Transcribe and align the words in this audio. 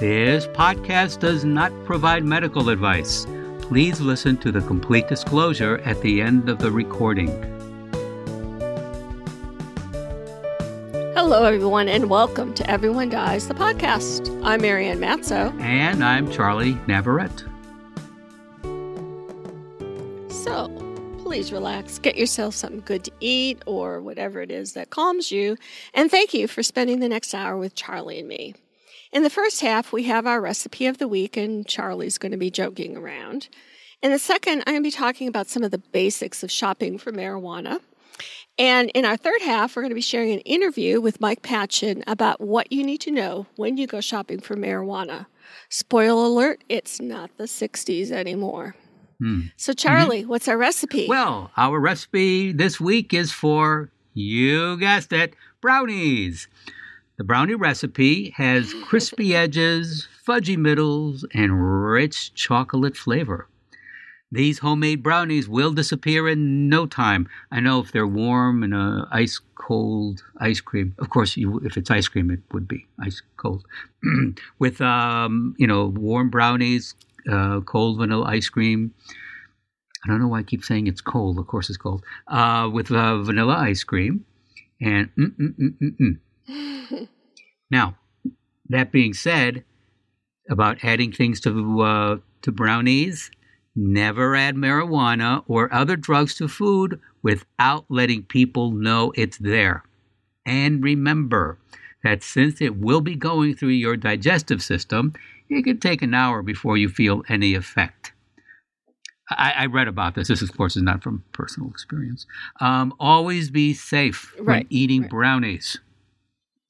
This 0.00 0.46
podcast 0.46 1.20
does 1.20 1.44
not 1.44 1.70
provide 1.84 2.24
medical 2.24 2.70
advice. 2.70 3.26
Please 3.60 4.00
listen 4.00 4.38
to 4.38 4.50
the 4.50 4.62
complete 4.62 5.08
disclosure 5.08 5.76
at 5.84 6.00
the 6.00 6.22
end 6.22 6.48
of 6.48 6.58
the 6.58 6.70
recording. 6.70 7.28
Hello, 11.12 11.44
everyone, 11.44 11.86
and 11.86 12.08
welcome 12.08 12.54
to 12.54 12.70
Everyone 12.70 13.10
Dies, 13.10 13.46
the 13.46 13.52
podcast. 13.52 14.40
I'm 14.42 14.62
Marianne 14.62 15.00
Matzo. 15.00 15.52
And 15.60 16.02
I'm 16.02 16.30
Charlie 16.30 16.78
Navarrete. 16.86 17.44
So, 20.30 20.70
please 21.18 21.52
relax, 21.52 21.98
get 21.98 22.16
yourself 22.16 22.54
something 22.54 22.80
good 22.86 23.04
to 23.04 23.12
eat 23.20 23.62
or 23.66 24.00
whatever 24.00 24.40
it 24.40 24.50
is 24.50 24.72
that 24.72 24.88
calms 24.88 25.30
you, 25.30 25.58
and 25.92 26.10
thank 26.10 26.32
you 26.32 26.48
for 26.48 26.62
spending 26.62 27.00
the 27.00 27.08
next 27.10 27.34
hour 27.34 27.58
with 27.58 27.74
Charlie 27.74 28.20
and 28.20 28.28
me. 28.28 28.54
In 29.12 29.24
the 29.24 29.30
first 29.30 29.60
half, 29.60 29.92
we 29.92 30.04
have 30.04 30.26
our 30.26 30.40
recipe 30.40 30.86
of 30.86 30.98
the 30.98 31.08
week, 31.08 31.36
and 31.36 31.66
Charlie's 31.66 32.16
going 32.16 32.30
to 32.30 32.38
be 32.38 32.50
joking 32.50 32.96
around. 32.96 33.48
In 34.02 34.12
the 34.12 34.20
second, 34.20 34.60
I'm 34.60 34.74
going 34.74 34.82
to 34.82 34.86
be 34.86 34.90
talking 34.92 35.26
about 35.26 35.48
some 35.48 35.64
of 35.64 35.72
the 35.72 35.78
basics 35.78 36.44
of 36.44 36.50
shopping 36.50 36.96
for 36.96 37.10
marijuana. 37.10 37.80
And 38.56 38.88
in 38.90 39.04
our 39.04 39.16
third 39.16 39.42
half, 39.42 39.74
we're 39.74 39.82
going 39.82 39.90
to 39.90 39.96
be 39.96 40.00
sharing 40.00 40.32
an 40.32 40.40
interview 40.40 41.00
with 41.00 41.20
Mike 41.20 41.42
Patchen 41.42 42.04
about 42.06 42.40
what 42.40 42.70
you 42.70 42.84
need 42.84 43.00
to 43.02 43.10
know 43.10 43.46
when 43.56 43.76
you 43.76 43.88
go 43.88 44.00
shopping 44.00 44.38
for 44.38 44.54
marijuana. 44.54 45.26
Spoil 45.68 46.24
alert, 46.24 46.62
it's 46.68 47.00
not 47.00 47.36
the 47.36 47.44
60s 47.44 48.12
anymore. 48.12 48.76
Hmm. 49.18 49.46
So, 49.56 49.72
Charlie, 49.72 50.20
mm-hmm. 50.20 50.30
what's 50.30 50.46
our 50.46 50.56
recipe? 50.56 51.06
Well, 51.08 51.50
our 51.56 51.80
recipe 51.80 52.52
this 52.52 52.80
week 52.80 53.12
is 53.12 53.32
for, 53.32 53.90
you 54.14 54.78
guessed 54.78 55.12
it, 55.12 55.34
brownies. 55.60 56.46
The 57.20 57.24
brownie 57.24 57.54
recipe 57.54 58.30
has 58.36 58.72
crispy 58.82 59.36
edges, 59.36 60.08
fudgy 60.26 60.56
middles, 60.56 61.22
and 61.34 61.84
rich 61.84 62.32
chocolate 62.32 62.96
flavor. 62.96 63.46
These 64.32 64.60
homemade 64.60 65.02
brownies 65.02 65.46
will 65.46 65.74
disappear 65.74 66.30
in 66.30 66.70
no 66.70 66.86
time. 66.86 67.28
I 67.52 67.60
know 67.60 67.78
if 67.78 67.92
they're 67.92 68.06
warm 68.06 68.62
in 68.62 68.72
a 68.72 69.06
ice 69.12 69.38
cold 69.54 70.22
ice 70.38 70.62
cream. 70.62 70.94
Of 70.98 71.10
course, 71.10 71.36
you, 71.36 71.58
if 71.58 71.76
it's 71.76 71.90
ice 71.90 72.08
cream, 72.08 72.30
it 72.30 72.40
would 72.52 72.66
be 72.66 72.86
ice 72.98 73.20
cold. 73.36 73.66
With 74.58 74.80
um, 74.80 75.54
you 75.58 75.66
know 75.66 75.88
warm 75.88 76.30
brownies, 76.30 76.94
uh, 77.30 77.60
cold 77.60 77.98
vanilla 77.98 78.24
ice 78.24 78.48
cream. 78.48 78.94
I 80.06 80.08
don't 80.08 80.20
know 80.20 80.28
why 80.28 80.38
I 80.38 80.42
keep 80.42 80.64
saying 80.64 80.86
it's 80.86 81.02
cold. 81.02 81.38
Of 81.38 81.48
course, 81.48 81.68
it's 81.68 81.76
cold. 81.76 82.02
Uh, 82.28 82.70
with 82.72 82.90
uh, 82.90 83.18
vanilla 83.18 83.56
ice 83.56 83.84
cream, 83.84 84.24
and 84.80 85.14
mm, 85.16 85.36
mm, 85.36 85.54
mm, 85.58 85.78
mm, 85.82 85.96
mm. 86.00 86.18
now, 87.70 87.96
that 88.68 88.92
being 88.92 89.14
said, 89.14 89.64
about 90.48 90.84
adding 90.84 91.12
things 91.12 91.40
to 91.40 91.80
uh, 91.80 92.16
to 92.42 92.52
brownies, 92.52 93.30
never 93.76 94.34
add 94.34 94.56
marijuana 94.56 95.44
or 95.46 95.72
other 95.72 95.96
drugs 95.96 96.34
to 96.36 96.48
food 96.48 97.00
without 97.22 97.84
letting 97.88 98.22
people 98.22 98.72
know 98.72 99.12
it's 99.14 99.38
there. 99.38 99.84
And 100.44 100.82
remember 100.82 101.58
that 102.02 102.22
since 102.22 102.60
it 102.60 102.76
will 102.76 103.00
be 103.00 103.14
going 103.14 103.54
through 103.54 103.68
your 103.68 103.96
digestive 103.96 104.62
system, 104.62 105.12
it 105.48 105.64
can 105.64 105.78
take 105.78 106.02
an 106.02 106.14
hour 106.14 106.42
before 106.42 106.76
you 106.76 106.88
feel 106.88 107.22
any 107.28 107.54
effect. 107.54 108.12
I, 109.30 109.52
I 109.58 109.66
read 109.66 109.86
about 109.86 110.14
this. 110.14 110.28
This, 110.28 110.42
of 110.42 110.56
course, 110.56 110.76
is 110.76 110.82
not 110.82 111.02
from 111.02 111.24
personal 111.32 111.70
experience. 111.70 112.26
Um, 112.60 112.94
always 112.98 113.50
be 113.50 113.74
safe 113.74 114.34
when 114.40 114.66
eating 114.70 115.02
right. 115.02 115.10
brownies. 115.10 115.78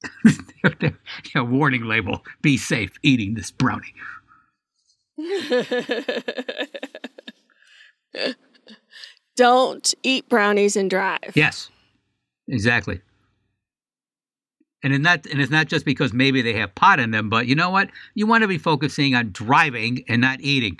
a 1.35 1.43
warning 1.43 1.85
label 1.85 2.23
be 2.41 2.57
safe 2.57 2.91
eating 3.03 3.35
this 3.35 3.51
brownie. 3.51 3.93
Don't 9.35 9.93
eat 10.03 10.29
brownies 10.29 10.75
and 10.75 10.89
drive. 10.89 11.31
Yes, 11.35 11.69
exactly. 12.47 13.01
And 14.83 14.93
in 14.93 15.03
that, 15.03 15.27
and 15.27 15.39
it's 15.39 15.51
not 15.51 15.67
just 15.67 15.85
because 15.85 16.11
maybe 16.11 16.41
they 16.41 16.53
have 16.53 16.73
pot 16.73 16.99
in 16.99 17.11
them, 17.11 17.29
but 17.29 17.45
you 17.45 17.55
know 17.55 17.69
what? 17.69 17.89
You 18.15 18.25
want 18.25 18.41
to 18.41 18.47
be 18.47 18.57
focusing 18.57 19.15
on 19.15 19.31
driving 19.31 20.03
and 20.07 20.21
not 20.21 20.41
eating. 20.41 20.79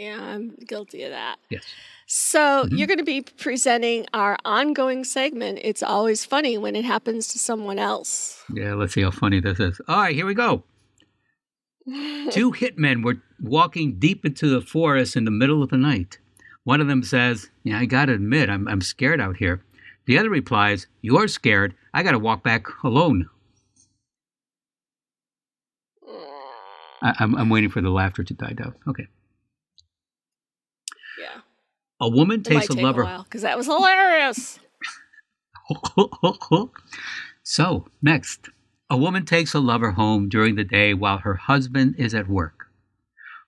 Yeah, 0.00 0.18
I'm 0.18 0.56
guilty 0.66 1.02
of 1.02 1.10
that. 1.10 1.36
Yes. 1.50 1.62
So 2.06 2.40
mm-hmm. 2.40 2.74
you're 2.74 2.86
going 2.86 3.00
to 3.00 3.04
be 3.04 3.20
presenting 3.20 4.06
our 4.14 4.38
ongoing 4.46 5.04
segment. 5.04 5.58
It's 5.62 5.82
always 5.82 6.24
funny 6.24 6.56
when 6.56 6.74
it 6.74 6.86
happens 6.86 7.28
to 7.28 7.38
someone 7.38 7.78
else. 7.78 8.42
Yeah, 8.50 8.72
let's 8.72 8.94
see 8.94 9.02
how 9.02 9.10
funny 9.10 9.40
this 9.40 9.60
is. 9.60 9.78
All 9.88 10.00
right, 10.00 10.14
here 10.14 10.24
we 10.24 10.32
go. 10.32 10.64
Two 12.30 12.52
hitmen 12.52 13.04
were 13.04 13.20
walking 13.42 13.98
deep 13.98 14.24
into 14.24 14.48
the 14.48 14.62
forest 14.62 15.16
in 15.16 15.26
the 15.26 15.30
middle 15.30 15.62
of 15.62 15.68
the 15.68 15.76
night. 15.76 16.16
One 16.64 16.80
of 16.80 16.86
them 16.86 17.02
says, 17.02 17.50
Yeah, 17.62 17.78
I 17.78 17.84
gotta 17.84 18.14
admit, 18.14 18.48
I'm, 18.48 18.66
I'm 18.68 18.80
scared 18.80 19.20
out 19.20 19.36
here. 19.36 19.62
The 20.06 20.18
other 20.18 20.30
replies, 20.30 20.86
You're 21.02 21.28
scared. 21.28 21.74
I 21.92 22.02
gotta 22.02 22.18
walk 22.18 22.42
back 22.42 22.64
alone. 22.82 23.28
I, 27.02 27.14
I'm, 27.18 27.34
I'm 27.34 27.50
waiting 27.50 27.68
for 27.68 27.82
the 27.82 27.90
laughter 27.90 28.24
to 28.24 28.32
die 28.32 28.54
down. 28.54 28.74
Okay. 28.88 29.06
A 32.00 32.08
woman 32.08 32.42
takes 32.42 32.68
a 32.68 32.72
lover 32.72 33.22
because 33.24 33.42
that 33.42 33.58
was 33.58 33.66
hilarious. 33.66 34.58
so, 37.42 37.86
next, 38.00 38.48
a 38.88 38.96
woman 38.96 39.24
takes 39.24 39.54
a 39.54 39.60
lover 39.60 39.92
home 39.92 40.28
during 40.28 40.54
the 40.54 40.64
day 40.64 40.94
while 40.94 41.18
her 41.18 41.34
husband 41.34 41.94
is 41.98 42.14
at 42.14 42.28
work. 42.28 42.66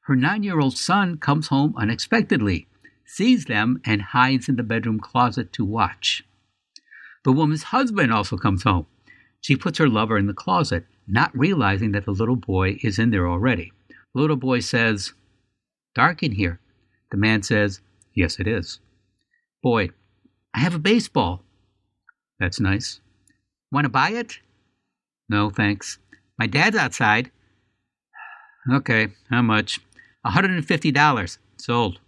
Her 0.03 0.15
nine 0.15 0.43
year 0.43 0.61
old 0.61 0.77
son 0.77 1.17
comes 1.17 1.49
home 1.49 1.75
unexpectedly, 1.77 2.69
sees 3.07 3.47
them, 3.47 3.81
and 3.85 4.03
hides 4.03 4.49
in 4.49 4.57
the 4.57 4.63
bedroom 4.63 5.01
closet 5.01 5.53
to 5.55 5.65
watch. 5.65 6.23
The 7.25 7.33
woman's 7.33 7.65
husband 7.65 8.13
also 8.13 8.37
comes 8.37 8.65
home. 8.65 8.87
She 9.41 9.57
puts 9.57 9.79
her 9.79 9.89
lover 9.89 10.19
in 10.19 10.27
the 10.27 10.35
closet, 10.35 10.87
not 11.07 11.37
realizing 11.37 11.93
that 11.93 12.05
the 12.05 12.13
little 12.13 12.37
boy 12.37 12.79
is 12.83 12.99
in 12.99 13.11
there 13.11 13.29
already. 13.29 13.73
The 14.15 14.21
little 14.21 14.37
boy 14.37 14.61
says, 14.61 15.15
Dark 15.95 16.23
in 16.23 16.33
here. 16.33 16.61
The 17.11 17.17
man 17.17 17.43
says, 17.43 17.81
Yes, 18.15 18.39
it 18.39 18.47
is. 18.47 18.81
Boy, 19.63 19.91
I 20.55 20.61
have 20.61 20.75
a 20.75 20.79
baseball. 20.79 21.43
That's 22.39 22.61
nice. 22.61 23.01
Want 23.71 23.85
to 23.85 23.89
buy 23.89 24.11
it? 24.11 24.39
No, 25.29 25.51
thanks. 25.51 25.99
My 26.39 26.47
dad's 26.47 26.77
outside. 26.77 27.31
Okay, 28.71 29.09
how 29.31 29.43
much? 29.43 29.81
$150. 30.27 31.39
Sold. 31.57 32.01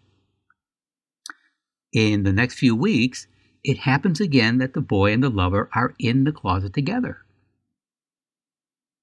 In 1.92 2.24
the 2.24 2.32
next 2.32 2.54
few 2.54 2.74
weeks, 2.74 3.26
it 3.62 3.78
happens 3.78 4.20
again 4.20 4.58
that 4.58 4.74
the 4.74 4.80
boy 4.80 5.12
and 5.12 5.22
the 5.22 5.30
lover 5.30 5.70
are 5.74 5.94
in 5.98 6.24
the 6.24 6.32
closet 6.32 6.74
together. 6.74 7.18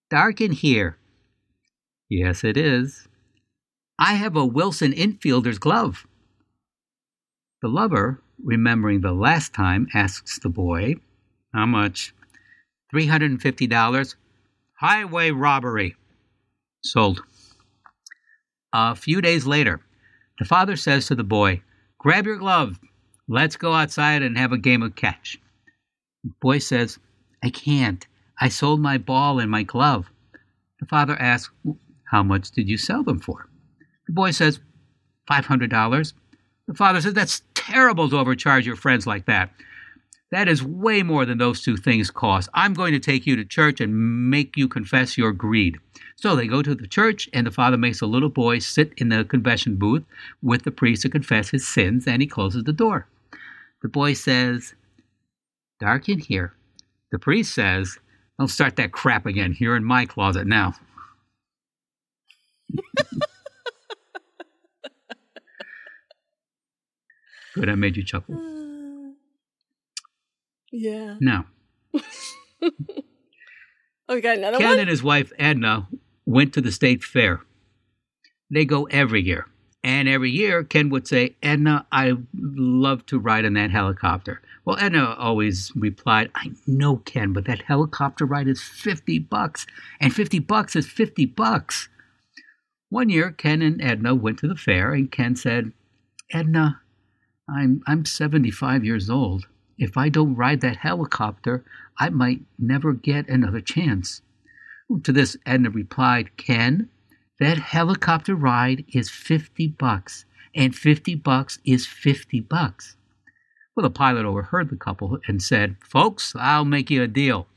Dark 0.09 0.41
in 0.41 0.51
here. 0.51 0.97
Yes, 2.09 2.43
it 2.43 2.57
is. 2.57 3.07
I 3.97 4.15
have 4.15 4.35
a 4.35 4.45
Wilson 4.45 4.91
infielder's 4.91 5.57
glove. 5.57 6.05
The 7.61 7.67
lover, 7.67 8.19
remembering 8.43 9.01
the 9.01 9.11
last 9.11 9.53
time, 9.53 9.87
asks 9.93 10.39
the 10.39 10.49
boy, 10.49 10.95
How 11.53 11.67
much? 11.67 12.13
$350. 12.93 14.15
Highway 14.79 15.29
robbery. 15.29 15.95
Sold. 16.83 17.21
A 18.73 18.95
few 18.95 19.21
days 19.21 19.45
later, 19.45 19.79
the 20.39 20.45
father 20.45 20.75
says 20.75 21.05
to 21.07 21.15
the 21.15 21.23
boy, 21.23 21.61
Grab 21.99 22.25
your 22.25 22.37
glove. 22.37 22.79
Let's 23.27 23.55
go 23.57 23.73
outside 23.73 24.23
and 24.23 24.37
have 24.39 24.51
a 24.51 24.57
game 24.57 24.81
of 24.81 24.95
catch. 24.95 25.37
The 26.23 26.31
boy 26.41 26.57
says, 26.57 26.97
I 27.43 27.51
can't. 27.51 28.05
I 28.39 28.49
sold 28.49 28.81
my 28.81 28.97
ball 28.97 29.39
and 29.39 29.51
my 29.51 29.61
glove. 29.61 30.09
The 30.79 30.87
father 30.87 31.15
asks, 31.19 31.53
How 32.05 32.23
much 32.23 32.49
did 32.49 32.67
you 32.67 32.77
sell 32.77 33.03
them 33.03 33.19
for? 33.19 33.47
The 34.07 34.13
boy 34.13 34.31
says, 34.31 34.59
$500. 35.29 36.13
The 36.67 36.73
father 36.73 37.01
says, 37.01 37.13
That's 37.13 37.41
terrible 37.65 38.09
to 38.09 38.17
overcharge 38.17 38.65
your 38.65 38.75
friends 38.75 39.05
like 39.05 39.25
that. 39.25 39.51
That 40.31 40.47
is 40.47 40.63
way 40.63 41.03
more 41.03 41.25
than 41.25 41.37
those 41.37 41.61
two 41.61 41.75
things 41.75 42.09
cost. 42.09 42.49
I'm 42.53 42.73
going 42.73 42.93
to 42.93 42.99
take 42.99 43.27
you 43.27 43.35
to 43.35 43.43
church 43.43 43.81
and 43.81 44.29
make 44.29 44.55
you 44.55 44.67
confess 44.67 45.17
your 45.17 45.33
greed. 45.33 45.77
So 46.15 46.35
they 46.35 46.47
go 46.47 46.61
to 46.61 46.73
the 46.73 46.87
church, 46.87 47.29
and 47.33 47.45
the 47.45 47.51
father 47.51 47.77
makes 47.77 48.01
a 48.01 48.05
little 48.05 48.29
boy 48.29 48.59
sit 48.59 48.93
in 48.97 49.09
the 49.09 49.25
confession 49.25 49.75
booth 49.75 50.03
with 50.41 50.63
the 50.63 50.71
priest 50.71 51.01
to 51.01 51.09
confess 51.09 51.49
his 51.49 51.67
sins, 51.67 52.07
and 52.07 52.21
he 52.21 52.27
closes 52.27 52.63
the 52.63 52.71
door. 52.73 53.07
The 53.81 53.89
boy 53.89 54.13
says, 54.13 54.73
Dark 55.79 56.07
in 56.07 56.19
here. 56.19 56.53
The 57.11 57.19
priest 57.19 57.53
says, 57.53 57.97
Don't 58.39 58.47
start 58.47 58.77
that 58.77 58.93
crap 58.93 59.25
again. 59.25 59.57
You're 59.59 59.75
in 59.75 59.83
my 59.83 60.05
closet 60.05 60.47
now. 60.47 60.75
Good, 67.53 67.69
I 67.69 67.75
made 67.75 67.97
you 67.97 68.03
chuckle. 68.03 68.35
Uh, 68.35 69.13
yeah. 70.71 71.17
Now. 71.19 71.45
Oh, 74.11 74.15
we 74.15 74.21
got 74.21 74.37
another 74.37 74.57
Ken 74.57 74.71
one? 74.71 74.79
and 74.79 74.89
his 74.89 75.01
wife 75.01 75.31
Edna 75.39 75.87
went 76.25 76.53
to 76.53 76.61
the 76.61 76.71
state 76.73 77.01
fair. 77.01 77.41
They 78.49 78.65
go 78.65 78.83
every 78.85 79.21
year. 79.21 79.47
And 79.83 80.09
every 80.09 80.29
year, 80.29 80.63
Ken 80.65 80.89
would 80.89 81.07
say, 81.07 81.35
Edna, 81.41 81.87
I 81.91 82.17
love 82.35 83.05
to 83.05 83.17
ride 83.17 83.45
in 83.45 83.53
that 83.53 83.71
helicopter. 83.71 84.41
Well, 84.65 84.77
Edna 84.79 85.15
always 85.17 85.71
replied, 85.75 86.29
I 86.35 86.51
know, 86.67 86.97
Ken, 86.97 87.31
but 87.31 87.45
that 87.45 87.63
helicopter 87.63 88.25
ride 88.25 88.47
is 88.49 88.61
50 88.61 89.19
bucks, 89.19 89.65
and 89.99 90.13
50 90.13 90.39
bucks 90.39 90.75
is 90.75 90.87
50 90.87 91.25
bucks. 91.27 91.87
One 92.89 93.09
year, 93.09 93.31
Ken 93.31 93.61
and 93.61 93.81
Edna 93.81 94.13
went 94.13 94.39
to 94.39 94.47
the 94.47 94.55
fair, 94.55 94.93
and 94.93 95.09
Ken 95.09 95.35
said, 95.35 95.71
Edna, 96.31 96.81
I'm, 97.53 97.83
I'm 97.85 98.05
75 98.05 98.85
years 98.85 99.09
old. 99.09 99.47
If 99.77 99.97
I 99.97 100.09
don't 100.09 100.35
ride 100.35 100.61
that 100.61 100.77
helicopter, 100.77 101.63
I 101.99 102.09
might 102.09 102.41
never 102.57 102.93
get 102.93 103.27
another 103.27 103.61
chance. 103.61 104.21
To 105.03 105.11
this, 105.11 105.35
Edna 105.45 105.69
replied, 105.69 106.37
Ken, 106.37 106.89
that 107.39 107.57
helicopter 107.57 108.35
ride 108.35 108.85
is 108.93 109.09
50 109.09 109.67
bucks, 109.69 110.25
and 110.55 110.75
50 110.75 111.15
bucks 111.15 111.59
is 111.65 111.87
50 111.87 112.39
bucks. 112.41 112.95
Well, 113.75 113.83
the 113.83 113.89
pilot 113.89 114.25
overheard 114.25 114.69
the 114.69 114.75
couple 114.75 115.19
and 115.27 115.41
said, 115.41 115.77
Folks, 115.81 116.33
I'll 116.37 116.65
make 116.65 116.89
you 116.89 117.03
a 117.03 117.07
deal. 117.07 117.47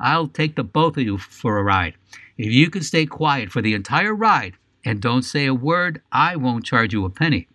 I'll 0.00 0.28
take 0.28 0.56
the 0.56 0.64
both 0.64 0.96
of 0.96 1.02
you 1.02 1.18
for 1.18 1.58
a 1.58 1.62
ride. 1.62 1.94
If 2.38 2.52
you 2.52 2.70
can 2.70 2.82
stay 2.82 3.06
quiet 3.06 3.50
for 3.50 3.62
the 3.62 3.74
entire 3.74 4.14
ride 4.14 4.54
and 4.84 5.00
don't 5.00 5.22
say 5.22 5.46
a 5.46 5.54
word, 5.54 6.00
I 6.10 6.36
won't 6.36 6.64
charge 6.64 6.92
you 6.92 7.04
a 7.04 7.10
penny. 7.10 7.48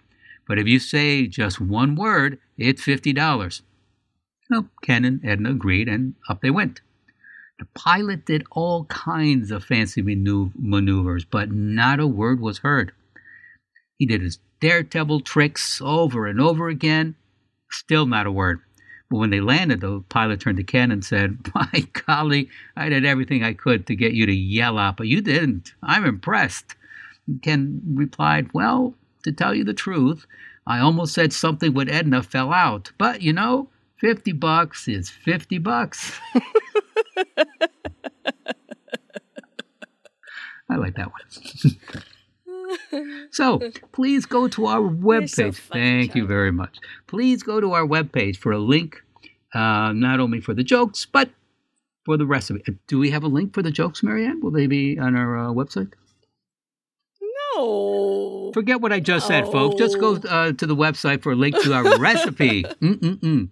But 0.50 0.58
if 0.58 0.68
you 0.68 0.80
say 0.80 1.28
just 1.28 1.62
one 1.62 1.96
word, 1.96 2.40
it's 2.58 2.84
$50. 2.84 3.62
Well, 4.50 4.68
Ken 4.82 5.06
and 5.06 5.24
Edna 5.24 5.52
agreed, 5.52 5.88
and 5.88 6.16
up 6.28 6.42
they 6.42 6.50
went. 6.50 6.82
The 7.60 7.68
pilot 7.76 8.26
did 8.26 8.48
all 8.50 8.86
kinds 8.86 9.52
of 9.52 9.64
fancy 9.64 10.02
maneuvers, 10.02 11.24
but 11.24 11.52
not 11.52 12.00
a 12.00 12.08
word 12.08 12.40
was 12.40 12.58
heard. 12.58 12.94
He 14.00 14.08
did 14.08 14.22
his 14.22 14.40
daredevil 14.60 15.22
tricks 15.22 15.82
over 15.84 16.26
and 16.26 16.42
over 16.42 16.68
again, 16.68 17.16
still 17.70 18.08
not 18.08 18.26
a 18.26 18.32
word. 18.32 18.60
But 19.12 19.18
when 19.18 19.30
they 19.30 19.42
landed, 19.42 19.82
the 19.82 20.04
pilot 20.10 20.40
turned 20.40 20.58
to 20.58 20.64
Ken 20.64 20.90
and 20.90 21.06
said, 21.06 21.38
My 21.54 21.88
golly, 22.08 22.50
I 22.76 22.90
did 22.90 23.06
everything 23.06 23.44
I 23.44 23.54
could 23.54 23.86
to 23.86 23.96
get 23.96 24.14
you 24.14 24.26
to 24.26 24.34
yell 24.34 24.80
out, 24.80 24.98
but 24.98 25.08
you 25.08 25.22
didn't. 25.22 25.74
I'm 25.84 26.06
impressed. 26.06 26.76
Ken 27.44 27.82
replied, 27.86 28.50
Well, 28.52 28.96
to 29.24 29.32
tell 29.32 29.54
you 29.54 29.64
the 29.64 29.74
truth, 29.74 30.26
I 30.66 30.80
almost 30.80 31.14
said 31.14 31.34
something 31.34 31.74
when 31.74 31.90
Edna 31.90 32.24
fell 32.24 32.54
out. 32.54 32.92
But 32.98 33.22
you 33.22 33.34
know, 33.34 33.70
50 33.98 34.32
bucks 34.34 34.88
is 34.88 35.10
50 35.10 35.58
bucks. 35.60 36.20
I 40.70 40.76
like 40.76 40.96
that 40.96 41.12
one. 41.12 42.30
so 43.32 43.60
please 43.92 44.26
go 44.26 44.48
to 44.50 44.68
our 44.68 44.82
webpage. 44.82 45.30
so 45.32 45.52
funny, 45.52 45.82
Thank 45.82 46.16
you 46.16 46.28
very 46.28 46.52
much. 46.52 46.78
Please 47.08 47.42
go 47.42 47.60
to 47.60 47.74
our 47.74 47.86
webpage 47.86 48.38
for 48.38 48.52
a 48.52 48.60
link, 48.60 49.02
uh, 49.54 49.92
not 49.94 50.20
only 50.20 50.40
for 50.40 50.54
the 50.54 50.64
jokes, 50.64 51.08
but 51.12 51.32
for 52.06 52.18
the 52.18 52.28
rest 52.28 52.50
of 52.52 52.58
it. 52.58 52.76
Do 52.88 53.00
we 53.00 53.10
have 53.10 53.24
a 53.24 53.28
link 53.28 53.54
for 53.54 53.64
the 53.64 53.72
jokes, 53.72 54.04
Marianne? 54.04 54.42
Will 54.42 54.52
they 54.52 54.68
be 54.68 55.00
on 55.00 55.16
our 55.16 55.38
uh, 55.38 55.48
website? 55.48 55.94
No. 57.60 58.52
Forget 58.54 58.82
what 58.82 58.92
I 58.94 59.00
just 59.00 59.28
said, 59.28 59.46
folks. 59.46 59.76
Just 59.76 60.00
go 60.00 60.20
Oh. 60.24 60.28
uh, 60.30 60.52
to 60.54 60.66
the 60.66 60.76
website 60.76 61.22
for 61.22 61.34
a 61.34 61.36
link 61.36 61.56
to 61.64 61.74
our 61.74 62.00
recipe 62.10 62.64
Mm-mm-mm. 62.82 63.50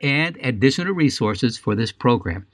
and 0.00 0.36
additional 0.42 0.94
resources 0.94 1.58
for 1.58 1.74
this 1.74 1.92
program. 1.92 2.46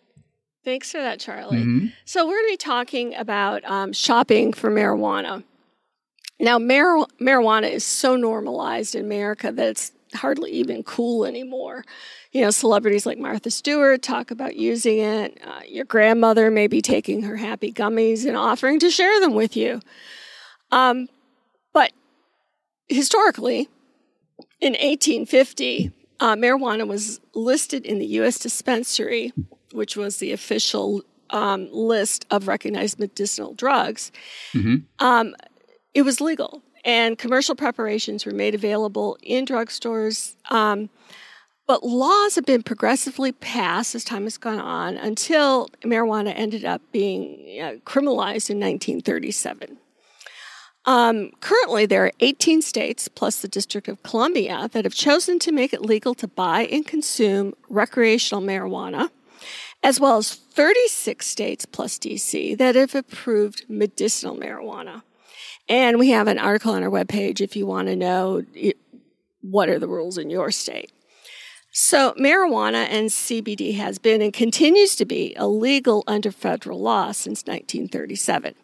Thanks 0.64 0.90
for 0.92 0.98
that, 0.98 1.18
Charlie. 1.20 1.58
Mhm. 1.58 1.92
So, 2.04 2.26
we're 2.26 2.36
going 2.36 2.46
to 2.46 2.52
be 2.52 2.56
talking 2.56 3.14
about 3.14 3.64
um, 3.64 3.92
shopping 3.92 4.52
for 4.52 4.70
marijuana. 4.70 5.44
Now, 6.38 6.58
mar- 6.58 7.06
marijuana 7.20 7.70
is 7.70 7.84
so 7.84 8.16
normalized 8.16 8.94
in 8.94 9.04
America 9.04 9.50
that 9.52 9.68
it's 9.68 9.92
hardly 10.14 10.50
even 10.52 10.82
cool 10.82 11.24
anymore. 11.24 11.84
You 12.32 12.42
know, 12.42 12.50
celebrities 12.50 13.06
like 13.06 13.18
Martha 13.18 13.50
Stewart 13.50 14.02
talk 14.02 14.30
about 14.30 14.56
using 14.56 14.98
it. 14.98 15.40
Uh, 15.44 15.60
your 15.66 15.84
grandmother 15.84 16.50
may 16.50 16.66
be 16.66 16.80
taking 16.82 17.22
her 17.22 17.36
happy 17.36 17.72
gummies 17.72 18.26
and 18.26 18.36
offering 18.36 18.78
to 18.80 18.90
share 18.90 19.20
them 19.20 19.34
with 19.34 19.56
you. 19.56 19.80
Um, 20.70 21.08
but 21.72 21.92
historically, 22.88 23.68
in 24.60 24.72
1850, 24.72 25.92
uh, 26.20 26.34
marijuana 26.34 26.86
was 26.86 27.20
listed 27.34 27.84
in 27.84 27.98
the 27.98 28.06
U.S. 28.06 28.38
dispensary, 28.38 29.32
which 29.72 29.96
was 29.96 30.18
the 30.18 30.32
official 30.32 31.02
um, 31.30 31.68
list 31.72 32.24
of 32.30 32.48
recognized 32.48 32.98
medicinal 32.98 33.54
drugs. 33.54 34.12
Mhm. 34.52 34.84
Um, 34.98 35.34
it 35.94 36.02
was 36.02 36.20
legal, 36.20 36.62
and 36.86 37.18
commercial 37.18 37.56
preparations 37.56 38.24
were 38.24 38.32
made 38.32 38.54
available 38.54 39.18
in 39.20 39.44
drugstores. 39.44 40.36
Um, 40.50 40.88
but 41.66 41.82
laws 41.82 42.36
have 42.36 42.46
been 42.46 42.62
progressively 42.62 43.32
passed 43.32 43.96
as 43.96 44.04
time 44.04 44.22
has 44.22 44.38
gone 44.38 44.60
on 44.60 44.96
until 44.96 45.68
marijuana 45.82 46.32
ended 46.34 46.64
up 46.64 46.80
being 46.92 47.60
uh, 47.60 47.74
criminalized 47.84 48.48
in 48.48 48.60
1937. 48.60 49.78
Um, 50.84 51.32
currently, 51.40 51.84
there 51.86 52.04
are 52.04 52.12
18 52.20 52.62
states 52.62 53.08
plus 53.08 53.40
the 53.40 53.48
District 53.48 53.88
of 53.88 54.04
Columbia 54.04 54.70
that 54.72 54.84
have 54.84 54.94
chosen 54.94 55.40
to 55.40 55.50
make 55.50 55.72
it 55.72 55.82
legal 55.82 56.14
to 56.14 56.28
buy 56.28 56.66
and 56.66 56.86
consume 56.86 57.54
recreational 57.68 58.40
marijuana, 58.40 59.10
as 59.82 59.98
well 59.98 60.18
as 60.18 60.32
36 60.32 61.26
states 61.26 61.66
plus 61.66 61.98
DC 61.98 62.56
that 62.56 62.76
have 62.76 62.94
approved 62.94 63.64
medicinal 63.68 64.36
marijuana. 64.36 65.02
And 65.68 65.98
we 65.98 66.10
have 66.10 66.28
an 66.28 66.38
article 66.38 66.72
on 66.72 66.82
our 66.82 66.90
webpage 66.90 67.40
if 67.40 67.56
you 67.56 67.66
want 67.66 67.88
to 67.88 67.96
know 67.96 68.44
what 69.40 69.68
are 69.68 69.78
the 69.78 69.88
rules 69.88 70.18
in 70.18 70.30
your 70.30 70.50
state. 70.50 70.92
So, 71.72 72.14
marijuana 72.14 72.86
and 72.88 73.10
CBD 73.10 73.76
has 73.76 73.98
been 73.98 74.22
and 74.22 74.32
continues 74.32 74.96
to 74.96 75.04
be 75.04 75.36
illegal 75.36 76.04
under 76.06 76.32
federal 76.32 76.80
law 76.80 77.12
since 77.12 77.42
1937. 77.42 78.54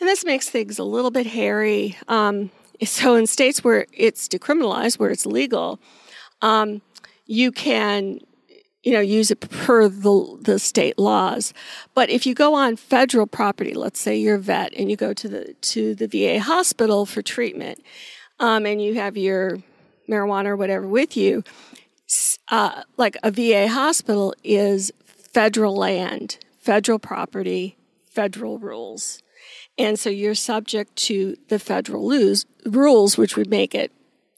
And 0.00 0.08
this 0.08 0.24
makes 0.24 0.48
things 0.48 0.78
a 0.78 0.84
little 0.84 1.10
bit 1.10 1.26
hairy. 1.26 1.98
Um, 2.08 2.50
so, 2.84 3.14
in 3.14 3.26
states 3.26 3.62
where 3.62 3.86
it's 3.92 4.26
decriminalized, 4.26 4.98
where 4.98 5.10
it's 5.10 5.26
legal, 5.26 5.78
um, 6.40 6.80
you 7.26 7.52
can, 7.52 8.20
you 8.86 8.92
know, 8.92 9.00
use 9.00 9.32
it 9.32 9.40
per 9.40 9.88
the, 9.88 10.38
the 10.40 10.60
state 10.60 10.96
laws. 10.96 11.52
But 11.92 12.08
if 12.08 12.24
you 12.24 12.34
go 12.34 12.54
on 12.54 12.76
federal 12.76 13.26
property, 13.26 13.74
let's 13.74 13.98
say 13.98 14.16
you're 14.16 14.36
a 14.36 14.38
vet 14.38 14.72
and 14.74 14.88
you 14.88 14.96
go 14.96 15.12
to 15.12 15.28
the 15.28 15.54
to 15.54 15.96
the 15.96 16.06
VA 16.06 16.38
hospital 16.38 17.04
for 17.04 17.20
treatment, 17.20 17.82
um, 18.38 18.64
and 18.64 18.80
you 18.80 18.94
have 18.94 19.16
your 19.16 19.58
marijuana 20.08 20.46
or 20.46 20.56
whatever 20.56 20.86
with 20.86 21.16
you, 21.16 21.42
uh, 22.52 22.84
like 22.96 23.16
a 23.24 23.32
VA 23.32 23.66
hospital 23.66 24.32
is 24.44 24.92
federal 25.34 25.74
land, 25.74 26.38
federal 26.60 27.00
property, 27.00 27.76
federal 28.04 28.60
rules. 28.60 29.20
And 29.76 29.98
so 29.98 30.10
you're 30.10 30.36
subject 30.36 30.94
to 31.06 31.36
the 31.48 31.58
federal 31.58 32.06
lose, 32.06 32.46
rules, 32.64 33.18
which 33.18 33.36
would 33.36 33.50
make 33.50 33.74
it 33.74 33.90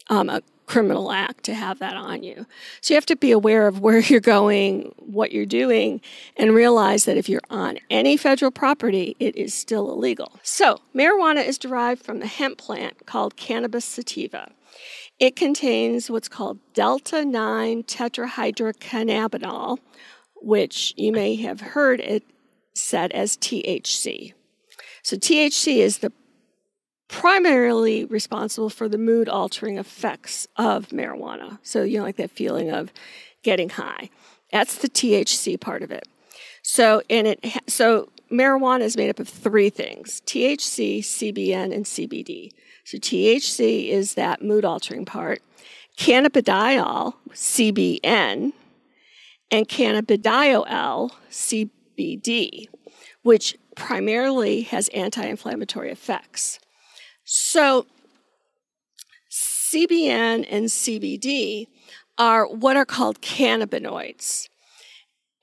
um, 0.08 0.30
a 0.30 0.40
criminal 0.68 1.10
act 1.10 1.44
to 1.44 1.54
have 1.54 1.78
that 1.80 1.96
on 1.96 2.22
you. 2.22 2.46
So 2.80 2.94
you 2.94 2.96
have 2.96 3.06
to 3.06 3.16
be 3.16 3.32
aware 3.32 3.66
of 3.66 3.80
where 3.80 3.98
you're 4.08 4.20
going, 4.20 4.94
what 4.98 5.32
you're 5.32 5.46
doing, 5.46 6.00
and 6.36 6.54
realize 6.54 7.04
that 7.06 7.16
if 7.16 7.28
you're 7.28 7.40
on 7.50 7.78
any 7.90 8.16
federal 8.16 8.52
property, 8.52 9.16
it 9.18 9.34
is 9.34 9.52
still 9.54 9.90
illegal. 9.90 10.38
So 10.42 10.78
marijuana 10.94 11.44
is 11.44 11.58
derived 11.58 12.02
from 12.02 12.20
the 12.20 12.26
hemp 12.26 12.58
plant 12.58 13.06
called 13.06 13.36
Cannabis 13.36 13.84
sativa. 13.84 14.52
It 15.18 15.34
contains 15.34 16.08
what's 16.08 16.28
called 16.28 16.60
delta 16.74 17.24
9 17.24 17.82
tetrahydrocannabinol, 17.82 19.78
which 20.36 20.94
you 20.96 21.10
may 21.10 21.34
have 21.36 21.60
heard 21.60 21.98
it 22.00 22.22
said 22.74 23.10
as 23.12 23.36
THC. 23.36 24.34
So, 25.02 25.16
THC 25.16 25.78
is 25.78 25.98
the 25.98 26.12
primarily 27.08 28.04
responsible 28.04 28.70
for 28.70 28.88
the 28.88 28.98
mood 28.98 29.28
altering 29.28 29.78
effects 29.78 30.46
of 30.56 30.88
marijuana. 30.88 31.58
So, 31.62 31.82
you 31.82 31.98
know, 31.98 32.04
like 32.04 32.16
that 32.16 32.30
feeling 32.30 32.70
of 32.70 32.92
getting 33.42 33.70
high. 33.70 34.10
That's 34.52 34.76
the 34.76 34.88
THC 34.88 35.60
part 35.60 35.82
of 35.82 35.90
it. 35.90 36.06
So, 36.62 37.02
and 37.08 37.26
it 37.26 37.44
so 37.66 38.10
marijuana 38.30 38.82
is 38.82 38.96
made 38.96 39.10
up 39.10 39.20
of 39.20 39.28
three 39.28 39.70
things: 39.70 40.22
THC, 40.26 41.00
CBN, 41.00 41.74
and 41.74 41.84
CBD. 41.84 42.50
So, 42.84 42.98
THC 42.98 43.88
is 43.88 44.14
that 44.14 44.42
mood 44.42 44.64
altering 44.64 45.04
part. 45.04 45.42
Cannabidiol, 45.96 47.14
CBN, 47.32 48.52
and 49.50 49.68
cannabidiol, 49.68 51.10
CBD, 51.30 52.68
which 53.22 53.56
primarily 53.74 54.62
has 54.62 54.88
anti 54.88 55.24
inflammatory 55.24 55.90
effects. 55.90 56.60
So, 57.30 57.84
CBN 59.30 60.46
and 60.48 60.64
CBD 60.64 61.66
are 62.16 62.46
what 62.46 62.78
are 62.78 62.86
called 62.86 63.20
cannabinoids, 63.20 64.48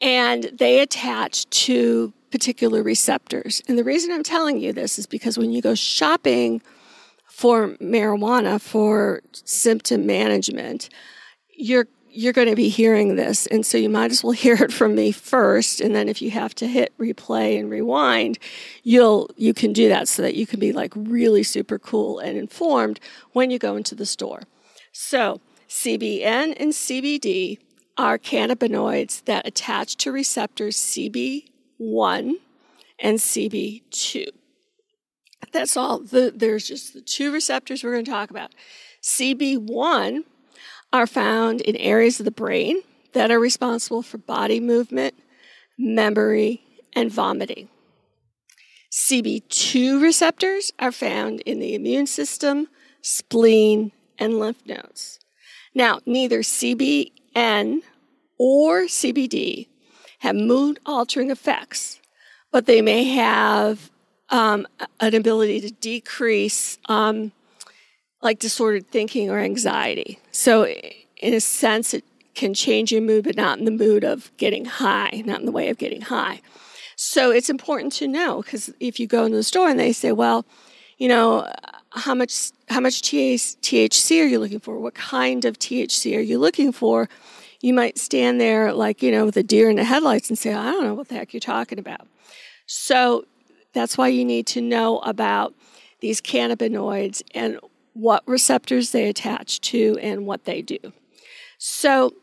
and 0.02 0.46
they 0.46 0.80
attach 0.80 1.48
to 1.52 2.12
particular 2.32 2.82
receptors. 2.82 3.62
And 3.68 3.78
the 3.78 3.84
reason 3.84 4.12
I'm 4.12 4.24
telling 4.24 4.60
you 4.60 4.74
this 4.74 4.98
is 4.98 5.06
because 5.06 5.38
when 5.38 5.52
you 5.52 5.62
go 5.62 5.76
shopping 5.76 6.64
for 7.28 7.76
marijuana 7.76 8.60
for 8.60 9.22
symptom 9.32 10.08
management, 10.08 10.90
you're 11.56 11.88
you're 12.16 12.34
going 12.34 12.48
to 12.48 12.56
be 12.56 12.70
hearing 12.70 13.16
this. 13.16 13.46
And 13.48 13.66
so 13.66 13.78
you 13.78 13.90
might 13.90 14.12
as 14.12 14.24
well 14.24 14.32
hear 14.46 14.56
it 14.56 14.72
from 14.72 14.96
me 14.96 15.12
first. 15.12 15.82
And 15.82 15.96
then 15.96 16.10
if 16.10 16.22
you 16.22 16.32
have 16.32 16.56
to 16.56 16.68
hit 16.68 16.98
replay 16.98 17.60
and 17.60 17.70
rewind, 17.70 18.40
you'll, 18.84 19.30
you 19.36 19.54
can 19.54 19.74
do 19.74 19.90
that 19.90 20.08
so 20.08 20.22
that 20.22 20.36
you 20.36 20.48
can 20.48 20.60
be 20.60 20.72
like 20.72 20.94
really 20.96 21.44
super 21.44 21.78
cool 21.78 22.20
and 22.20 22.38
informed 22.38 23.00
when 23.34 23.52
you 23.52 23.60
go 23.60 23.76
into 23.76 23.96
the 23.96 24.06
store. 24.06 24.44
So 24.92 25.42
CBN 25.68 26.56
and 26.58 26.72
CBD 26.72 27.60
are 27.98 28.18
cannabinoids 28.18 29.24
that 29.26 29.48
attach 29.48 29.96
to 29.98 30.12
receptors 30.12 30.78
CB1 30.78 32.34
and 33.00 33.18
CB2. 33.18 34.28
That's 35.52 35.78
all. 35.78 36.00
The, 36.00 36.34
there's 36.36 36.68
just 36.68 36.94
the 36.94 37.02
two 37.02 37.32
receptors 37.32 37.84
we're 37.84 37.94
going 37.94 38.06
to 38.06 38.12
talk 38.12 38.30
about. 38.30 38.54
CB1 39.02 40.24
are 40.96 41.08
found 41.08 41.60
in 41.60 41.76
areas 41.76 42.22
of 42.22 42.26
the 42.26 42.32
brain 42.32 42.82
that 43.12 43.30
are 43.30 43.40
responsible 43.40 44.02
for 44.02 44.18
body 44.18 44.62
movement, 44.62 45.14
memory, 45.78 46.62
and 46.96 47.12
vomiting. 47.12 47.68
CB2 48.94 50.02
receptors 50.02 50.72
are 50.80 50.94
found 50.94 51.42
in 51.42 51.60
the 51.60 51.76
immune 51.76 52.08
system, 52.08 52.68
spleen, 53.02 53.92
and 54.18 54.40
lymph 54.40 54.66
nodes. 54.66 55.20
Now, 55.74 56.00
neither 56.06 56.40
CBN 56.40 57.82
or 58.38 58.84
CBD 58.84 59.68
have 60.20 60.36
mood 60.38 60.80
altering 60.86 61.30
effects, 61.30 62.00
but 62.54 62.68
they 62.68 62.82
may 62.82 63.04
have 63.04 63.92
um, 64.30 64.66
an 65.02 65.14
ability 65.14 65.60
to 65.60 65.72
decrease 65.72 66.78
um, 66.86 67.34
like 68.26 68.40
disordered 68.40 68.88
thinking 68.88 69.30
or 69.30 69.40
anxiety. 69.40 70.20
So, 70.32 70.66
in 70.66 71.34
a 71.34 71.40
sense, 71.40 71.94
it 71.94 72.04
can 72.34 72.54
change 72.54 72.92
your 72.92 73.02
mood, 73.02 73.24
but 73.24 73.38
not 73.38 73.60
in 73.60 73.66
the 73.66 73.72
mood 73.72 74.04
of 74.04 74.32
getting 74.38 74.66
high, 74.66 75.24
not 75.26 75.40
in 75.40 75.46
the 75.46 75.52
way 75.52 75.70
of 75.70 75.78
getting 75.78 76.02
high. 76.02 76.42
So, 76.96 77.30
it's 77.32 77.50
important 77.50 77.94
to 77.94 78.08
know 78.08 78.42
because 78.42 78.74
if 78.80 79.00
you 79.00 79.06
go 79.06 79.26
into 79.26 79.38
the 79.38 79.44
store 79.44 79.70
and 79.70 79.80
they 79.80 79.94
say, 79.94 80.12
well, 80.12 80.44
you 80.98 81.08
know, 81.08 81.50
how 81.92 82.16
much 82.16 82.52
how 82.68 82.80
much 82.80 83.02
THC 83.04 84.22
are 84.22 84.26
you 84.26 84.40
looking 84.40 84.60
for? 84.60 84.80
What 84.80 84.96
kind 84.96 85.46
of 85.46 85.60
THC 85.60 86.18
are 86.18 86.22
you 86.22 86.40
looking 86.40 86.72
for? 86.72 87.08
You 87.62 87.74
might 87.74 87.98
stand 87.98 88.42
there 88.42 88.74
like, 88.74 89.04
you 89.04 89.12
know, 89.12 89.26
with 89.26 89.38
a 89.38 89.44
deer 89.44 89.70
in 89.70 89.76
the 89.76 89.84
headlights 89.84 90.30
and 90.30 90.38
say, 90.38 90.54
I 90.54 90.72
don't 90.72 90.84
know 90.84 90.96
what 90.96 91.10
the 91.10 91.16
heck 91.16 91.34
you're 91.34 91.40
talking 91.40 91.80
about. 91.80 92.08
So 92.66 93.26
that's 93.74 93.98
why 93.98 94.08
you 94.08 94.26
need 94.26 94.48
to 94.48 94.62
know 94.62 95.00
about 95.00 95.54
these 96.00 96.22
cannabinoids 96.22 97.22
and 97.34 97.60
what 97.96 98.28
receptors 98.28 98.92
they 98.92 99.08
attach 99.08 99.62
to 99.62 99.98
and 100.02 100.28
what 100.28 100.44
they 100.44 100.62
do. 100.62 100.78
So 101.58 102.14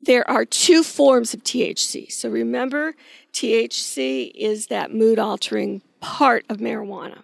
there 0.00 0.28
are 0.28 0.44
two 0.44 0.82
forms 0.82 1.32
of 1.32 1.44
THC. 1.44 2.10
So 2.10 2.28
remember, 2.28 2.94
THC 3.32 4.32
is 4.34 4.66
that 4.66 4.92
mood 4.92 5.20
altering 5.20 5.82
part 6.00 6.44
of 6.48 6.56
marijuana. 6.56 7.22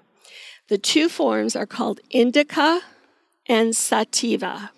The 0.69 0.79
two 0.79 1.09
forms 1.09 1.57
are 1.57 1.67
called 1.67 2.00
indica 2.11 2.81
and 3.47 3.75
sativa. 3.75 4.71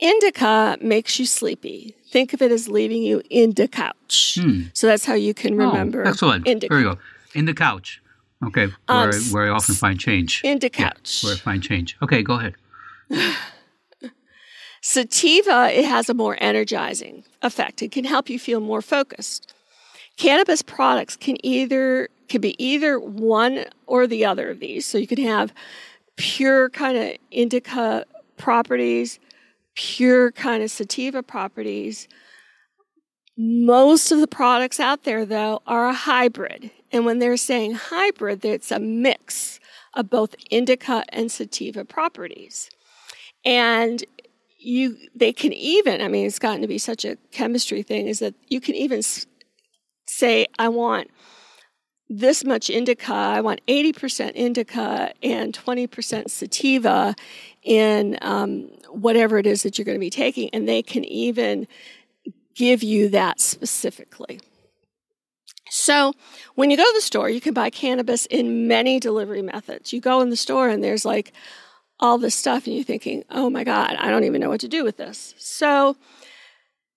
Indica 0.00 0.76
makes 0.80 1.20
you 1.20 1.24
sleepy. 1.24 1.94
Think 2.10 2.32
of 2.32 2.42
it 2.42 2.50
as 2.50 2.68
leaving 2.68 3.02
you 3.02 3.22
in 3.30 3.52
the 3.52 3.68
couch. 3.68 4.38
Hmm. 4.40 4.62
So 4.72 4.88
that's 4.88 5.04
how 5.04 5.14
you 5.14 5.34
can 5.34 5.54
oh, 5.54 5.68
remember. 5.68 6.04
Oh, 6.04 6.10
excellent. 6.10 6.48
Indica. 6.48 6.74
There 6.74 6.82
you 6.82 6.94
go. 6.94 6.98
In 7.34 7.44
the 7.44 7.54
couch. 7.54 8.02
Okay, 8.44 8.66
where, 8.86 9.14
um, 9.14 9.20
where 9.30 9.46
I 9.46 9.48
often 9.50 9.74
find 9.74 9.98
change. 9.98 10.42
In 10.44 10.58
the 10.58 10.68
couch. 10.68 11.22
Yeah, 11.22 11.28
where 11.28 11.36
I 11.36 11.38
find 11.38 11.62
change. 11.62 11.96
Okay, 12.02 12.22
go 12.22 12.34
ahead. 12.34 12.54
Sativa, 14.82 15.70
it 15.72 15.84
has 15.84 16.08
a 16.08 16.14
more 16.14 16.36
energizing 16.40 17.24
effect. 17.42 17.82
It 17.82 17.90
can 17.90 18.04
help 18.04 18.28
you 18.28 18.38
feel 18.38 18.60
more 18.60 18.82
focused. 18.82 19.52
Cannabis 20.16 20.62
products 20.62 21.16
can 21.16 21.44
either 21.44 22.08
can 22.28 22.40
be 22.40 22.62
either 22.62 22.98
one 22.98 23.64
or 23.86 24.06
the 24.06 24.24
other 24.24 24.50
of 24.50 24.60
these. 24.60 24.84
So 24.86 24.98
you 24.98 25.06
can 25.06 25.22
have 25.22 25.52
pure 26.16 26.70
kind 26.70 26.96
of 26.96 27.16
indica 27.30 28.04
properties, 28.36 29.18
pure 29.74 30.32
kind 30.32 30.62
of 30.62 30.70
sativa 30.70 31.22
properties. 31.22 32.08
Most 33.36 34.10
of 34.10 34.20
the 34.20 34.26
products 34.26 34.80
out 34.80 35.04
there, 35.04 35.24
though, 35.26 35.62
are 35.66 35.88
a 35.88 35.94
hybrid. 35.94 36.70
And 36.92 37.04
when 37.04 37.18
they're 37.18 37.36
saying 37.36 37.74
hybrid, 37.74 38.44
it's 38.44 38.70
a 38.70 38.78
mix 38.78 39.60
of 39.94 40.10
both 40.10 40.34
indica 40.50 41.04
and 41.08 41.30
sativa 41.30 41.84
properties. 41.84 42.70
And 43.44 44.04
you, 44.58 44.96
they 45.14 45.32
can 45.32 45.52
even, 45.52 46.00
I 46.00 46.08
mean, 46.08 46.26
it's 46.26 46.38
gotten 46.38 46.62
to 46.62 46.68
be 46.68 46.78
such 46.78 47.04
a 47.04 47.16
chemistry 47.30 47.82
thing, 47.82 48.08
is 48.08 48.18
that 48.18 48.34
you 48.48 48.60
can 48.60 48.74
even 48.74 49.02
say, 50.06 50.46
I 50.58 50.68
want 50.68 51.10
this 52.08 52.44
much 52.44 52.70
indica, 52.70 53.12
I 53.12 53.40
want 53.40 53.60
80% 53.66 54.32
indica 54.34 55.12
and 55.22 55.52
20% 55.52 56.30
sativa 56.30 57.14
in 57.62 58.16
um, 58.22 58.70
whatever 58.90 59.38
it 59.38 59.46
is 59.46 59.62
that 59.64 59.76
you're 59.76 59.84
going 59.84 59.96
to 59.96 60.00
be 60.00 60.10
taking. 60.10 60.48
And 60.52 60.68
they 60.68 60.82
can 60.82 61.04
even 61.04 61.66
give 62.54 62.82
you 62.82 63.08
that 63.10 63.40
specifically. 63.40 64.40
So, 65.68 66.12
when 66.54 66.70
you 66.70 66.76
go 66.76 66.84
to 66.84 66.92
the 66.94 67.00
store, 67.00 67.28
you 67.28 67.40
can 67.40 67.54
buy 67.54 67.70
cannabis 67.70 68.26
in 68.26 68.68
many 68.68 69.00
delivery 69.00 69.42
methods. 69.42 69.92
You 69.92 70.00
go 70.00 70.20
in 70.20 70.30
the 70.30 70.36
store 70.36 70.68
and 70.68 70.82
there's 70.82 71.04
like 71.04 71.32
all 71.98 72.18
this 72.18 72.34
stuff, 72.34 72.66
and 72.66 72.74
you're 72.74 72.84
thinking, 72.84 73.24
oh 73.30 73.50
my 73.50 73.64
God, 73.64 73.96
I 73.98 74.10
don't 74.10 74.24
even 74.24 74.40
know 74.40 74.50
what 74.50 74.60
to 74.60 74.68
do 74.68 74.84
with 74.84 74.96
this. 74.96 75.34
So, 75.38 75.96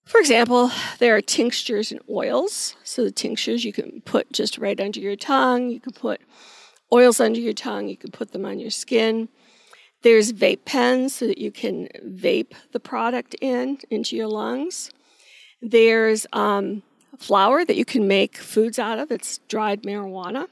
for 0.05 0.19
example, 0.19 0.71
there 0.99 1.15
are 1.15 1.21
tinctures 1.21 1.91
and 1.91 2.01
oils. 2.09 2.75
So, 2.83 3.03
the 3.03 3.11
tinctures 3.11 3.65
you 3.65 3.73
can 3.73 4.01
put 4.01 4.31
just 4.31 4.57
right 4.57 4.79
under 4.79 4.99
your 4.99 5.15
tongue, 5.15 5.69
you 5.69 5.79
can 5.79 5.93
put 5.93 6.21
oils 6.91 7.19
under 7.19 7.39
your 7.39 7.53
tongue, 7.53 7.87
you 7.87 7.97
can 7.97 8.11
put 8.11 8.33
them 8.33 8.45
on 8.45 8.59
your 8.59 8.71
skin. 8.71 9.29
There's 10.01 10.31
vape 10.31 10.63
pens 10.65 11.15
so 11.15 11.27
that 11.27 11.39
you 11.39 11.51
can 11.51 11.89
vape 12.05 12.53
the 12.71 12.79
product 12.79 13.35
in 13.41 13.79
into 13.89 14.15
your 14.15 14.27
lungs. 14.27 14.91
There's 15.61 16.25
um, 16.31 16.83
flour 17.19 17.65
that 17.65 17.75
you 17.75 17.85
can 17.85 18.07
make 18.07 18.37
foods 18.37 18.79
out 18.79 18.97
of. 18.97 19.11
It's 19.11 19.39
dried 19.49 19.83
marijuana. 19.83 20.47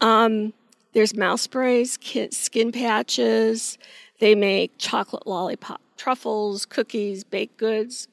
Um, 0.00 0.52
there's 0.92 1.14
mouth 1.14 1.40
sprays, 1.40 1.98
skin 2.30 2.72
patches. 2.72 3.78
They 4.20 4.34
make 4.34 4.72
chocolate 4.78 5.26
lollipop 5.26 5.80
truffles, 5.96 6.64
cookies, 6.64 7.24
baked 7.24 7.58
goods, 7.58 8.08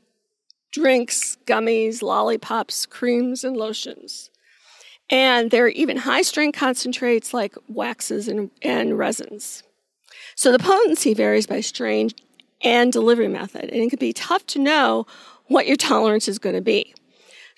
drinks, 0.72 1.38
gummies, 1.46 2.02
lollipops, 2.02 2.86
creams, 2.86 3.44
and 3.46 3.56
lotions. 3.56 4.30
And 5.10 5.52
there 5.52 5.64
are 5.64 5.70
even 5.70 5.98
high 5.98 6.22
strength 6.22 6.58
concentrates 6.58 7.34
like 7.34 7.56
waxes 7.70 8.28
and, 8.28 8.52
and 8.62 8.98
resins. 8.98 9.64
So 10.36 10.52
the 10.52 10.60
potency 10.60 11.14
varies 11.14 11.48
by 11.48 11.62
strain 11.62 12.10
and 12.62 12.92
delivery 12.92 13.30
method, 13.30 13.70
and 13.70 13.82
it 13.82 13.90
can 13.90 14.00
be 14.00 14.14
tough 14.14 14.46
to 14.48 14.60
know 14.60 15.08
what 15.46 15.68
your 15.68 15.78
tolerance 15.78 16.28
is 16.28 16.40
going 16.40 16.56
to 16.56 16.62
be. 16.62 16.94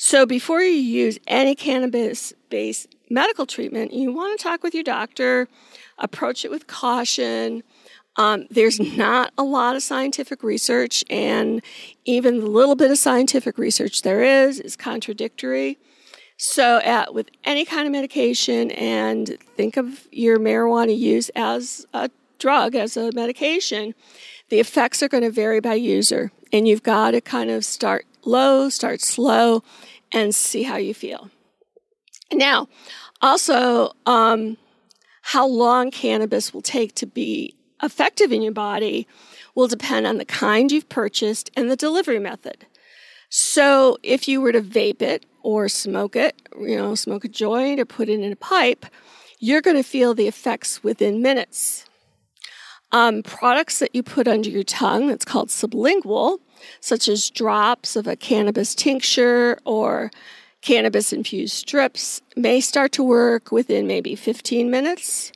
So 0.02 0.26
before 0.26 0.62
you 0.62 0.72
use 0.72 1.20
any 1.28 1.56
cannabis 1.56 2.32
based 2.50 2.96
medical 3.10 3.46
treatment, 3.46 3.92
you 3.92 4.14
want 4.14 4.40
to 4.40 4.42
talk 4.42 4.64
with 4.64 4.74
your 4.74 4.84
doctor, 4.84 5.50
approach 5.98 6.46
it 6.46 6.52
with 6.52 6.68
caution. 6.68 7.64
Um, 8.16 8.48
there's 8.50 8.80
not 8.80 9.34
a 9.38 9.44
lot 9.44 9.76
of 9.76 9.84
scientific 9.84 10.42
research, 10.42 11.04
and 11.10 11.62
even 12.06 12.40
the 12.40 12.46
little 12.46 12.78
bit 12.78 12.92
of 12.92 12.98
scientific 12.98 13.58
research 13.58 14.04
there 14.04 14.24
is 14.24 14.62
is 14.62 14.78
contradictory. 14.78 15.78
So, 16.38 16.78
at, 16.78 17.14
with 17.14 17.30
any 17.44 17.66
kind 17.66 17.86
of 17.86 17.92
medication, 17.92 18.72
and 18.72 19.38
think 19.58 19.76
of 19.76 20.08
your 20.14 20.40
marijuana 20.40 20.98
use 20.98 21.30
as 21.36 21.86
a 21.94 22.10
drug, 22.40 22.74
as 22.74 22.96
a 22.96 23.12
medication, 23.12 23.94
the 24.48 24.62
effects 24.62 25.04
are 25.04 25.10
going 25.10 25.24
to 25.24 25.30
vary 25.30 25.60
by 25.60 25.74
user, 25.74 26.32
and 26.54 26.70
you've 26.70 26.84
got 26.84 27.12
to 27.12 27.20
kind 27.20 27.50
of 27.50 27.66
start 27.66 28.06
low, 28.26 28.70
start 28.70 29.02
slow, 29.02 29.64
and 30.12 30.34
see 30.34 30.64
how 30.64 30.78
you 30.78 30.94
feel. 30.94 31.30
Now, 32.32 32.68
also, 33.22 33.92
um, 34.06 34.58
how 35.22 35.48
long 35.48 35.92
cannabis 35.92 36.54
will 36.54 36.62
take 36.62 36.96
to 36.96 37.06
be 37.06 37.56
effective 37.82 38.32
in 38.32 38.42
your 38.42 38.52
body 38.52 39.08
will 39.56 39.68
depend 39.68 40.08
on 40.08 40.18
the 40.18 40.26
kind 40.26 40.72
you've 40.72 40.90
purchased 40.90 41.50
and 41.56 41.70
the 41.70 41.76
delivery 41.76 42.20
method. 42.20 42.66
So, 43.30 43.98
if 44.04 44.28
you 44.28 44.42
were 44.42 44.52
to 44.52 44.62
vape 44.62 45.02
it 45.02 45.26
or 45.44 45.70
smoke 45.70 46.16
it, 46.16 46.42
you 46.60 46.76
know, 46.76 46.96
smoke 46.96 47.26
a 47.26 47.28
joint 47.28 47.80
or 47.80 47.86
put 47.86 48.10
it 48.10 48.20
in 48.20 48.32
a 48.32 48.36
pipe, 48.36 48.86
you're 49.40 49.62
going 49.62 49.78
to 49.78 49.84
feel 49.84 50.14
the 50.14 50.28
effects 50.28 50.84
within 50.84 51.22
minutes. 51.22 51.86
Um, 52.92 53.22
products 53.22 53.80
that 53.80 53.94
you 53.94 54.02
put 54.02 54.28
under 54.28 54.50
your 54.50 54.64
tongue, 54.64 55.08
that's 55.08 55.26
called 55.26 55.50
sublingual, 55.50 56.40
such 56.80 57.08
as 57.08 57.30
drops 57.30 57.96
of 57.96 58.08
a 58.08 58.16
cannabis 58.16 58.74
tincture 58.74 59.60
or 59.64 60.12
cannabis 60.62 61.14
infused 61.14 61.54
strips, 61.54 62.22
may 62.36 62.60
start 62.60 62.92
to 62.94 63.04
work 63.04 63.52
within 63.52 63.88
maybe 63.88 64.16
15 64.16 64.70
minutes. 64.72 65.32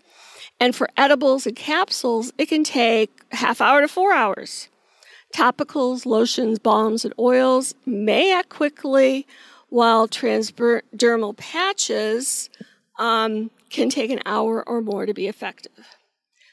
And 0.60 0.75
for 0.75 0.89
edibles 0.98 1.45
and 1.45 1.55
capsules, 1.55 2.31
it 2.38 2.48
can 2.48 2.63
take 2.63 3.12
half 3.31 3.62
hour 3.62 3.81
to 3.81 3.88
four 3.88 4.13
hours. 4.13 4.69
Topicals, 5.33 6.05
lotions, 6.05 6.60
balms, 6.60 7.05
and 7.05 7.13
oils 7.17 7.74
may 7.86 8.33
act 8.33 8.50
quickly, 8.50 9.25
while 9.69 10.07
transdermal 10.07 11.36
patches 11.36 12.50
um, 13.00 13.50
can 13.72 13.89
take 13.89 14.12
an 14.12 14.22
hour 14.25 14.67
or 14.67 14.81
more 14.81 15.07
to 15.07 15.13
be 15.13 15.27
effective. 15.27 15.98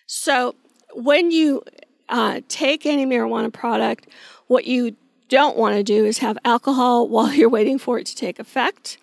So, 0.07 0.54
when 0.94 1.30
you 1.30 1.62
uh, 2.09 2.40
take 2.49 2.87
any 2.87 3.06
marijuana 3.06 3.52
product, 3.52 4.09
what 4.47 4.66
you 4.66 4.97
don't 5.28 5.56
want 5.56 5.76
to 5.76 5.82
do 5.82 6.04
is 6.04 6.18
have 6.18 6.37
alcohol 6.44 7.09
while 7.09 7.32
you're 7.32 7.49
waiting 7.49 7.78
for 7.78 7.99
it 7.99 8.06
to 8.06 8.16
take 8.16 8.38
effect. 8.38 8.99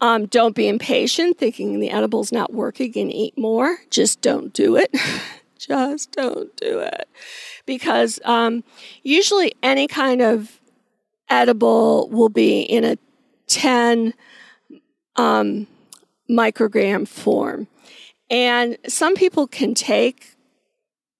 Um, 0.00 0.26
don't 0.26 0.54
be 0.54 0.68
impatient, 0.68 1.38
thinking 1.38 1.80
the 1.80 1.90
edible's 1.90 2.30
not 2.30 2.52
working 2.52 2.96
and 2.96 3.12
eat 3.12 3.36
more. 3.36 3.78
Just 3.90 4.20
don't 4.20 4.52
do 4.52 4.76
it. 4.76 4.94
Just 5.58 6.12
don't 6.12 6.56
do 6.56 6.78
it. 6.78 7.08
Because 7.66 8.20
um, 8.24 8.62
usually 9.02 9.52
any 9.60 9.88
kind 9.88 10.22
of 10.22 10.60
edible 11.28 12.08
will 12.10 12.28
be 12.28 12.60
in 12.60 12.84
a 12.84 12.96
10 13.48 14.14
um, 15.16 15.66
microgram 16.30 17.06
form. 17.06 17.66
And 18.30 18.78
some 18.86 19.16
people 19.16 19.48
can 19.48 19.74
take 19.74 20.36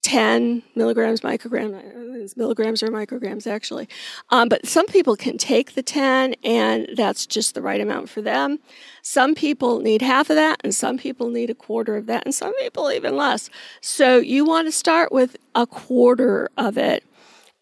10 0.01 0.63
milligrams, 0.75 1.21
micrograms, 1.21 2.37
milligrams 2.37 2.81
or 2.81 2.87
micrograms 2.87 3.45
actually. 3.45 3.87
Um, 4.29 4.47
but 4.47 4.65
some 4.65 4.85
people 4.87 5.15
can 5.15 5.37
take 5.37 5.73
the 5.73 5.83
10 5.83 6.35
and 6.43 6.87
that's 6.95 7.25
just 7.25 7.53
the 7.53 7.61
right 7.61 7.81
amount 7.81 8.09
for 8.09 8.21
them. 8.21 8.59
Some 9.01 9.35
people 9.35 9.79
need 9.79 10.01
half 10.01 10.29
of 10.29 10.37
that 10.37 10.61
and 10.63 10.73
some 10.73 10.97
people 10.97 11.29
need 11.29 11.49
a 11.49 11.55
quarter 11.55 11.97
of 11.97 12.05
that 12.05 12.23
and 12.25 12.33
some 12.33 12.55
people 12.59 12.91
even 12.91 13.17
less. 13.17 13.49
So 13.81 14.17
you 14.17 14.45
want 14.45 14.67
to 14.67 14.71
start 14.71 15.11
with 15.11 15.35
a 15.53 15.67
quarter 15.67 16.49
of 16.57 16.77
it 16.77 17.03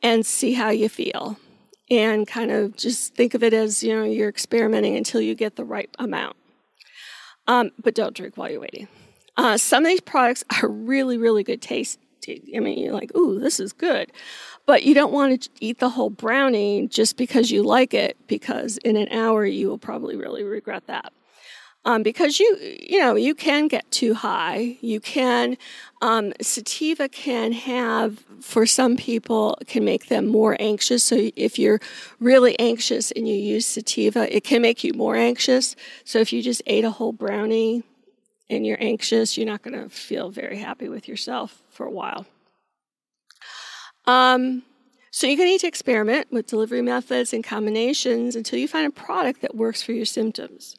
and 0.04 0.26
see 0.26 0.54
how 0.54 0.70
you 0.70 0.90
feel. 0.90 1.38
And 1.90 2.28
kind 2.28 2.52
of 2.52 2.76
just 2.76 3.16
think 3.16 3.34
of 3.34 3.42
it 3.44 3.54
as, 3.54 3.82
you 3.82 3.96
know, 3.96 4.04
you're 4.04 4.28
experimenting 4.28 4.98
until 4.98 5.22
you 5.22 5.34
get 5.36 5.56
the 5.56 5.64
right 5.64 5.90
amount. 5.98 6.36
Um, 7.48 7.72
but 7.82 7.96
don't 7.96 8.14
drink 8.14 8.36
while 8.36 8.52
you're 8.52 8.60
waiting. 8.60 8.90
Uh, 9.38 9.58
some 9.58 9.86
of 9.86 9.90
these 9.90 10.02
products 10.02 10.44
are 10.62 10.68
really, 10.68 11.18
really 11.18 11.44
good 11.44 11.62
taste 11.62 12.00
I 12.28 12.60
mean, 12.60 12.80
you're 12.80 12.94
like, 12.94 13.16
ooh, 13.16 13.40
this 13.40 13.60
is 13.60 13.74
good. 13.74 14.12
But 14.66 14.84
you 14.84 14.94
don't 14.94 15.14
want 15.14 15.44
to 15.44 15.50
eat 15.62 15.80
the 15.80 15.90
whole 15.90 16.10
brownie 16.10 16.88
just 16.88 17.16
because 17.16 17.52
you 17.52 17.64
like 17.64 17.94
it, 17.94 18.18
because 18.28 18.78
in 18.78 18.98
an 18.98 19.08
hour 19.10 19.46
you 19.46 19.70
will 19.70 19.78
probably 19.78 20.16
really 20.16 20.44
regret 20.44 20.88
that. 20.88 21.14
Um, 21.86 22.04
because 22.04 22.38
you, 22.38 22.58
you 22.82 23.00
know, 23.00 23.16
you 23.16 23.34
can 23.34 23.70
get 23.70 23.90
too 23.92 24.14
high. 24.14 24.78
You 24.82 25.00
can, 25.00 25.56
um, 26.02 26.34
sativa 26.42 27.08
can 27.08 27.54
have, 27.54 28.26
for 28.42 28.66
some 28.66 28.98
people, 28.98 29.58
can 29.68 29.86
make 29.86 30.08
them 30.08 30.28
more 30.28 30.58
anxious. 30.60 31.06
So 31.06 31.30
if 31.38 31.58
you're 31.58 31.80
really 32.20 32.60
anxious 32.60 33.12
and 33.12 33.26
you 33.26 33.36
use 33.36 33.66
sativa, 33.66 34.36
it 34.36 34.44
can 34.44 34.62
make 34.62 34.84
you 34.84 34.92
more 34.96 35.16
anxious. 35.16 35.78
So 36.04 36.20
if 36.20 36.34
you 36.34 36.42
just 36.42 36.62
ate 36.66 36.84
a 36.84 36.92
whole 36.92 37.14
brownie, 37.14 37.84
and 38.50 38.66
you're 38.66 38.82
anxious, 38.82 39.38
you're 39.38 39.46
not 39.46 39.62
going 39.62 39.78
to 39.78 39.90
feel 39.90 40.30
very 40.30 40.58
happy 40.58 40.88
with 40.88 41.08
yourself 41.08 41.62
for 41.78 41.86
a 41.86 41.92
while. 41.92 42.26
Um, 44.06 44.64
so 45.12 45.28
you're 45.28 45.38
going 45.38 45.48
to 45.48 45.52
need 45.52 45.62
to 45.62 45.68
experiment 45.68 46.28
with 46.32 46.48
delivery 46.48 46.82
methods 46.82 47.34
and 47.34 47.44
combinations 47.44 48.36
until 48.36 48.60
you 48.60 48.68
find 48.68 48.88
a 48.88 48.92
product 48.92 49.42
that 49.42 49.56
works 49.56 49.82
for 49.82 49.94
your 49.94 50.06
symptoms. 50.06 50.76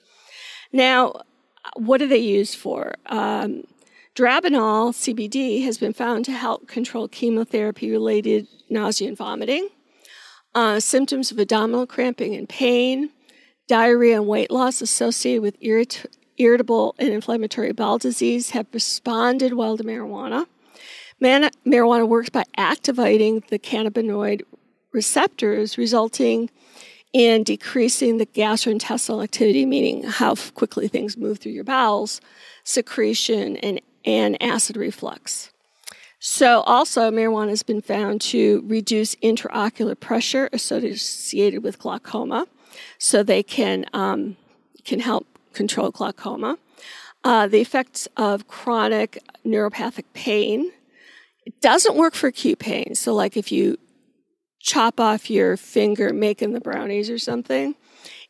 Now, 0.73 1.23
what 1.77 2.03
are 2.03 2.07
they 2.07 2.19
used 2.19 2.57
for? 2.57 2.95
Um, 3.07 3.65
Dronabinol 4.15 4.93
CBD 4.95 5.63
has 5.65 5.79
been 5.79 5.93
found 5.93 6.25
to 6.25 6.33
help 6.33 6.67
control 6.67 7.09
chemotherapy 7.09 7.91
related 7.91 8.49
nausea 8.69 9.09
and 9.09 9.17
vomiting, 9.17 9.69
uh, 10.55 10.81
symptoms 10.81 11.31
of 11.31 11.39
abdominal 11.39 11.87
cramping 11.87 12.35
and 12.35 12.49
pain, 12.49 13.11
diarrhea 13.69 14.17
and 14.17 14.27
weight 14.27 14.51
loss 14.51 14.81
associated 14.81 15.43
with 15.43 15.61
irrit- 15.61 16.07
irritable 16.37 16.95
and 16.99 17.11
inflammatory 17.11 17.73
bowel 17.73 17.99
disease 17.99 18.51
have 18.51 18.67
responded 18.73 19.53
well 19.55 19.77
to 19.77 19.85
marijuana. 19.85 20.47
Man- 21.21 21.51
marijuana 21.67 22.07
works 22.07 22.31
by 22.31 22.45
activating 22.57 23.43
the 23.49 23.59
cannabinoid 23.59 24.43
receptors, 24.93 25.77
resulting 25.77 26.51
in 27.13 27.43
decreasing 27.43 28.19
the 28.19 28.27
gastrointestinal 28.27 29.23
activity, 29.23 29.67
meaning 29.67 30.05
how 30.05 30.35
quickly 30.55 30.89
things 30.89 31.17
move 31.17 31.39
through 31.39 31.53
your 31.53 31.65
bowels, 31.65 32.21
secretion, 32.65 33.57
and, 33.57 33.81
and 34.05 34.41
acid 34.43 34.77
reflux. 34.77 35.51
So, 36.21 36.61
also, 36.63 37.11
marijuana 37.11 37.51
has 37.51 37.63
been 37.63 37.81
found 37.81 38.21
to 38.23 38.65
reduce 38.67 39.15
intraocular 39.17 39.99
pressure 39.99 40.49
associated 40.53 41.63
with 41.63 41.79
glaucoma, 41.79 42.47
so 42.99 43.23
they 43.23 43.43
can 43.43 43.87
um, 43.93 44.37
can 44.85 45.01
help 45.01 45.27
control 45.53 45.91
glaucoma. 45.91 46.59
Uh, 47.23 47.47
the 47.47 47.61
effects 47.61 48.09
of 48.17 48.49
chronic 48.49 49.23
neuropathic 49.47 50.05
pain. 50.13 50.73
It 51.49 51.63
doesn't 51.63 51.97
work 51.97 52.13
for 52.13 52.27
acute 52.27 52.59
pain. 52.59 52.95
So, 52.95 53.15
like 53.15 53.35
if 53.35 53.51
you 53.51 53.79
chop 54.61 55.01
off 55.01 55.31
your 55.31 55.57
finger 55.57 56.13
making 56.13 56.53
the 56.53 56.61
brownies 56.61 57.09
or 57.09 57.19
something, 57.19 57.75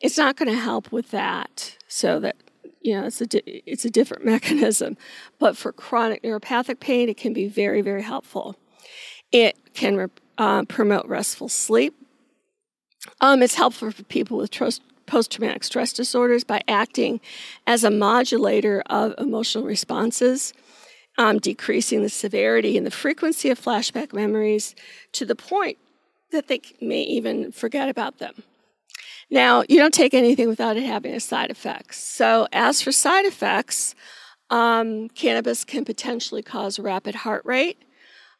it's 0.00 0.16
not 0.16 0.36
going 0.36 0.48
to 0.48 0.56
help 0.56 0.92
with 0.92 1.10
that. 1.10 1.76
So 1.88 2.20
that 2.20 2.36
you 2.80 2.94
know, 2.94 3.06
it's 3.06 3.20
a 3.20 3.26
di- 3.26 3.62
it's 3.66 3.84
a 3.84 3.90
different 3.90 4.24
mechanism. 4.34 4.96
But 5.40 5.56
for 5.56 5.72
chronic 5.72 6.22
neuropathic 6.22 6.78
pain, 6.78 7.08
it 7.08 7.16
can 7.16 7.32
be 7.32 7.48
very 7.48 7.80
very 7.80 8.02
helpful. 8.02 8.54
It 9.32 9.74
can 9.74 10.12
uh, 10.38 10.62
promote 10.66 11.04
restful 11.06 11.48
sleep. 11.48 11.96
Um, 13.20 13.42
it's 13.42 13.56
helpful 13.56 13.90
for 13.90 14.04
people 14.04 14.36
with 14.36 14.52
post 15.06 15.32
traumatic 15.32 15.64
stress 15.64 15.92
disorders 15.92 16.44
by 16.44 16.62
acting 16.68 17.20
as 17.66 17.82
a 17.82 17.90
modulator 17.90 18.80
of 18.86 19.12
emotional 19.18 19.64
responses, 19.64 20.52
um, 21.18 21.38
decreasing 21.38 22.02
the 22.02 22.08
severity 22.08 22.76
and 22.76 22.86
the 22.86 22.90
frequency 22.90 23.50
of 23.50 23.60
flashback 23.60 24.12
memories 24.12 24.74
to 25.12 25.26
the 25.26 25.34
point 25.34 25.76
that 26.30 26.48
they 26.48 26.60
may 26.80 27.02
even 27.02 27.52
forget 27.52 27.88
about 27.88 28.18
them. 28.18 28.42
Now, 29.30 29.62
you 29.68 29.78
don't 29.78 29.92
take 29.92 30.14
anything 30.14 30.48
without 30.48 30.76
it 30.76 30.84
having 30.84 31.12
a 31.12 31.20
side 31.20 31.50
effects. 31.50 32.02
So, 32.02 32.46
as 32.52 32.80
for 32.80 32.92
side 32.92 33.26
effects, 33.26 33.94
um, 34.48 35.08
cannabis 35.10 35.64
can 35.64 35.84
potentially 35.84 36.42
cause 36.42 36.78
rapid 36.78 37.14
heart 37.14 37.44
rate, 37.44 37.82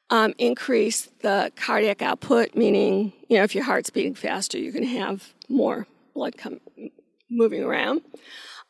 um, 0.09 0.33
increase 0.38 1.11
the 1.21 1.53
cardiac 1.57 2.01
output, 2.01 2.55
meaning, 2.55 3.12
you 3.29 3.37
know, 3.37 3.45
if 3.45 3.55
your 3.55 3.64
heart's 3.64 3.91
beating 3.91 4.14
faster, 4.14 4.57
going 4.59 4.83
to 4.83 4.99
have 4.99 5.35
more 5.51 5.87
blood 6.14 6.38
come, 6.38 6.61
moving 7.31 7.62
around. 7.62 8.01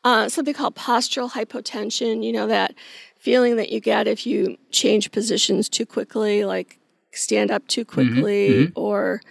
Uh, 0.03 0.29
something 0.29 0.53
called 0.53 0.75
postural 0.75 1.31
hypotension, 1.31 2.23
you 2.23 2.31
know, 2.31 2.47
that 2.47 2.73
feeling 3.19 3.57
that 3.57 3.69
you 3.71 3.79
get 3.79 4.07
if 4.07 4.25
you 4.25 4.57
change 4.71 5.11
positions 5.11 5.69
too 5.69 5.85
quickly, 5.85 6.45
like 6.45 6.79
stand 7.11 7.51
up 7.51 7.67
too 7.67 7.85
quickly 7.85 8.49
mm-hmm, 8.49 8.63
mm-hmm. 8.63 8.79
or 8.79 9.21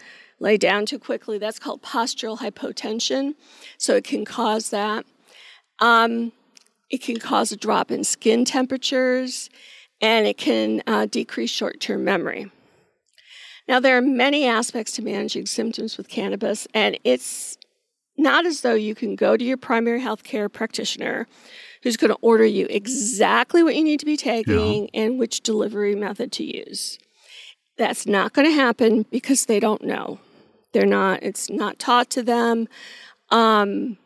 lay 0.41 0.57
down 0.57 0.87
too 0.87 0.99
quickly. 0.99 1.39
That's 1.39 1.59
called 1.59 1.83
postural 1.83 2.39
hypotension. 2.39 3.35
So 3.79 3.97
it 3.97 4.05
can 4.05 4.25
cause 4.25 4.71
that. 4.71 5.05
Um, 5.81 6.33
it 6.91 7.03
can 7.03 7.19
cause 7.19 7.51
a 7.51 7.57
drop 7.57 7.91
in 7.91 8.05
skin 8.05 8.45
temperatures 8.45 9.51
and 10.01 10.27
it 10.27 10.37
can 10.37 10.83
uh, 10.87 11.07
decrease 11.07 11.51
short 11.51 11.81
term 11.81 12.05
memory. 12.05 12.51
Now, 13.67 13.81
there 13.81 13.99
are 13.99 14.03
many 14.03 14.47
aspects 14.47 14.93
to 14.93 15.03
managing 15.03 15.45
symptoms 15.45 15.99
with 15.99 16.09
cannabis, 16.09 16.67
and 16.73 16.99
it's 17.05 17.59
not 18.17 18.47
as 18.47 18.63
though 18.63 18.75
you 18.75 18.95
can 18.95 19.15
go 19.15 19.37
to 19.37 19.45
your 19.45 19.59
primary 19.59 20.01
health 20.01 20.25
care 20.25 20.49
practitioner 20.49 21.27
who's 21.83 21.97
going 21.97 22.11
to 22.11 22.19
order 22.21 22.45
you 22.45 22.67
exactly 22.71 23.63
what 23.63 23.77
you 23.77 23.85
need 23.85 24.01
to 24.01 24.07
be 24.07 24.17
taking 24.17 24.83
no. 24.85 24.89
and 24.95 25.19
which 25.19 25.43
delivery 25.43 25.95
method 25.95 26.33
to 26.33 26.45
use. 26.45 26.99
That's 27.77 28.07
not 28.07 28.33
going 28.33 28.49
to 28.49 28.55
happen 28.55 29.05
because 29.11 29.47
they 29.47 29.61
don't 29.61 29.85
know. 29.85 30.19
They're 30.73 30.87
not, 30.87 31.23
it's 31.23 31.49
not 31.49 31.79
taught 31.79 32.11
to 32.11 32.23
them. 32.23 32.69
Um, 33.31 33.97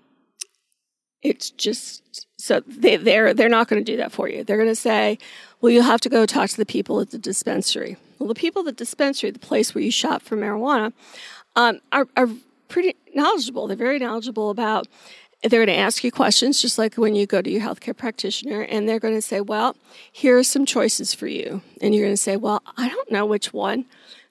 it's 1.23 1.51
just 1.51 2.27
so 2.39 2.61
they, 2.67 2.97
they're 2.97 3.33
they're 3.33 3.49
not 3.49 3.69
going 3.69 3.83
to 3.83 3.93
do 3.93 3.97
that 3.99 4.13
for 4.13 4.29
you. 4.29 4.43
They're 4.43 4.57
going 4.57 4.69
to 4.69 4.75
say, 4.75 5.19
"Well, 5.61 5.71
you'll 5.71 5.85
have 5.85 6.01
to 6.01 6.09
go 6.09 6.27
talk 6.27 6.51
to 6.51 6.57
the 6.57 6.67
people 6.67 7.01
at 7.01 7.11
the 7.11 7.19
dispensary." 7.19 7.97
Well, 8.19 8.29
the 8.29 8.35
people 8.35 8.61
at 8.61 8.67
the 8.67 8.73
dispensary, 8.73 9.31
the 9.31 9.39
place 9.39 9.75
where 9.75 9.83
you 9.83 9.91
shop 9.91 10.23
for 10.23 10.37
marijuana, 10.37 10.93
um, 11.57 11.81
are, 11.93 12.09
are 12.17 12.29
pretty 12.69 12.97
knowledgeable. 13.15 13.67
They're 13.67 13.77
very 13.77 13.99
knowledgeable 13.99 14.51
about. 14.51 14.89
They're 15.43 15.65
going 15.65 15.77
to 15.77 15.83
ask 15.83 16.05
you 16.05 16.13
questions, 16.13 16.63
just 16.63 16.79
like 16.79 16.95
when 16.95 17.17
you 17.17 17.27
go 17.27 17.43
to 17.43 17.51
your 17.51 17.61
healthcare 17.61 17.97
practitioner, 17.97 18.63
and 18.63 18.89
they're 18.89 19.01
going 19.01 19.15
to 19.15 19.23
say, 19.23 19.41
"Well, 19.41 19.77
here 20.13 20.39
are 20.39 20.45
some 20.45 20.65
choices 20.65 21.15
for 21.15 21.27
you," 21.27 21.63
and 21.81 21.95
you're 21.95 22.05
going 22.05 22.15
to 22.15 22.23
say, 22.23 22.37
"Well, 22.37 22.63
I 22.77 22.89
don't 22.89 23.11
know 23.11 23.27
which 23.27 23.53
one." 23.53 23.87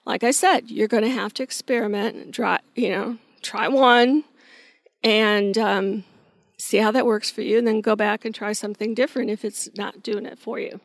Like 0.06 0.24
I 0.24 0.32
said, 0.32 0.71
you're 0.71 0.88
going 0.88 1.04
to 1.04 1.10
have 1.10 1.34
to 1.36 1.43
experiment 1.43 2.34
try. 2.34 2.60
You 2.76 2.89
know, 2.89 3.17
try 3.41 3.67
one, 3.67 4.24
and 5.04 5.58
um, 5.58 6.04
see 6.58 6.78
how 6.78 6.91
that 6.91 7.06
works 7.06 7.30
for 7.30 7.41
you, 7.41 7.58
and 7.58 7.67
then 7.67 7.82
go 7.82 7.95
back 7.95 8.24
and 8.24 8.34
try 8.34 8.54
something 8.54 8.93
different 8.93 9.30
if 9.30 9.43
it's 9.43 9.69
not 9.76 10.02
doing 10.04 10.26
it 10.26 10.39
for 10.39 10.60
you. 10.60 10.80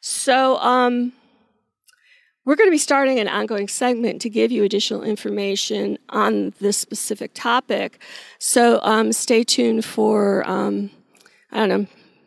So, 0.00 0.56
um, 0.58 1.12
we're 2.44 2.56
going 2.56 2.66
to 2.66 2.72
be 2.72 2.78
starting 2.78 3.18
an 3.20 3.28
ongoing 3.28 3.68
segment 3.68 4.20
to 4.22 4.30
give 4.30 4.50
you 4.50 4.64
additional 4.64 5.02
information 5.02 5.98
on 6.08 6.52
this 6.60 6.76
specific 6.76 7.32
topic. 7.34 8.00
So, 8.38 8.80
um, 8.82 9.12
stay 9.12 9.44
tuned 9.44 9.84
for, 9.84 10.48
um, 10.48 10.90
I 11.52 11.58
don't 11.66 11.68
know, 11.68 11.86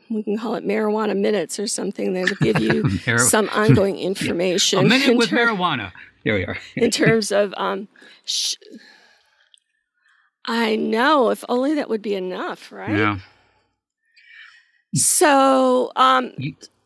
we 0.09 0.23
can 0.23 0.37
call 0.37 0.55
it 0.55 0.63
marijuana 0.63 1.17
minutes 1.17 1.59
or 1.59 1.67
something 1.67 2.13
that'll 2.13 2.35
give 2.37 2.59
you 2.59 2.89
some 3.17 3.49
ongoing 3.53 3.97
information. 3.97 4.79
A 4.79 4.83
minute 4.87 5.17
with 5.17 5.29
ter- 5.29 5.37
marijuana. 5.47 5.91
Here 6.23 6.35
we 6.35 6.45
are. 6.45 6.57
in 6.75 6.91
terms 7.03 7.31
of 7.31 7.53
um, 7.57 7.87
sh- 8.23 8.55
I 10.45 10.75
know. 10.75 11.29
If 11.31 11.43
only 11.49 11.73
that 11.75 11.89
would 11.89 12.01
be 12.01 12.13
enough, 12.15 12.71
right? 12.71 12.95
Yeah. 12.95 13.19
So, 14.93 15.91
um, 15.95 16.31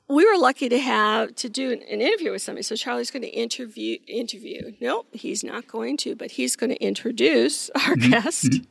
we 0.10 0.26
were 0.26 0.40
lucky 0.40 0.70
to 0.70 0.80
have 0.80 1.36
to 1.36 1.48
do 1.48 1.72
an, 1.72 1.84
an 1.84 2.02
interview 2.02 2.32
with 2.32 2.42
somebody. 2.42 2.64
So 2.64 2.76
Charlie's 2.76 3.12
going 3.12 3.22
to 3.22 3.30
interview. 3.30 4.00
Interview. 4.08 4.74
Nope, 4.82 5.08
he's 5.14 5.44
not 5.44 5.68
going 5.68 5.98
to, 5.98 6.16
but 6.16 6.32
he's 6.32 6.56
going 6.56 6.72
to 6.72 6.84
introduce 6.84 7.70
our 7.76 7.96
mm-hmm. 7.96 8.12
guest. 8.12 8.46
Mm-hmm. 8.46 8.64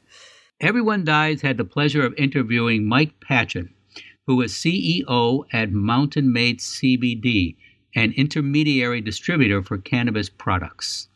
Everyone 0.61 1.05
Dies 1.05 1.43
had 1.43 1.57
the 1.57 1.65
pleasure 1.65 2.05
of 2.05 2.15
interviewing 2.19 2.85
Mike 2.85 3.21
Patchen, 3.21 3.73
who 4.27 4.41
is 4.43 4.53
CEO 4.53 5.45
at 5.53 5.71
Mountain 5.71 6.33
Made 6.33 6.59
CBD, 6.59 7.57
an 7.95 8.13
intermediary 8.17 9.01
distributor 9.01 9.63
for 9.63 9.79
cannabis 9.79 10.29
products. 10.29 11.07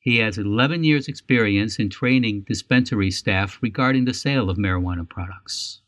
He 0.00 0.18
has 0.18 0.38
11 0.38 0.84
years' 0.84 1.08
experience 1.08 1.78
in 1.78 1.90
training 1.90 2.46
dispensary 2.48 3.10
staff 3.10 3.58
regarding 3.60 4.06
the 4.06 4.14
sale 4.14 4.48
of 4.48 4.56
marijuana 4.56 5.06
products. 5.06 5.80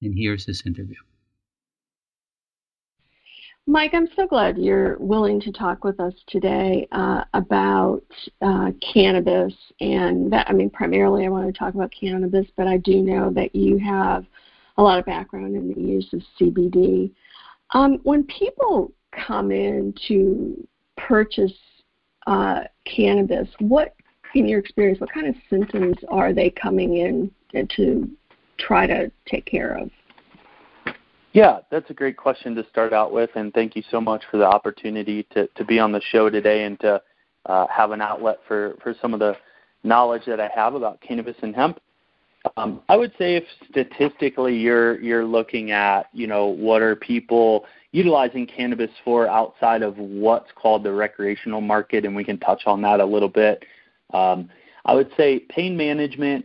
And 0.00 0.18
here's 0.18 0.46
this 0.46 0.66
interview. 0.66 0.96
Mike, 3.68 3.94
I'm 3.94 4.08
so 4.16 4.26
glad 4.26 4.58
you're 4.58 4.98
willing 4.98 5.40
to 5.40 5.52
talk 5.52 5.84
with 5.84 6.00
us 6.00 6.14
today 6.26 6.88
uh, 6.90 7.22
about 7.32 8.02
uh, 8.40 8.72
cannabis. 8.92 9.54
And 9.80 10.32
that, 10.32 10.50
I 10.50 10.52
mean, 10.52 10.68
primarily 10.68 11.24
I 11.24 11.28
want 11.28 11.46
to 11.46 11.56
talk 11.56 11.74
about 11.74 11.92
cannabis, 11.92 12.46
but 12.56 12.66
I 12.66 12.78
do 12.78 13.02
know 13.02 13.30
that 13.30 13.54
you 13.54 13.78
have 13.78 14.24
a 14.78 14.82
lot 14.82 14.98
of 14.98 15.06
background 15.06 15.54
in 15.54 15.72
the 15.72 15.80
use 15.80 16.12
of 16.12 16.22
CBD. 16.40 17.12
Um, 17.70 18.00
when 18.02 18.24
people 18.24 18.92
come 19.12 19.52
in 19.52 19.94
to 20.08 20.66
purchase 20.96 21.52
uh, 22.26 22.62
cannabis, 22.84 23.48
what, 23.60 23.94
in 24.34 24.48
your 24.48 24.58
experience, 24.58 25.00
what 25.00 25.12
kind 25.12 25.28
of 25.28 25.36
symptoms 25.48 25.96
are 26.08 26.32
they 26.32 26.50
coming 26.50 26.96
in 26.96 27.30
to 27.76 28.10
try 28.58 28.88
to 28.88 29.12
take 29.28 29.46
care 29.46 29.78
of? 29.78 29.88
Yeah, 31.32 31.60
that's 31.70 31.88
a 31.88 31.94
great 31.94 32.16
question 32.16 32.54
to 32.56 32.66
start 32.68 32.92
out 32.92 33.12
with, 33.12 33.30
and 33.36 33.54
thank 33.54 33.74
you 33.74 33.82
so 33.90 34.00
much 34.00 34.22
for 34.30 34.36
the 34.36 34.46
opportunity 34.46 35.22
to, 35.32 35.46
to 35.46 35.64
be 35.64 35.78
on 35.78 35.90
the 35.90 36.00
show 36.10 36.28
today 36.28 36.64
and 36.64 36.78
to 36.80 37.00
uh, 37.46 37.66
have 37.68 37.90
an 37.90 38.02
outlet 38.02 38.40
for, 38.46 38.76
for 38.82 38.94
some 39.00 39.14
of 39.14 39.20
the 39.20 39.36
knowledge 39.82 40.22
that 40.26 40.40
I 40.40 40.50
have 40.54 40.74
about 40.74 41.00
cannabis 41.00 41.36
and 41.42 41.54
hemp. 41.54 41.80
Um, 42.56 42.82
I 42.88 42.96
would 42.96 43.12
say 43.18 43.36
if 43.36 43.44
statistically 43.70 44.56
you're 44.56 45.00
you're 45.00 45.24
looking 45.24 45.70
at 45.70 46.08
you 46.12 46.26
know 46.26 46.46
what 46.46 46.82
are 46.82 46.96
people 46.96 47.66
utilizing 47.92 48.46
cannabis 48.46 48.90
for 49.04 49.28
outside 49.28 49.82
of 49.82 49.96
what's 49.96 50.50
called 50.56 50.82
the 50.82 50.92
recreational 50.92 51.60
market, 51.60 52.04
and 52.04 52.16
we 52.16 52.24
can 52.24 52.38
touch 52.38 52.62
on 52.66 52.82
that 52.82 52.98
a 52.98 53.04
little 53.04 53.28
bit. 53.28 53.64
Um, 54.12 54.50
I 54.84 54.94
would 54.94 55.10
say 55.16 55.38
pain 55.38 55.76
management 55.76 56.44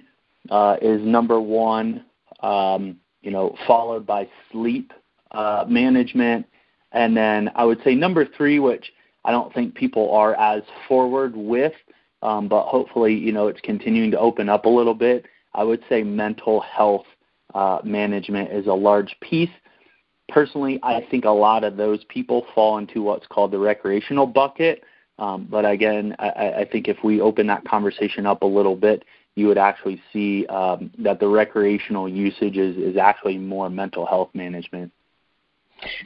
uh, 0.51 0.77
is 0.81 1.01
number 1.01 1.41
one, 1.41 2.05
um, 2.41 2.97
you 3.27 3.31
know, 3.31 3.55
followed 3.67 4.05
by 4.05 4.27
sleep 4.51 4.93
uh, 5.31 5.65
management, 5.67 6.45
and 6.93 7.15
then 7.15 7.51
I 7.55 7.65
would 7.65 7.83
say 7.83 7.93
number 7.93 8.25
three, 8.25 8.59
which 8.59 8.93
I 9.25 9.31
don't 9.31 9.53
think 9.53 9.75
people 9.75 10.11
are 10.11 10.33
as 10.35 10.63
forward 10.87 11.35
with, 11.35 11.73
um, 12.21 12.47
but 12.47 12.65
hopefully, 12.65 13.13
you 13.13 13.31
know, 13.31 13.47
it's 13.47 13.61
continuing 13.61 14.11
to 14.11 14.19
open 14.19 14.47
up 14.47 14.65
a 14.65 14.69
little 14.69 14.93
bit. 14.93 15.25
I 15.53 15.63
would 15.63 15.83
say 15.89 16.03
mental 16.03 16.61
health 16.61 17.05
uh, 17.53 17.79
management 17.83 18.51
is 18.51 18.67
a 18.67 18.73
large 18.73 19.15
piece 19.21 19.49
personally, 20.29 20.79
I 20.83 21.05
think 21.09 21.25
a 21.25 21.29
lot 21.29 21.63
of 21.63 21.77
those 21.77 22.03
people 22.05 22.45
fall 22.53 22.77
into 22.77 23.01
what's 23.01 23.27
called 23.27 23.51
the 23.51 23.59
recreational 23.59 24.25
bucket. 24.25 24.83
Um, 25.19 25.47
but 25.49 25.65
again, 25.65 26.15
I, 26.19 26.29
I 26.59 26.67
think 26.71 26.87
if 26.87 26.97
we 27.03 27.21
open 27.21 27.47
that 27.47 27.65
conversation 27.65 28.25
up 28.25 28.43
a 28.43 28.45
little 28.45 28.75
bit, 28.75 29.03
you 29.37 29.47
would 29.47 29.59
actually 29.59 30.01
see 30.11 30.47
um, 30.47 30.89
that 30.97 31.19
the 31.19 31.27
recreational 31.27 32.09
usage 32.09 32.57
is, 32.57 32.75
is 32.75 32.97
actually 32.97 33.37
more 33.37 33.69
mental 33.69 34.03
health 34.03 34.31
management. 34.33 34.91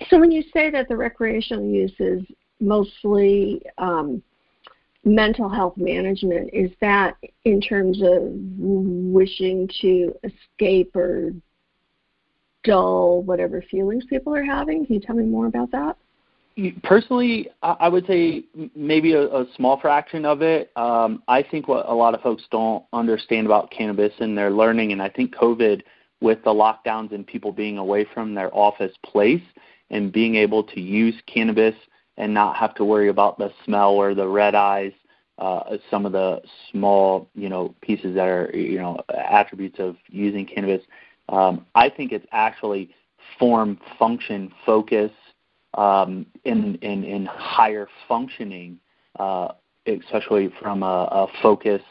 So 0.10 0.20
when 0.20 0.32
you 0.32 0.44
say 0.54 0.70
that 0.70 0.90
the 0.90 0.98
recreational 0.98 1.64
use 1.64 1.94
is 1.98 2.24
mostly 2.60 3.62
um, 3.78 4.22
mental 5.06 5.48
health 5.48 5.78
management, 5.78 6.50
is 6.52 6.72
that 6.82 7.16
in 7.46 7.62
terms 7.62 8.02
of 8.02 8.20
wishing 8.22 9.70
to 9.80 10.14
escape 10.26 10.94
or 10.94 11.32
dull 12.66 13.24
whatever 13.24 13.64
feelings 13.72 14.04
people 14.10 14.36
are 14.36 14.44
having? 14.44 14.86
Can 14.86 14.96
you 14.96 15.02
tell 15.02 15.16
me 15.16 15.24
more 15.24 15.46
about 15.46 15.72
that? 15.72 15.96
Personally, 16.84 17.50
I 17.62 17.88
would 17.88 18.06
say 18.06 18.44
maybe 18.76 19.14
a, 19.14 19.24
a 19.24 19.46
small 19.56 19.80
fraction 19.80 20.26
of 20.26 20.42
it. 20.42 20.72
Um, 20.76 21.24
I 21.28 21.44
think 21.44 21.68
what 21.68 21.88
a 21.88 21.94
lot 21.94 22.14
of 22.14 22.22
folks 22.22 22.44
don't 22.52 22.84
understand 22.94 23.46
about 23.46 23.72
cannabis 23.72 24.14
and 24.20 24.38
they're 24.38 24.52
learning, 24.52 24.92
and 24.92 25.02
I 25.02 25.10
think 25.10 25.36
COVID 25.36 25.82
with 26.20 26.44
the 26.44 26.52
lockdowns 26.52 27.14
and 27.14 27.26
people 27.26 27.52
being 27.52 27.78
away 27.78 28.06
from 28.14 28.36
their 28.36 28.56
office 28.56 28.94
place 29.04 29.42
and 29.90 30.12
being 30.12 30.36
able 30.36 30.64
to 30.64 30.80
use 30.80 31.16
cannabis 31.26 31.76
and 32.18 32.34
not 32.34 32.56
have 32.56 32.76
to 32.76 32.86
worry 32.86 33.10
about 33.10 33.38
the 33.38 33.52
smell 33.66 33.92
or 33.92 34.14
the 34.14 34.28
red 34.28 34.54
eyes, 34.54 34.92
uh, 35.40 35.78
some 35.90 36.06
of 36.06 36.12
the 36.12 36.42
small, 36.70 37.28
you 37.34 37.50
know, 37.50 37.74
pieces 37.82 38.14
that 38.14 38.28
are, 38.28 38.52
you 38.56 38.78
know, 38.78 39.00
attributes 39.10 39.80
of 39.80 39.96
using 40.10 40.46
cannabis 40.46 40.82
um, 41.32 41.66
I 41.76 41.90
think 41.90 42.12
it's 42.12 42.26
actually 42.32 42.94
form, 43.40 43.80
function, 43.98 44.52
focus, 44.66 45.12
um, 45.76 46.26
in, 46.44 46.76
in, 46.76 47.04
in 47.04 47.26
higher 47.26 47.88
functioning, 48.08 48.80
uh, 49.20 49.50
especially 49.86 50.52
from 50.62 50.84
a, 50.84 51.08
a 51.12 51.28
focus 51.42 51.82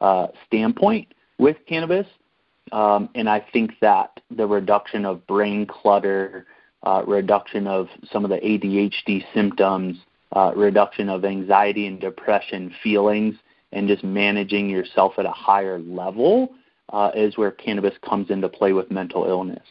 uh, 0.00 0.28
standpoint 0.46 1.08
with 1.38 1.56
cannabis. 1.66 2.06
Um, 2.72 3.08
and 3.14 3.28
I 3.28 3.44
think 3.52 3.72
that 3.80 4.20
the 4.30 4.46
reduction 4.46 5.04
of 5.04 5.26
brain 5.26 5.66
clutter, 5.66 6.46
uh, 6.82 7.02
reduction 7.06 7.66
of 7.66 7.88
some 8.12 8.24
of 8.24 8.30
the 8.30 8.36
ADHD 8.36 9.24
symptoms, 9.34 9.98
uh, 10.36 10.52
reduction 10.54 11.08
of 11.08 11.24
anxiety 11.24 11.86
and 11.86 12.00
depression 12.00 12.72
feelings, 12.82 13.34
and 13.72 13.88
just 13.88 14.04
managing 14.04 14.68
yourself 14.68 15.14
at 15.18 15.26
a 15.26 15.30
higher 15.30 15.78
level 15.78 16.52
uh, 16.92 17.10
is 17.14 17.36
where 17.36 17.50
cannabis 17.50 17.94
comes 18.08 18.30
into 18.30 18.48
play 18.48 18.72
with 18.72 18.90
mental 18.90 19.24
illness. 19.24 19.66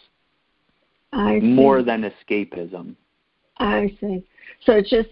I 1.12 1.40
see. 1.40 1.46
More 1.46 1.82
than 1.84 2.04
escapism. 2.04 2.96
I 3.60 3.96
see. 4.00 4.24
So 4.66 4.74
it's 4.74 4.90
just 4.90 5.10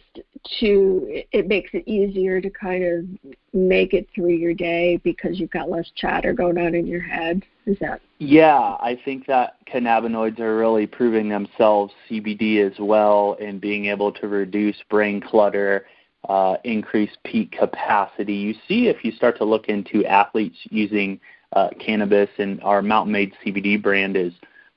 to 0.60 1.24
it 1.32 1.48
makes 1.48 1.72
it 1.74 1.88
easier 1.88 2.42
to 2.42 2.50
kind 2.50 2.84
of 2.84 3.34
make 3.54 3.94
it 3.94 4.08
through 4.14 4.34
your 4.34 4.54
day 4.54 5.00
because 5.04 5.40
you've 5.40 5.52
got 5.52 5.70
less 5.70 5.90
chatter 5.96 6.34
going 6.34 6.58
on 6.58 6.76
in 6.76 6.86
your 6.86 7.02
head. 7.02 7.44
Is 7.66 7.78
that? 7.80 8.02
Yeah, 8.20 8.76
I 8.80 9.00
think 9.06 9.26
that 9.28 9.56
cannabinoids 9.72 10.40
are 10.40 10.58
really 10.58 10.88
proving 10.88 11.30
themselves, 11.30 11.94
CBD 12.10 12.66
as 12.66 12.78
well, 12.80 13.34
in 13.40 13.60
being 13.60 13.86
able 13.86 14.12
to 14.14 14.28
reduce 14.28 14.78
brain 14.90 15.22
clutter, 15.22 15.86
uh, 16.28 16.56
increase 16.64 17.12
peak 17.24 17.52
capacity. 17.52 18.34
You 18.34 18.54
see, 18.68 18.88
if 18.88 19.04
you 19.04 19.12
start 19.12 19.38
to 19.38 19.46
look 19.46 19.68
into 19.68 20.06
athletes 20.06 20.58
using 20.70 21.20
uh, 21.54 21.70
cannabis, 21.80 22.30
and 22.38 22.62
our 22.64 22.82
Mountain 22.82 23.14
Made 23.14 23.34
CBD 23.46 23.82
brand 23.82 24.18
is 24.18 24.34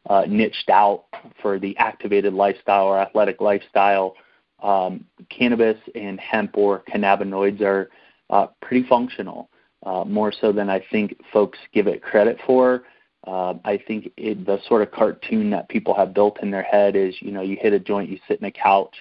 uh, 0.09 0.25
niched 0.29 0.71
out 0.71 1.05
for 1.43 1.59
the 1.59 1.77
activated 1.77 2.33
lifestyle 2.33 2.87
or 2.87 2.99
athletic 2.99 3.41
lifestyle. 3.41 4.15
Um, 4.63 5.05
cannabis 5.31 5.79
and 5.95 6.21
hemp 6.21 6.57
or 6.57 6.83
cannabinoids 6.93 7.61
are 7.63 7.91
uh, 8.29 8.49
pretty 8.61 8.87
functional, 8.87 9.49
uh, 9.85 10.05
more 10.05 10.33
so 10.33 10.53
than 10.53 10.69
I 10.69 10.85
think 10.91 11.17
folks 11.33 11.59
give 11.73 11.87
it 11.87 12.03
credit 12.03 12.39
for. 12.47 12.85
Uh, 13.27 13.55
I 13.65 13.79
think 13.87 14.11
it, 14.17 14.47
the 14.47 14.59
sort 14.67 14.83
of 14.83 14.91
cartoon 14.93 15.51
that 15.51 15.69
people 15.69 15.95
have 15.95 16.15
built 16.15 16.43
in 16.43 16.51
their 16.51 16.63
head 16.63 16.97
is, 16.97 17.15
you 17.21 17.33
know, 17.33 17.43
you 17.43 17.57
hit 17.61 17.73
a 17.73 17.79
joint, 17.79 18.09
you 18.09 18.19
sit 18.27 18.41
in 18.41 18.47
a 18.47 18.51
couch, 18.51 18.95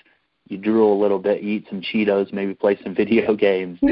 you 0.48 0.58
drool 0.58 0.94
a 0.94 1.02
little 1.02 1.20
bit, 1.20 1.44
eat 1.44 1.66
some 1.70 1.82
Cheetos, 1.82 2.34
maybe 2.34 2.54
play 2.54 2.78
some 2.84 2.96
video 3.04 3.36
games. 3.36 3.80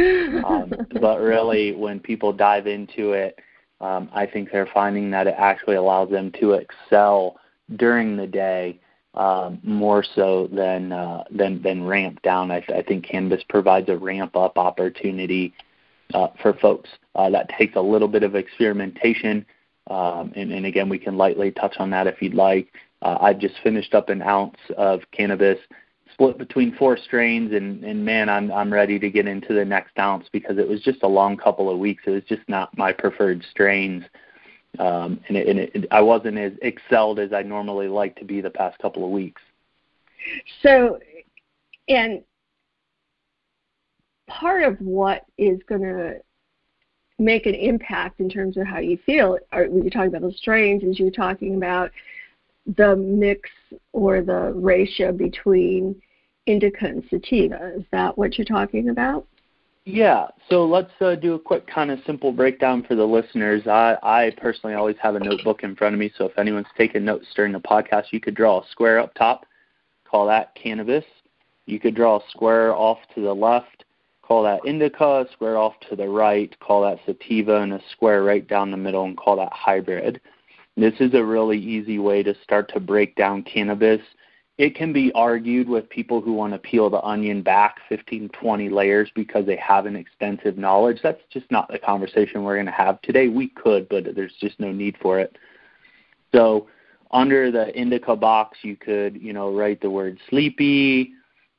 Um, 0.48 0.72
but 1.02 1.20
really, 1.20 1.74
when 1.74 2.00
people 2.00 2.32
dive 2.32 2.68
into 2.68 3.14
it, 3.14 3.40
um, 3.82 4.10
I 4.14 4.26
think 4.26 4.52
they're 4.52 4.70
finding 4.74 5.12
that 5.12 5.28
it 5.28 5.36
actually 5.38 5.76
allows 5.76 6.10
them 6.10 6.32
to 6.40 6.54
excel 6.54 7.38
during 7.76 8.18
the 8.18 8.28
day 8.28 8.80
um, 9.14 9.60
more 9.64 10.04
so 10.04 10.48
than 10.52 10.92
uh, 10.92 11.24
than 11.32 11.62
than 11.62 11.84
ramp 11.84 12.22
down. 12.22 12.52
I, 12.52 12.64
I 12.74 12.84
think 12.84 13.06
cannabis 13.06 13.44
provides 13.50 13.90
a 13.90 13.98
ramp 13.98 14.36
up 14.36 14.58
opportunity 14.58 15.54
uh, 16.14 16.28
for 16.42 16.54
folks. 16.54 16.90
Uh, 17.16 17.30
that 17.32 17.50
takes 17.50 17.76
a 17.76 17.82
little 17.82 18.08
bit 18.08 18.24
of 18.24 18.36
experimentation, 18.36 19.46
um, 19.90 20.32
and, 20.36 20.52
and 20.52 20.66
again, 20.66 20.88
we 20.90 21.00
can 21.00 21.18
lightly 21.18 21.52
touch 21.52 21.76
on 21.80 21.90
that 21.92 22.08
if 22.08 22.22
you'd 22.22 22.36
like. 22.36 22.72
Uh, 23.02 23.18
I've 23.20 23.40
just 23.40 23.56
finished 23.64 23.94
up 23.94 24.10
an 24.10 24.22
ounce 24.22 24.58
of 24.76 25.02
cannabis 25.12 25.60
split 26.18 26.40
between 26.40 26.76
four 26.76 26.98
strains 26.98 27.54
and, 27.54 27.84
and 27.84 28.04
man 28.04 28.28
I'm 28.28 28.52
I'm 28.52 28.74
ready 28.74 28.98
to 28.98 29.10
get 29.10 29.28
into 29.28 29.54
the 29.54 29.64
next 29.64 29.98
ounce 30.00 30.28
because 30.32 30.58
it 30.58 30.68
was 30.68 30.82
just 30.82 31.04
a 31.04 31.08
long 31.08 31.38
couple 31.38 31.70
of 31.70 31.78
weeks. 31.78 32.04
It 32.08 32.10
was 32.10 32.24
just 32.28 32.42
not 32.48 32.76
my 32.76 32.92
preferred 32.92 33.46
strains. 33.52 34.04
Um, 34.80 35.20
and 35.28 35.38
it, 35.38 35.48
and 35.48 35.60
it, 35.60 35.88
I 35.92 36.02
wasn't 36.02 36.40
as 36.40 36.54
excelled 36.64 37.20
as 37.20 37.34
I 37.34 37.44
normally 37.44 37.88
like 37.88 38.16
to 38.18 38.26
be 38.26 38.42
the 38.42 38.50
past 38.50 38.80
couple 38.80 39.06
of 39.06 39.12
weeks. 39.12 39.42
So, 40.62 41.00
and 41.88 42.24
part 44.28 44.64
of 44.64 44.78
what 44.80 45.24
is 45.38 45.60
going 45.70 45.82
to 45.82 46.16
make 47.20 47.46
an 47.46 47.56
impact 47.56 48.20
in 48.20 48.30
terms 48.30 48.58
of 48.58 48.68
how 48.68 48.80
you 48.80 48.98
feel, 49.06 49.38
when 49.52 49.82
you're 49.82 49.90
talking 49.90 50.10
about 50.10 50.22
those 50.22 50.38
strains, 50.38 50.84
is 50.84 51.00
you're 51.00 51.12
talking 51.12 51.56
about 51.56 51.92
the 52.76 52.96
mix 52.96 53.50
or 53.94 54.22
the 54.22 54.52
ratio 54.54 55.12
between 55.12 56.00
indica 56.48 56.86
and 56.86 57.04
sativa. 57.10 57.74
Is 57.76 57.84
that 57.92 58.18
what 58.18 58.38
you're 58.38 58.46
talking 58.46 58.90
about? 58.90 59.26
Yeah, 59.90 60.28
so 60.50 60.66
let's 60.66 60.92
uh, 61.00 61.16
do 61.16 61.36
a 61.36 61.40
quick 61.40 61.66
kind 61.66 61.92
of 61.92 62.00
simple 62.06 62.34
breakdown 62.34 62.84
for 62.84 62.96
the 62.96 63.06
listeners. 63.06 63.68
I, 63.68 63.96
I 64.04 64.34
personally 64.36 64.76
always 64.76 64.98
have 65.02 65.16
a 65.16 65.20
notebook 65.20 65.64
in 65.64 65.78
front 65.78 65.94
of 65.94 66.00
me, 66.00 66.12
so 66.18 66.26
if 66.26 66.38
anyone's 66.38 66.68
taking 66.78 67.06
notes 67.06 67.28
during 67.34 67.54
the 67.54 67.62
podcast, 67.62 68.08
you 68.12 68.20
could 68.20 68.36
draw 68.36 68.60
a 68.60 68.68
square 68.70 69.00
up 69.00 69.14
top, 69.14 69.46
call 70.04 70.28
that 70.28 70.54
cannabis. 70.56 71.06
You 71.68 71.80
could 71.80 71.96
draw 71.96 72.18
a 72.18 72.30
square 72.30 72.76
off 72.76 72.98
to 73.16 73.22
the 73.22 73.34
left, 73.34 73.86
call 74.24 74.44
that 74.44 74.60
indica, 74.66 75.22
a 75.22 75.26
square 75.32 75.58
off 75.58 75.80
to 75.90 75.96
the 75.96 76.10
right, 76.10 76.54
call 76.60 76.82
that 76.82 77.00
sativa, 77.06 77.62
and 77.62 77.72
a 77.72 77.82
square 77.90 78.24
right 78.24 78.46
down 78.46 78.72
the 78.72 78.78
middle, 78.78 79.06
and 79.06 79.16
call 79.16 79.38
that 79.38 79.54
hybrid. 79.54 80.20
This 80.76 80.96
is 81.00 81.14
a 81.14 81.24
really 81.24 81.58
easy 81.58 81.98
way 81.98 82.24
to 82.24 82.36
start 82.44 82.70
to 82.74 82.82
break 82.82 83.16
down 83.16 83.42
cannabis 83.44 84.02
it 84.58 84.76
can 84.76 84.92
be 84.92 85.12
argued 85.14 85.70
with 85.70 85.88
people 85.90 86.20
who 86.20 86.34
want 86.34 86.54
to 86.54 86.60
peel 86.60 86.90
the 86.90 87.02
onion 87.02 87.44
back 87.44 87.78
15, 87.90 88.30
20 88.30 88.70
layers 88.70 89.10
because 89.14 89.46
they 89.46 89.56
have 89.58 89.86
an 89.86 89.96
extensive 89.96 90.58
knowledge. 90.58 91.00
That's 91.04 91.22
just 91.32 91.50
not 91.52 91.68
the 91.68 91.78
conversation 91.78 92.44
we're 92.44 92.56
going 92.56 92.66
to 92.66 92.72
have 92.72 93.00
today. 93.04 93.28
We 93.28 93.50
could, 93.50 93.88
but 93.88 94.16
there's 94.16 94.34
just 94.40 94.60
no 94.60 94.72
need 94.72 94.98
for 95.00 95.20
it. 95.20 95.38
So, 96.34 96.68
under 97.12 97.52
the 97.52 97.74
indica 97.80 98.16
box, 98.16 98.58
you 98.64 98.76
could, 98.76 99.22
you 99.22 99.32
know, 99.32 99.54
write 99.54 99.80
the 99.80 99.90
word 99.90 100.20
sleepy. 100.30 101.14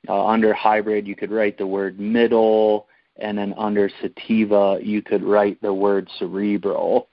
Uh, 0.06 0.26
under 0.26 0.52
hybrid, 0.52 1.06
you 1.06 1.16
could 1.16 1.30
write 1.30 1.56
the 1.56 1.66
word 1.66 1.98
middle, 1.98 2.86
and 3.16 3.38
then 3.38 3.54
under 3.56 3.90
sativa, 4.00 4.78
you 4.82 5.02
could 5.02 5.22
write 5.22 5.60
the 5.62 5.72
word 5.72 6.08
cerebral. 6.18 7.08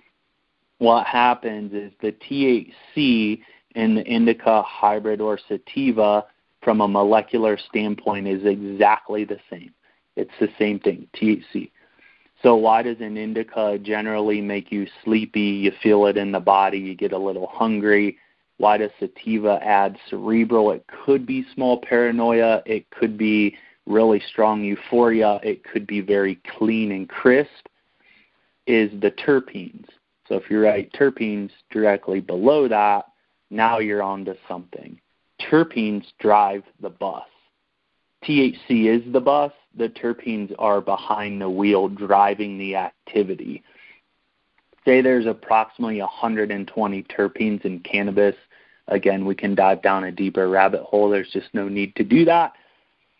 What 0.79 1.07
happens 1.07 1.73
is 1.73 1.91
the 2.01 2.11
THC 2.11 3.41
in 3.75 3.95
the 3.95 4.03
indica, 4.03 4.61
hybrid, 4.63 5.21
or 5.21 5.39
sativa 5.47 6.25
from 6.61 6.81
a 6.81 6.87
molecular 6.87 7.57
standpoint 7.57 8.27
is 8.27 8.43
exactly 8.45 9.23
the 9.23 9.39
same. 9.49 9.73
It's 10.15 10.31
the 10.39 10.49
same 10.57 10.79
thing, 10.79 11.07
THC. 11.13 11.71
So 12.41 12.55
why 12.55 12.81
does 12.83 12.99
an 12.99 13.17
indica 13.17 13.77
generally 13.81 14.41
make 14.41 14.71
you 14.71 14.87
sleepy? 15.03 15.41
You 15.41 15.71
feel 15.81 16.05
it 16.07 16.17
in 16.17 16.31
the 16.31 16.39
body, 16.39 16.79
you 16.79 16.95
get 16.95 17.11
a 17.11 17.17
little 17.17 17.47
hungry. 17.47 18.17
Why 18.57 18.77
does 18.77 18.91
sativa 18.99 19.59
add 19.61 19.97
cerebral? 20.09 20.71
It 20.71 20.85
could 20.87 21.25
be 21.25 21.45
small 21.53 21.81
paranoia, 21.81 22.61
it 22.65 22.89
could 22.89 23.17
be 23.17 23.57
really 23.85 24.21
strong 24.27 24.63
euphoria, 24.63 25.39
it 25.43 25.63
could 25.63 25.85
be 25.85 26.01
very 26.01 26.39
clean 26.57 26.91
and 26.91 27.07
crisp. 27.07 27.67
Is 28.67 28.89
the 28.99 29.11
terpenes. 29.11 29.85
So 30.27 30.33
if 30.35 30.49
you 30.49 30.59
write 30.59 30.91
terpenes 30.93 31.51
directly 31.69 32.19
below 32.19 32.67
that, 32.67 33.05
now 33.49 33.79
you're 33.79 34.03
on 34.03 34.25
to 34.25 34.35
something. 34.47 34.99
Terpenes 35.41 36.05
drive 36.19 36.63
the 36.81 36.89
bus. 36.89 37.23
THC 38.23 38.85
is 38.85 39.13
the 39.13 39.21
bus, 39.21 39.51
the 39.77 39.89
terpenes 39.89 40.53
are 40.57 40.81
behind 40.81 41.41
the 41.41 41.49
wheel 41.49 41.87
driving 41.87 42.57
the 42.57 42.75
activity. 42.75 43.63
Say 44.83 45.01
there's 45.01 45.25
approximately 45.25 45.99
120 45.99 47.03
terpenes 47.03 47.65
in 47.65 47.79
cannabis. 47.79 48.35
Again, 48.87 49.25
we 49.25 49.35
can 49.35 49.55
dive 49.55 49.81
down 49.81 50.03
a 50.05 50.11
deeper 50.11 50.47
rabbit 50.47 50.83
hole. 50.83 51.09
There's 51.09 51.31
just 51.31 51.53
no 51.53 51.67
need 51.67 51.95
to 51.95 52.03
do 52.03 52.25
that. 52.25 52.53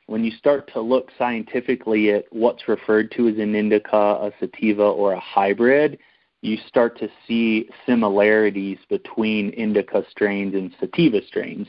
When 0.08 0.24
you 0.24 0.32
start 0.32 0.72
to 0.74 0.82
look 0.82 1.10
scientifically 1.18 2.12
at 2.12 2.26
what's 2.32 2.68
referred 2.68 3.12
to 3.14 3.28
as 3.28 3.38
an 3.38 3.56
indica, 3.56 3.96
a 3.96 4.32
sativa, 4.40 4.84
or 4.84 5.14
a 5.14 5.20
hybrid, 5.20 5.98
you 6.46 6.58
start 6.68 6.98
to 7.00 7.10
see 7.28 7.68
similarities 7.86 8.78
between 8.88 9.50
indica 9.52 10.06
strains 10.10 10.54
and 10.54 10.74
sativa 10.80 11.26
strains, 11.26 11.68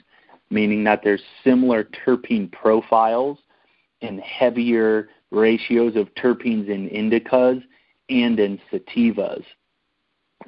meaning 0.51 0.85
that 0.85 1.01
there's 1.03 1.23
similar 1.43 1.85
terpene 1.85 2.53
profiles 2.53 3.39
and 4.03 4.21
heavier 4.21 5.09
ratios 5.31 5.97
of 5.97 6.15
terpenes 6.15 6.69
in 6.69 6.89
indicas 6.91 7.63
and 8.11 8.39
in 8.39 8.61
sativas. 8.71 9.43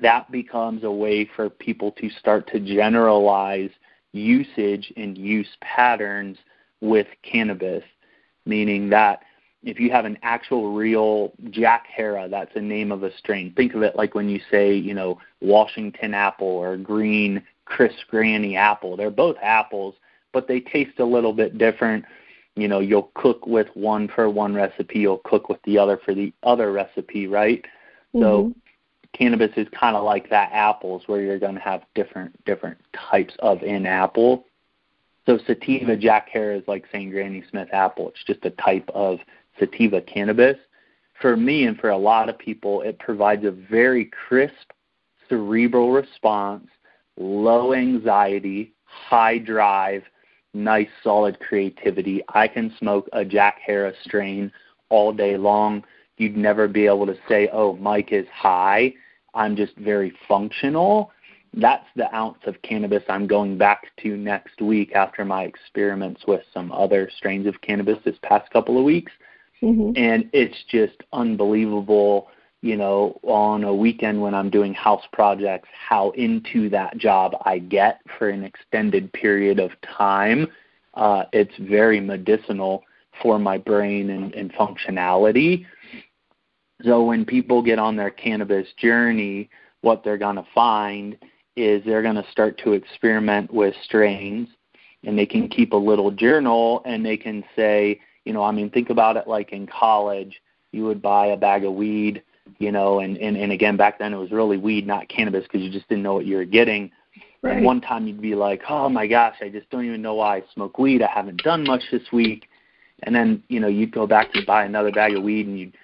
That 0.03 0.31
becomes 0.31 0.85
a 0.85 0.91
way 0.91 1.29
for 1.35 1.49
people 1.49 1.93
to 1.93 2.11
start 2.11 2.47
to 2.53 2.61
generalize 2.61 3.71
usage 4.12 4.93
and 4.97 5.17
use 5.17 5.49
patterns 5.62 6.37
with 6.81 7.07
cannabis, 7.23 7.83
meaning 8.45 8.91
that 8.91 9.23
if 9.62 9.81
you 9.81 9.90
have 9.90 10.05
an 10.05 10.18
actual 10.23 10.73
real 10.73 11.33
Jack 11.51 11.87
Herer, 11.94 12.29
that's 12.29 12.55
the 12.55 12.61
name 12.61 12.92
of 12.92 13.03
a 13.03 13.16
strain. 13.16 13.53
Think 13.55 13.75
of 13.75 13.83
it 13.83 13.97
like 13.97 14.14
when 14.14 14.29
you 14.29 14.40
say, 14.51 14.75
you 14.75 14.94
know, 14.94 15.18
Washington 15.40 16.14
apple 16.14 16.47
or 16.47 16.77
green 16.77 17.42
Chris 17.64 17.92
Granny 18.09 18.57
apple. 18.57 18.97
They're 18.97 19.11
both 19.11 19.37
apples, 19.42 19.94
but 20.33 20.49
they 20.49 20.61
taste 20.61 20.99
a 20.99 21.05
little 21.05 21.33
bit 21.33 21.59
different. 21.59 22.05
You 22.57 22.68
know, 22.68 22.81
you'll 22.81 23.11
cook 23.14 23.47
with 23.47 23.68
one 23.75 24.09
for 24.09 24.29
one 24.31 24.55
recipe, 24.55 25.01
you'll 25.01 25.18
cook 25.25 25.49
with 25.49 25.62
the 25.62 25.79
other 25.79 25.99
for 26.05 26.14
the 26.14 26.33
other 26.42 26.73
recipe, 26.73 27.27
right? 27.27 27.62
Mm-hmm. 28.14 28.21
So 28.21 28.55
cannabis 29.12 29.51
is 29.57 29.66
kind 29.79 29.97
of 29.97 30.05
like 30.05 30.31
that 30.31 30.51
apples 30.53 31.03
where 31.07 31.21
you're 31.21 31.38
going 31.38 31.55
to 31.55 31.61
have 31.61 31.83
different 31.94 32.44
different 32.44 32.79
types 33.11 33.35
of 33.40 33.62
an 33.62 33.87
apple. 33.87 34.44
So 35.27 35.38
sativa 35.47 35.97
Jack 35.97 36.31
Herer 36.31 36.55
is 36.55 36.66
like 36.66 36.87
saying 36.90 37.11
Granny 37.11 37.44
Smith 37.51 37.68
apple. 37.73 38.09
It's 38.09 38.25
just 38.25 38.44
a 38.44 38.51
type 38.51 38.88
of 38.94 39.18
sativa 39.59 40.01
cannabis, 40.01 40.57
for 41.21 41.37
me 41.37 41.64
and 41.64 41.79
for 41.79 41.90
a 41.90 41.99
lot 41.99 42.29
of 42.29 42.38
people, 42.38 42.83
it 42.83 42.99
provides 42.99 43.44
a 43.44 43.51
very 43.51 44.11
crisp 44.29 44.73
cerebral 45.29 45.92
response, 45.92 46.68
low 47.16 47.75
anxiety, 47.75 48.73
high 48.85 49.38
drive, 49.38 50.03
nice 50.55 50.88
solid 51.03 51.38
creativity. 51.40 52.23
I 52.35 52.49
can 52.49 52.75
smoke 52.79 53.09
a 53.12 53.25
Jack 53.25 53.59
Herer 53.64 53.92
strain 54.05 54.51
all 54.88 55.12
day 55.12 55.37
long. 55.37 55.85
You'd 56.16 56.37
never 56.37 56.66
be 56.66 56.87
able 56.87 57.07
to 57.07 57.16
say, 57.29 57.49
oh, 57.53 57.75
Mike 57.77 58.12
is 58.12 58.27
high. 58.33 58.94
I'm 59.35 59.57
just 59.57 59.77
very 59.77 60.12
functional. 60.27 61.12
That's 61.55 61.87
the 61.97 62.14
ounce 62.14 62.38
of 62.47 62.61
cannabis 62.62 63.03
I'm 63.09 63.27
going 63.27 63.57
back 63.57 63.87
to 64.03 64.16
next 64.16 64.61
week 64.61 64.92
after 64.94 65.25
my 65.25 65.44
experiments 65.44 66.23
with 66.27 66.42
some 66.53 66.73
other 66.73 67.11
strains 67.16 67.47
of 67.47 67.61
cannabis 67.61 67.99
this 68.05 68.18
past 68.23 68.51
couple 68.51 68.79
of 68.79 68.85
weeks. 68.85 69.12
Mm-hmm. 69.62 69.92
And 69.97 70.31
it's 70.33 70.57
just 70.71 70.97
unbelievable, 71.12 72.29
you 72.62 72.77
know, 72.77 73.18
on 73.23 73.64
a 73.64 73.75
weekend 73.75 74.21
when 74.21 74.35
I'm 74.35 74.51
doing 74.51 74.75
house 74.75 75.05
projects, 75.12 75.68
how 75.73 76.11
into 76.11 76.68
that 76.71 76.99
job 76.99 77.33
I 77.44 77.59
get 77.59 78.01
for 78.18 78.29
an 78.29 78.44
extended 78.44 79.12
period 79.12 79.59
of 79.59 79.71
time. 79.81 80.49
Uh, 80.94 81.25
it's 81.33 81.55
very 81.59 82.01
medicinal 82.01 82.85
for 83.23 83.38
my 83.38 83.59
brain 83.59 84.11
and, 84.11 84.35
and 84.35 84.53
functionality. 84.53 85.66
So 86.85 87.05
when 87.05 87.25
people 87.25 87.62
get 87.62 87.79
on 87.79 87.97
their 87.97 88.11
cannabis 88.11 88.68
journey, 88.77 89.51
what 89.81 90.05
they're 90.05 90.18
going 90.18 90.37
to 90.37 90.47
find 90.55 91.16
is 91.57 91.83
they're 91.85 92.03
going 92.03 92.14
to 92.14 92.27
start 92.31 92.59
to 92.59 92.73
experiment 92.73 93.53
with 93.53 93.75
strains 93.85 94.49
and 95.05 95.18
they 95.18 95.27
can 95.27 95.49
keep 95.49 95.73
a 95.73 95.77
little 95.77 96.11
journal 96.11 96.83
and 96.85 97.05
they 97.05 97.16
can 97.16 97.44
say, 97.57 98.01
you 98.29 98.35
know, 98.35 98.45
I 98.45 98.53
mean, 98.53 98.71
think 98.71 98.91
about 98.91 99.17
it 99.17 99.27
like 99.27 99.53
in 99.53 99.67
college, 99.67 100.41
you 100.71 100.85
would 100.85 101.03
buy 101.03 101.27
a 101.27 101.37
bag 101.37 101.64
of 101.64 101.75
weed 101.75 102.23
you 102.59 102.73
know, 102.73 103.01
and, 103.01 103.17
and, 103.19 103.37
and 103.37 103.53
again, 103.53 103.77
back 103.77 103.99
then 103.99 104.12
it 104.12 104.17
was 104.17 104.31
really 104.31 104.57
weed, 104.57 104.87
not 104.87 105.09
cannabis, 105.09 105.45
because 105.45 105.61
you 105.61 105.71
just 105.71 105.88
didn't 105.88 106.03
know 106.03 106.14
what 106.14 106.27
you 106.27 106.37
were 106.37 106.45
getting. 106.45 106.91
Right. 107.43 107.57
And 107.57 107.64
one 107.64 107.81
time 107.81 108.07
you'd 108.07 108.21
be 108.21 108.35
like, 108.35 108.62
oh 108.69 108.88
my 108.88 109.07
gosh, 109.07 109.37
I 109.41 109.49
just 109.49 109.69
don't 109.71 109.85
even 109.85 110.03
know 110.03 110.14
why 110.14 110.38
I 110.38 110.43
smoke 110.55 110.79
weed. 110.79 111.03
I 111.03 111.11
haven't 111.11 111.43
done 111.43 111.64
much 111.64 111.83
this 111.93 112.03
week. 112.12 112.49
And 113.05 113.14
then, 113.14 113.43
you 113.49 113.61
know, 113.61 113.69
you'd 113.69 113.93
go 113.93 114.07
back 114.07 114.33
to 114.33 114.45
buy 114.45 114.64
another 114.64 114.91
bag 114.91 115.14
of 115.14 115.23
weed 115.23 115.47
and 115.47 115.59
you'd, 115.59 115.77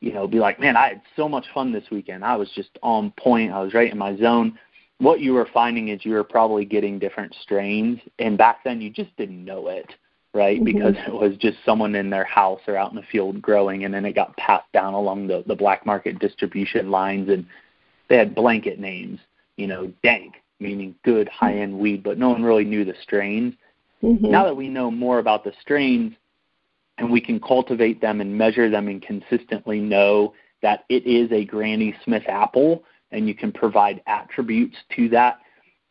you 0.00 0.12
know, 0.12 0.26
be 0.26 0.38
like, 0.38 0.58
man, 0.58 0.76
I 0.76 0.88
had 0.88 1.02
so 1.14 1.28
much 1.28 1.46
fun 1.54 1.72
this 1.72 1.84
weekend. 1.92 2.24
I 2.24 2.36
was 2.36 2.50
just 2.54 2.70
on 2.82 3.12
point. 3.12 3.52
I 3.52 3.62
was 3.62 3.72
right 3.72 3.90
in 3.90 3.98
my 3.98 4.16
zone. 4.16 4.58
What 4.98 5.20
you 5.20 5.32
were 5.32 5.48
finding 5.52 5.88
is 5.88 6.04
you 6.04 6.12
were 6.12 6.24
probably 6.24 6.64
getting 6.64 6.98
different 6.98 7.36
strains. 7.40 8.00
And 8.18 8.36
back 8.36 8.64
then 8.64 8.80
you 8.80 8.90
just 8.90 9.16
didn't 9.16 9.44
know 9.44 9.68
it 9.68 9.94
right? 10.36 10.60
Mm-hmm. 10.60 10.64
Because 10.64 10.94
it 11.06 11.12
was 11.12 11.36
just 11.38 11.58
someone 11.64 11.94
in 11.94 12.10
their 12.10 12.24
house 12.24 12.60
or 12.68 12.76
out 12.76 12.90
in 12.90 12.96
the 12.96 13.02
field 13.10 13.42
growing, 13.42 13.84
and 13.84 13.92
then 13.92 14.04
it 14.04 14.14
got 14.14 14.36
passed 14.36 14.70
down 14.72 14.94
along 14.94 15.26
the 15.26 15.42
the 15.46 15.56
black 15.56 15.84
market 15.84 16.18
distribution 16.18 16.90
lines, 16.90 17.28
and 17.28 17.46
they 18.08 18.16
had 18.16 18.34
blanket 18.34 18.78
names, 18.78 19.18
you 19.56 19.66
know, 19.66 19.92
dank 20.02 20.34
meaning 20.60 20.94
good 21.04 21.28
high 21.28 21.54
end 21.58 21.78
weed, 21.78 22.02
but 22.02 22.18
no 22.18 22.30
one 22.30 22.42
really 22.42 22.64
knew 22.64 22.84
the 22.84 22.94
strains. 23.02 23.54
Mm-hmm. 24.02 24.30
Now 24.30 24.44
that 24.44 24.56
we 24.56 24.68
know 24.68 24.90
more 24.90 25.18
about 25.18 25.44
the 25.44 25.52
strains, 25.60 26.14
and 26.98 27.10
we 27.10 27.20
can 27.20 27.40
cultivate 27.40 28.00
them 28.00 28.20
and 28.20 28.36
measure 28.36 28.70
them 28.70 28.88
and 28.88 29.02
consistently 29.02 29.80
know 29.80 30.34
that 30.62 30.84
it 30.88 31.06
is 31.06 31.30
a 31.32 31.44
Granny 31.44 31.94
Smith 32.04 32.24
apple, 32.26 32.84
and 33.10 33.28
you 33.28 33.34
can 33.34 33.52
provide 33.52 34.02
attributes 34.06 34.76
to 34.96 35.08
that. 35.10 35.40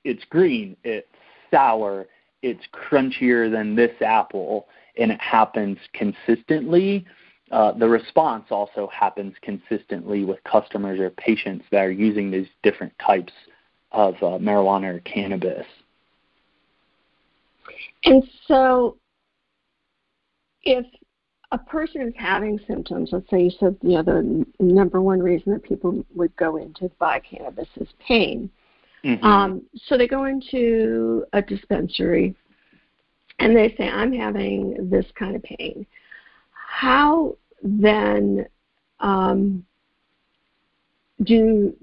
It's 0.03 0.23
green, 0.29 0.75
it's 0.83 1.07
sour, 1.51 2.07
it's 2.45 2.63
crunchier 2.71 3.51
than 3.51 3.75
this 3.75 3.99
apple 4.01 4.67
and 4.97 5.11
it 5.11 5.19
happens 5.19 5.79
consistently, 5.93 7.03
uh, 7.51 7.71
the 7.71 7.89
response 7.89 8.45
also 8.51 8.87
happens 8.93 9.33
consistently 9.41 10.23
with 10.23 10.43
customers 10.43 10.99
or 10.99 11.09
patients 11.09 11.65
that 11.71 11.79
are 11.79 11.91
using 11.91 12.29
these 12.29 12.47
different 12.61 12.93
types 13.03 13.33
of 13.91 14.13
uh, 14.15 14.37
marijuana 14.37 14.95
or 14.95 14.99
cannabis. 14.99 15.65
And 18.03 18.23
so, 18.47 18.97
if 20.63 20.85
a 21.51 21.57
person 21.57 22.01
is 22.01 22.13
having 22.15 22.59
symptoms, 22.67 23.09
let's 23.11 23.29
say 23.29 23.43
you 23.43 23.51
said 23.59 23.75
you 23.81 24.01
know 24.01 24.03
the 24.03 24.45
number 24.59 25.01
one 25.01 25.19
reason 25.19 25.51
that 25.53 25.63
people 25.63 26.05
would 26.13 26.35
go 26.35 26.57
in 26.57 26.73
to 26.75 26.89
buy 26.99 27.19
cannabis 27.19 27.69
is 27.77 27.89
pain. 28.07 28.51
Mm-hmm. 29.05 29.23
Um, 29.23 29.61
so 29.85 29.97
they 29.97 30.07
go 30.07 30.25
into 30.25 31.25
a 31.33 31.41
dispensary 31.41 32.35
and 33.39 33.55
they 33.55 33.75
say, 33.77 33.87
I'm 33.87 34.11
having 34.11 34.89
this 34.89 35.05
kind 35.17 35.35
of 35.35 35.43
pain. 35.43 35.85
How 36.51 37.37
then 37.61 38.47
um, 38.99 39.65
do 41.23 41.75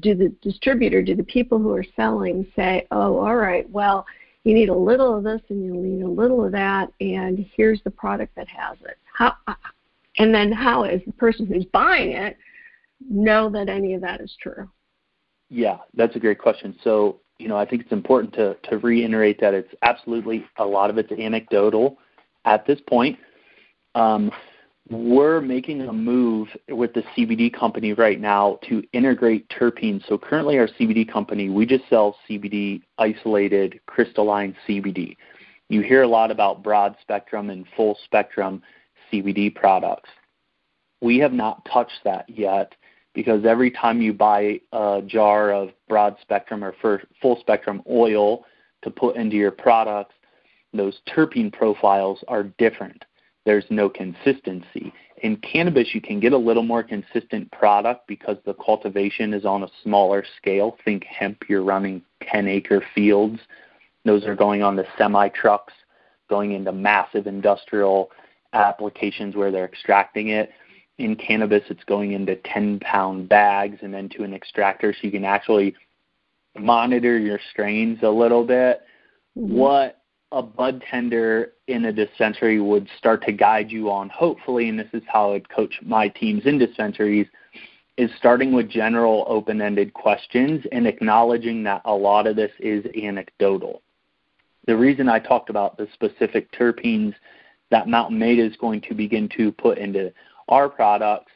do 0.00 0.14
the 0.14 0.28
distributor, 0.42 1.02
do 1.02 1.14
the 1.14 1.22
people 1.22 1.58
who 1.58 1.72
are 1.72 1.84
selling 1.96 2.46
say, 2.54 2.86
oh, 2.90 3.18
all 3.18 3.36
right, 3.36 3.68
well, 3.70 4.04
you 4.44 4.54
need 4.54 4.68
a 4.68 4.74
little 4.74 5.16
of 5.16 5.24
this 5.24 5.40
and 5.48 5.64
you 5.64 5.74
need 5.74 6.02
a 6.02 6.08
little 6.08 6.44
of 6.44 6.52
that, 6.52 6.92
and 7.00 7.46
here's 7.56 7.82
the 7.84 7.90
product 7.90 8.34
that 8.36 8.48
has 8.48 8.76
it. 8.82 8.98
How, 9.12 9.34
and 10.18 10.34
then 10.34 10.52
how 10.52 10.84
is 10.84 11.00
the 11.06 11.12
person 11.12 11.46
who's 11.46 11.64
buying 11.66 12.12
it 12.12 12.36
know 13.08 13.48
that 13.50 13.68
any 13.68 13.94
of 13.94 14.02
that 14.02 14.20
is 14.20 14.36
true? 14.40 14.68
Yeah, 15.50 15.78
that's 15.94 16.14
a 16.16 16.18
great 16.18 16.38
question. 16.38 16.76
So, 16.84 17.20
you 17.38 17.48
know, 17.48 17.56
I 17.56 17.64
think 17.64 17.82
it's 17.82 17.92
important 17.92 18.34
to, 18.34 18.56
to 18.70 18.78
reiterate 18.78 19.40
that 19.40 19.54
it's 19.54 19.72
absolutely 19.82 20.44
a 20.58 20.64
lot 20.64 20.90
of 20.90 20.98
it's 20.98 21.12
anecdotal 21.12 21.98
at 22.44 22.66
this 22.66 22.80
point. 22.86 23.18
Um, 23.94 24.30
we're 24.90 25.40
making 25.40 25.82
a 25.82 25.92
move 25.92 26.48
with 26.68 26.94
the 26.94 27.02
CBD 27.14 27.52
company 27.52 27.92
right 27.92 28.18
now 28.20 28.58
to 28.68 28.82
integrate 28.92 29.48
terpenes. 29.50 30.06
So 30.08 30.16
currently, 30.16 30.58
our 30.58 30.66
CBD 30.66 31.10
company, 31.10 31.50
we 31.50 31.66
just 31.66 31.84
sell 31.90 32.16
CBD 32.28 32.82
isolated 32.96 33.80
crystalline 33.86 34.56
CBD. 34.66 35.16
You 35.68 35.82
hear 35.82 36.02
a 36.02 36.08
lot 36.08 36.30
about 36.30 36.62
broad 36.62 36.96
spectrum 37.02 37.50
and 37.50 37.66
full 37.76 37.98
spectrum 38.04 38.62
CBD 39.12 39.54
products. 39.54 40.08
We 41.02 41.18
have 41.18 41.32
not 41.32 41.66
touched 41.70 42.00
that 42.04 42.28
yet 42.28 42.74
because 43.18 43.44
every 43.44 43.68
time 43.68 44.00
you 44.00 44.12
buy 44.12 44.60
a 44.72 45.02
jar 45.04 45.50
of 45.50 45.70
broad 45.88 46.14
spectrum 46.22 46.62
or 46.62 46.72
full 47.20 47.36
spectrum 47.40 47.82
oil 47.90 48.44
to 48.80 48.90
put 48.92 49.16
into 49.16 49.34
your 49.34 49.50
products, 49.50 50.14
those 50.72 51.00
terpene 51.08 51.52
profiles 51.52 52.22
are 52.28 52.44
different. 52.44 53.04
There's 53.44 53.64
no 53.70 53.88
consistency. 53.88 54.92
In 55.24 55.36
cannabis, 55.38 55.96
you 55.96 56.00
can 56.00 56.20
get 56.20 56.32
a 56.32 56.38
little 56.38 56.62
more 56.62 56.84
consistent 56.84 57.50
product 57.50 58.06
because 58.06 58.36
the 58.46 58.54
cultivation 58.54 59.34
is 59.34 59.44
on 59.44 59.64
a 59.64 59.68
smaller 59.82 60.24
scale. 60.36 60.76
Think 60.84 61.02
hemp, 61.02 61.42
you're 61.48 61.64
running 61.64 62.02
10 62.22 62.46
acre 62.46 62.84
fields. 62.94 63.40
Those 64.04 64.26
are 64.26 64.36
going 64.36 64.62
on 64.62 64.76
the 64.76 64.86
semi 64.96 65.28
trucks, 65.30 65.72
going 66.30 66.52
into 66.52 66.70
massive 66.70 67.26
industrial 67.26 68.12
applications 68.52 69.34
where 69.34 69.50
they're 69.50 69.64
extracting 69.64 70.28
it 70.28 70.50
in 70.98 71.16
cannabis, 71.16 71.62
it's 71.68 71.84
going 71.84 72.12
into 72.12 72.36
10 72.36 72.80
pound 72.80 73.28
bags 73.28 73.78
and 73.82 73.94
then 73.94 74.08
to 74.10 74.24
an 74.24 74.34
extractor 74.34 74.92
so 74.92 74.98
you 75.02 75.10
can 75.10 75.24
actually 75.24 75.74
monitor 76.58 77.18
your 77.18 77.38
strains 77.50 77.98
a 78.02 78.08
little 78.08 78.44
bit. 78.44 78.82
Mm-hmm. 79.36 79.54
What 79.54 80.02
a 80.32 80.42
bud 80.42 80.82
tender 80.90 81.52
in 81.68 81.86
a 81.86 81.92
dispensary 81.92 82.60
would 82.60 82.88
start 82.98 83.24
to 83.24 83.32
guide 83.32 83.70
you 83.70 83.90
on, 83.90 84.08
hopefully, 84.10 84.68
and 84.68 84.78
this 84.78 84.88
is 84.92 85.02
how 85.06 85.32
I'd 85.32 85.48
coach 85.48 85.78
my 85.82 86.08
teams 86.08 86.44
in 86.44 86.58
dispensaries, 86.58 87.26
is 87.96 88.10
starting 88.18 88.52
with 88.52 88.68
general 88.68 89.24
open 89.26 89.60
ended 89.62 89.94
questions 89.94 90.64
and 90.70 90.86
acknowledging 90.86 91.62
that 91.64 91.82
a 91.84 91.94
lot 91.94 92.26
of 92.26 92.36
this 92.36 92.52
is 92.60 92.84
anecdotal. 93.00 93.82
The 94.66 94.76
reason 94.76 95.08
I 95.08 95.18
talked 95.18 95.48
about 95.48 95.78
the 95.78 95.88
specific 95.94 96.52
terpenes 96.52 97.14
that 97.70 97.88
Mountain 97.88 98.18
Made 98.18 98.38
is 98.38 98.56
going 98.56 98.82
to 98.82 98.94
begin 98.94 99.28
to 99.36 99.50
put 99.52 99.78
into 99.78 100.12
our 100.48 100.68
products 100.68 101.32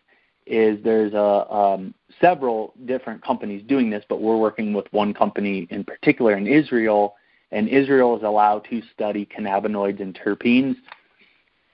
is 0.46 0.82
there's 0.82 1.12
a 1.12 1.52
um, 1.52 1.94
several 2.20 2.74
different 2.86 3.22
companies 3.22 3.62
doing 3.68 3.90
this, 3.90 4.04
but 4.08 4.20
we're 4.20 4.36
working 4.36 4.72
with 4.72 4.86
one 4.92 5.14
company 5.14 5.66
in 5.70 5.84
particular 5.84 6.36
in 6.36 6.46
Israel, 6.46 7.14
and 7.52 7.68
Israel 7.68 8.16
is 8.16 8.22
allowed 8.22 8.66
to 8.70 8.82
study 8.92 9.26
cannabinoids 9.26 10.00
and 10.00 10.18
terpenes 10.18 10.76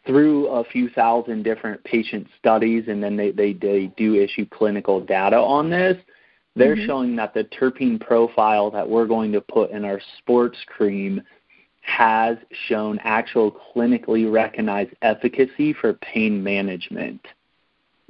through 0.07 0.47
a 0.49 0.65
few 0.65 0.89
thousand 0.91 1.43
different 1.43 1.83
patient 1.85 2.27
studies, 2.39 2.85
and 2.89 3.03
then 3.03 3.17
they, 3.17 3.31
they, 3.31 3.53
they 3.53 3.93
do 3.97 4.15
issue 4.15 4.47
clinical 4.51 5.01
data 5.01 5.37
on 5.37 5.71
this. 5.71 5.97
They're 6.57 6.75
mm-hmm. 6.75 6.87
showing 6.87 7.17
that 7.17 7.35
the 7.35 7.45
terpene 7.45 8.01
profile 8.01 8.71
that 8.71 8.89
we're 8.89 9.07
going 9.07 9.33
to 9.33 9.41
put 9.41 9.71
in 9.71 9.85
our 9.85 10.01
sports 10.19 10.59
cream 10.67 11.23
has 11.89 12.37
shown 12.69 12.99
actual 13.03 13.51
clinically 13.51 14.31
recognized 14.31 14.91
efficacy 15.01 15.73
for 15.73 15.95
pain 15.95 16.43
management. 16.45 17.27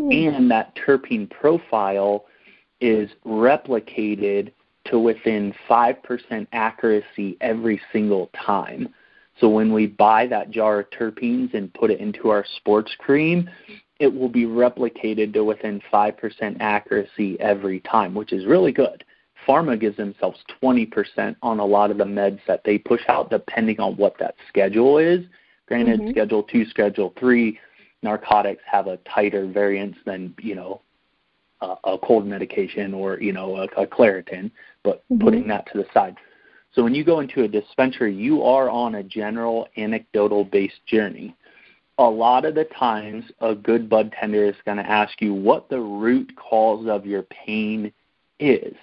Mm. 0.00 0.36
And 0.36 0.50
that 0.50 0.74
terpene 0.74 1.30
profile 1.30 2.26
is 2.80 3.08
replicated 3.24 4.52
to 4.86 4.98
within 4.98 5.54
5% 5.70 6.46
accuracy 6.52 7.36
every 7.40 7.80
single 7.92 8.30
time. 8.44 8.88
So 9.40 9.48
when 9.48 9.72
we 9.72 9.86
buy 9.86 10.26
that 10.26 10.50
jar 10.50 10.80
of 10.80 10.90
terpenes 10.90 11.54
and 11.54 11.72
put 11.72 11.92
it 11.92 12.00
into 12.00 12.30
our 12.30 12.44
sports 12.56 12.92
cream, 12.98 13.48
it 14.00 14.12
will 14.12 14.28
be 14.28 14.44
replicated 14.44 15.32
to 15.34 15.44
within 15.44 15.80
5% 15.92 16.56
accuracy 16.58 17.38
every 17.38 17.78
time, 17.80 18.14
which 18.14 18.32
is 18.32 18.44
really 18.44 18.72
good 18.72 19.04
pharma 19.48 19.80
gives 19.80 19.96
themselves 19.96 20.38
20% 20.62 21.36
on 21.42 21.58
a 21.58 21.64
lot 21.64 21.90
of 21.90 21.98
the 21.98 22.04
meds 22.04 22.40
that 22.46 22.62
they 22.64 22.78
push 22.78 23.00
out, 23.08 23.30
depending 23.30 23.80
on 23.80 23.96
what 23.96 24.18
that 24.18 24.34
schedule 24.48 24.98
is. 24.98 25.24
Granted, 25.66 26.00
mm-hmm. 26.00 26.10
Schedule 26.10 26.42
2, 26.42 26.66
Schedule 26.66 27.14
3 27.18 27.58
narcotics 28.02 28.62
have 28.70 28.86
a 28.86 28.98
tighter 28.98 29.46
variance 29.46 29.96
than, 30.04 30.34
you 30.40 30.54
know, 30.54 30.82
uh, 31.60 31.74
a 31.84 31.98
cold 31.98 32.26
medication 32.26 32.94
or, 32.94 33.20
you 33.20 33.32
know, 33.32 33.56
a, 33.56 33.64
a 33.82 33.86
Claritin, 33.86 34.50
but 34.84 35.02
mm-hmm. 35.10 35.24
putting 35.24 35.48
that 35.48 35.66
to 35.72 35.78
the 35.78 35.86
side. 35.92 36.16
So 36.72 36.84
when 36.84 36.94
you 36.94 37.04
go 37.04 37.20
into 37.20 37.42
a 37.42 37.48
dispensary, 37.48 38.14
you 38.14 38.42
are 38.42 38.70
on 38.70 38.96
a 38.96 39.02
general 39.02 39.66
anecdotal 39.76 40.44
based 40.44 40.84
journey. 40.86 41.34
A 41.96 42.04
lot 42.04 42.44
of 42.44 42.54
the 42.54 42.64
times, 42.64 43.24
a 43.40 43.54
good 43.54 43.88
bud 43.88 44.14
tender 44.18 44.44
is 44.44 44.54
going 44.64 44.76
to 44.76 44.88
ask 44.88 45.20
you 45.20 45.34
what 45.34 45.68
the 45.68 45.80
root 45.80 46.32
cause 46.36 46.86
of 46.86 47.04
your 47.04 47.22
pain 47.24 47.92
is 48.38 48.76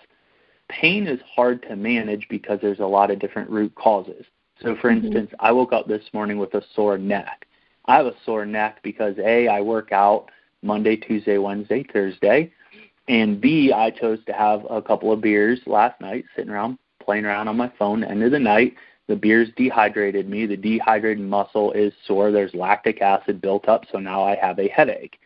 pain 0.70 1.08
is 1.08 1.20
hard 1.36 1.62
to 1.64 1.76
manage 1.76 2.28
because 2.30 2.60
there's 2.62 2.80
a 2.80 2.86
lot 2.86 3.12
of 3.12 3.20
different 3.20 3.50
root 3.50 3.74
causes. 3.76 4.26
So, 4.62 4.76
for 4.76 4.90
mm-hmm. 4.90 5.06
instance, 5.06 5.32
I 5.40 5.52
woke 5.52 5.74
up 5.74 5.88
this 5.88 6.04
morning 6.14 6.38
with 6.38 6.54
a 6.54 6.64
sore 6.76 6.98
neck. 6.98 7.46
I 7.86 7.98
have 7.98 8.06
a 8.06 8.16
sore 8.26 8.46
neck 8.46 8.80
because 8.84 9.16
A, 9.20 9.48
I 9.48 9.62
work 9.62 9.92
out 9.92 10.32
Monday, 10.62 10.96
Tuesday, 10.96 11.38
Wednesday, 11.38 11.86
Thursday, 11.92 12.52
and 13.08 13.40
B, 13.40 13.72
I 13.72 13.92
chose 13.92 14.20
to 14.26 14.34
have 14.34 14.66
a 14.70 14.82
couple 14.82 15.12
of 15.12 15.22
beers 15.22 15.60
last 15.68 16.00
night, 16.02 16.26
sitting 16.36 16.52
around 16.52 16.80
playing 17.00 17.26
around 17.26 17.48
on 17.48 17.58
my 17.58 17.72
phone. 17.78 18.04
End 18.04 18.24
of 18.24 18.32
the 18.32 18.40
night, 18.40 18.74
the 19.08 19.16
beers 19.16 19.50
dehydrated 19.56 20.28
me. 20.28 20.48
The 20.48 20.58
dehydrated 20.58 21.24
muscle 21.24 21.72
is 21.74 21.94
sore. 22.08 22.32
There's 22.32 22.54
lactic 22.56 23.02
acid 23.02 23.42
built 23.42 23.70
up, 23.70 23.84
so 23.92 24.00
now 24.00 24.24
I 24.24 24.36
have 24.36 24.58
a 24.58 24.68
headache. 24.70 25.20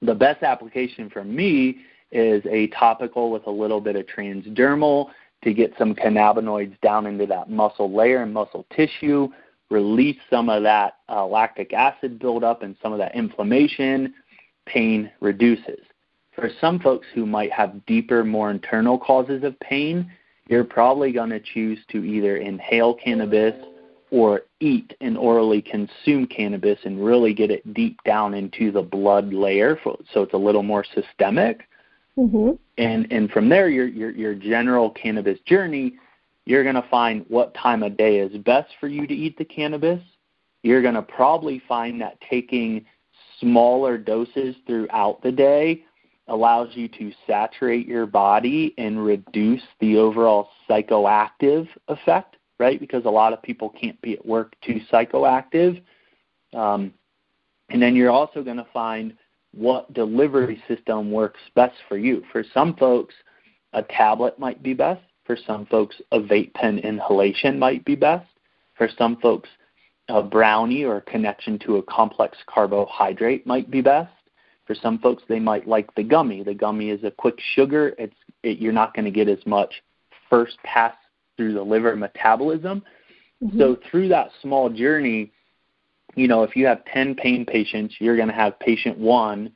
The 0.00 0.14
best 0.14 0.42
application 0.42 1.10
for 1.10 1.24
me 1.24 1.78
is 2.10 2.42
a 2.50 2.68
topical 2.68 3.30
with 3.30 3.46
a 3.46 3.50
little 3.50 3.80
bit 3.80 3.96
of 3.96 4.06
transdermal 4.06 5.10
to 5.44 5.52
get 5.52 5.72
some 5.78 5.94
cannabinoids 5.94 6.80
down 6.80 7.06
into 7.06 7.26
that 7.26 7.50
muscle 7.50 7.94
layer 7.94 8.22
and 8.22 8.32
muscle 8.32 8.66
tissue, 8.74 9.28
release 9.70 10.16
some 10.30 10.48
of 10.48 10.62
that 10.62 10.96
uh, 11.08 11.24
lactic 11.24 11.72
acid 11.72 12.18
buildup 12.18 12.62
and 12.62 12.76
some 12.82 12.92
of 12.92 12.98
that 12.98 13.14
inflammation, 13.14 14.14
pain 14.66 15.10
reduces. 15.20 15.80
For 16.34 16.50
some 16.60 16.78
folks 16.78 17.06
who 17.14 17.26
might 17.26 17.52
have 17.52 17.84
deeper, 17.86 18.24
more 18.24 18.50
internal 18.50 18.98
causes 18.98 19.42
of 19.44 19.58
pain, 19.60 20.10
you're 20.48 20.64
probably 20.64 21.12
going 21.12 21.30
to 21.30 21.40
choose 21.40 21.78
to 21.90 22.04
either 22.04 22.36
inhale 22.36 22.94
cannabis 22.94 23.54
or 24.10 24.42
eat 24.60 24.94
and 25.00 25.18
orally 25.18 25.60
consume 25.60 26.26
cannabis 26.26 26.78
and 26.84 27.04
really 27.04 27.34
get 27.34 27.50
it 27.50 27.74
deep 27.74 28.02
down 28.04 28.34
into 28.34 28.72
the 28.72 28.80
blood 28.80 29.32
layer 29.32 29.78
so 29.84 30.22
it's 30.22 30.32
a 30.32 30.38
little 30.38 30.62
more 30.62 30.84
systemic. 30.94 31.68
Mm-hmm. 32.18 32.50
And 32.78 33.06
and 33.10 33.30
from 33.30 33.48
there 33.48 33.68
your 33.68 33.86
your 33.86 34.10
your 34.10 34.34
general 34.34 34.90
cannabis 34.90 35.38
journey, 35.46 35.94
you're 36.44 36.64
going 36.64 36.74
to 36.74 36.88
find 36.90 37.24
what 37.28 37.54
time 37.54 37.82
of 37.82 37.96
day 37.96 38.18
is 38.18 38.36
best 38.38 38.70
for 38.80 38.88
you 38.88 39.06
to 39.06 39.14
eat 39.14 39.38
the 39.38 39.44
cannabis. 39.44 40.00
You're 40.62 40.82
going 40.82 40.94
to 40.94 41.02
probably 41.02 41.62
find 41.68 42.00
that 42.00 42.18
taking 42.28 42.84
smaller 43.40 43.96
doses 43.96 44.56
throughout 44.66 45.22
the 45.22 45.30
day 45.30 45.84
allows 46.26 46.68
you 46.74 46.88
to 46.88 47.12
saturate 47.26 47.86
your 47.86 48.04
body 48.04 48.74
and 48.76 49.02
reduce 49.02 49.62
the 49.80 49.96
overall 49.96 50.50
psychoactive 50.68 51.68
effect 51.86 52.36
right? 52.58 52.80
Because 52.80 53.04
a 53.04 53.10
lot 53.10 53.32
of 53.32 53.42
people 53.42 53.70
can't 53.70 54.00
be 54.02 54.14
at 54.14 54.26
work 54.26 54.54
too 54.60 54.80
psychoactive. 54.92 55.80
Um, 56.52 56.92
and 57.70 57.80
then 57.80 57.94
you're 57.94 58.10
also 58.10 58.42
going 58.42 58.56
to 58.56 58.66
find 58.72 59.14
what 59.52 59.92
delivery 59.94 60.62
system 60.68 61.10
works 61.10 61.40
best 61.54 61.76
for 61.88 61.96
you. 61.96 62.22
For 62.32 62.44
some 62.54 62.74
folks, 62.74 63.14
a 63.72 63.82
tablet 63.82 64.38
might 64.38 64.62
be 64.62 64.74
best. 64.74 65.02
For 65.24 65.36
some 65.46 65.66
folks, 65.66 65.96
a 66.12 66.18
vape 66.18 66.54
pen 66.54 66.78
inhalation 66.78 67.58
might 67.58 67.84
be 67.84 67.94
best. 67.94 68.26
For 68.76 68.88
some 68.96 69.16
folks, 69.16 69.48
a 70.08 70.22
brownie 70.22 70.84
or 70.84 70.96
a 70.96 71.02
connection 71.02 71.58
to 71.60 71.76
a 71.76 71.82
complex 71.82 72.38
carbohydrate 72.46 73.46
might 73.46 73.70
be 73.70 73.82
best. 73.82 74.12
For 74.66 74.74
some 74.74 74.98
folks, 74.98 75.22
they 75.28 75.38
might 75.38 75.66
like 75.66 75.94
the 75.94 76.02
gummy. 76.02 76.42
The 76.42 76.54
gummy 76.54 76.90
is 76.90 77.04
a 77.04 77.10
quick 77.10 77.38
sugar. 77.54 77.94
It's 77.98 78.14
it, 78.42 78.58
you're 78.58 78.72
not 78.72 78.94
going 78.94 79.04
to 79.04 79.10
get 79.10 79.28
as 79.28 79.44
much 79.46 79.82
first 80.30 80.58
pass 80.62 80.94
through 81.36 81.54
the 81.54 81.62
liver 81.62 81.96
metabolism. 81.96 82.82
Mm-hmm. 83.42 83.58
So 83.58 83.76
through 83.90 84.08
that 84.08 84.30
small 84.42 84.68
journey, 84.68 85.32
you 86.18 86.28
know, 86.28 86.42
if 86.42 86.56
you 86.56 86.66
have 86.66 86.84
10 86.86 87.14
pain 87.14 87.44
patients, 87.44 87.94
you're 87.98 88.16
going 88.16 88.28
to 88.28 88.34
have 88.34 88.58
patient 88.58 88.98
one 88.98 89.52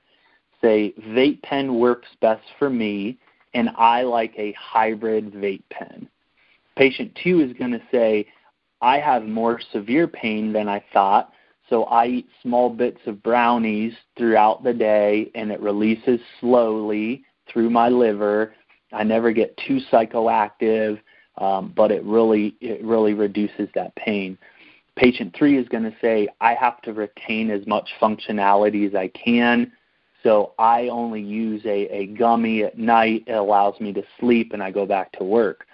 say, 0.63 0.95
vape 1.09 1.43
pen 1.43 1.75
works 1.75 2.09
best 2.21 2.45
for 2.59 2.71
me, 2.71 3.19
and 3.53 3.71
I 3.77 4.03
like 4.03 4.33
a 4.39 4.53
hybrid 4.53 5.33
vape 5.33 5.65
pen. 5.71 6.09
Patient 6.77 7.19
two 7.23 7.41
is 7.41 7.53
going 7.59 7.73
to 7.73 7.83
say, 7.91 8.27
I 8.81 8.99
have 8.99 9.25
more 9.25 9.61
severe 9.73 10.07
pain 10.07 10.53
than 10.53 10.69
I 10.69 10.85
thought, 10.93 11.33
so 11.69 11.85
I 11.85 12.07
eat 12.07 12.29
small 12.43 12.71
bits 12.71 13.01
of 13.07 13.23
brownies 13.23 13.93
throughout 14.17 14.63
the 14.63 14.73
day, 14.73 15.31
and 15.35 15.51
it 15.51 15.61
releases 15.61 16.21
slowly 16.41 17.25
through 17.53 17.71
my 17.71 17.89
liver. 17.89 18.55
I 18.93 19.03
never 19.03 19.33
get 19.33 19.59
too 19.67 19.81
psychoactive 19.91 21.01
um, 21.39 21.73
but 21.75 21.91
it 21.91 22.05
really 22.05 22.57
it 22.61 22.85
really 22.85 23.15
reduces 23.15 23.69
that 23.75 23.95
pain. 23.97 24.37
Patient 24.97 25.35
three 25.37 25.59
is 25.59 25.69
going 25.69 25.85
to 25.85 25.95
say, 26.01 26.29
I 26.41 26.55
have 26.55 26.81
to 26.83 26.93
retain 26.93 27.51
as 27.51 27.67
much 27.67 27.91
functionality 28.01 28.87
as 28.87 28.95
I 28.95 29.09
can, 29.09 29.73
so 30.23 30.53
I 30.59 30.89
only 30.89 31.23
use 31.23 31.63
a, 31.65 31.89
a 31.95 32.07
gummy 32.07 32.63
at 32.63 32.79
night. 32.79 33.25
It 33.27 33.33
allows 33.33 33.81
me 33.81 33.93
to 33.95 34.03
sleep, 34.21 34.53
and 34.53 34.63
I 34.63 34.71
go 34.71 34.87
back 34.87 35.13
to 35.13 35.25
work. 35.25 35.67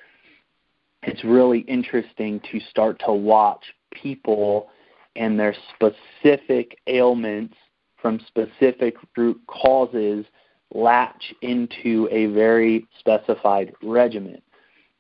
It's 1.02 1.24
really 1.24 1.60
interesting 1.60 2.40
to 2.52 2.60
start 2.60 3.00
to 3.06 3.12
watch 3.12 3.64
people 3.92 4.70
and 5.16 5.38
their 5.38 5.54
specific 5.74 6.78
ailments 6.86 7.54
from 8.00 8.20
specific 8.26 8.94
root 9.16 9.40
causes 9.48 10.24
latch 10.72 11.34
into 11.42 12.08
a 12.12 12.26
very 12.26 12.86
specified 13.00 13.72
regimen 13.82 14.40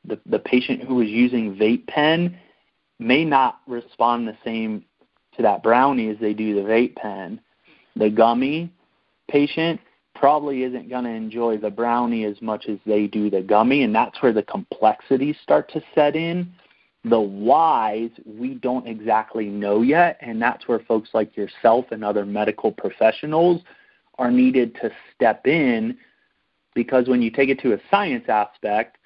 the, 0.08 0.18
the 0.26 0.38
patient 0.38 0.82
who 0.82 1.00
is 1.00 1.08
using 1.08 1.54
vape 1.54 1.86
pen 1.86 2.38
may 2.98 3.24
not 3.24 3.60
respond 3.66 4.26
the 4.26 4.36
same 4.44 4.84
to 5.36 5.42
that 5.42 5.62
brownie 5.62 6.08
as 6.10 6.18
they 6.20 6.34
do 6.34 6.54
the 6.54 6.68
vape 6.68 6.96
pen. 6.96 7.40
The 7.96 8.10
gummy 8.10 8.72
patient 9.28 9.80
probably 10.14 10.64
isn't 10.64 10.88
going 10.88 11.04
to 11.04 11.10
enjoy 11.10 11.58
the 11.58 11.70
brownie 11.70 12.24
as 12.24 12.40
much 12.42 12.66
as 12.68 12.78
they 12.84 13.06
do 13.06 13.30
the 13.30 13.40
gummy, 13.40 13.84
and 13.84 13.94
that's 13.94 14.20
where 14.20 14.32
the 14.32 14.42
complexities 14.42 15.36
start 15.42 15.70
to 15.72 15.82
set 15.94 16.16
in. 16.16 16.52
The 17.04 17.20
whys 17.20 18.10
we 18.26 18.54
don't 18.54 18.88
exactly 18.88 19.46
know 19.46 19.82
yet, 19.82 20.18
and 20.20 20.42
that's 20.42 20.66
where 20.66 20.80
folks 20.80 21.10
like 21.14 21.36
yourself 21.36 21.86
and 21.92 22.04
other 22.04 22.26
medical 22.26 22.72
professionals 22.72 23.62
are 24.18 24.32
needed 24.32 24.74
to 24.82 24.90
step 25.14 25.46
in 25.46 25.96
because 26.74 27.08
when 27.08 27.22
you 27.22 27.30
take 27.30 27.48
it 27.48 27.60
to 27.60 27.72
a 27.72 27.78
science 27.90 28.28
aspect, 28.28 28.97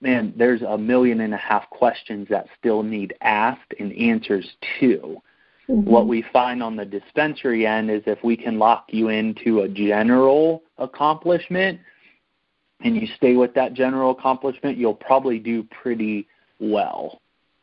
man, 0.00 0.32
there's 0.36 0.62
a 0.62 0.76
million 0.76 1.20
and 1.20 1.34
a 1.34 1.38
half 1.38 1.68
questions 1.70 2.28
that 2.30 2.46
still 2.58 2.82
need 2.82 3.14
asked 3.20 3.74
and 3.78 3.92
answers 3.92 4.46
to. 4.80 5.20
Mm-hmm. 5.68 5.90
What 5.90 6.06
we 6.06 6.24
find 6.32 6.62
on 6.62 6.76
the 6.76 6.84
dispensary 6.84 7.66
end 7.66 7.90
is 7.90 8.02
if 8.06 8.22
we 8.22 8.36
can 8.36 8.58
lock 8.58 8.86
you 8.88 9.08
into 9.08 9.60
a 9.60 9.68
general 9.68 10.62
accomplishment 10.78 11.80
and 12.80 12.96
you 12.96 13.08
stay 13.16 13.36
with 13.36 13.54
that 13.54 13.74
general 13.74 14.10
accomplishment, 14.10 14.76
you'll 14.76 14.94
probably 14.94 15.38
do 15.38 15.62
pretty 15.64 16.28
well. 16.60 17.20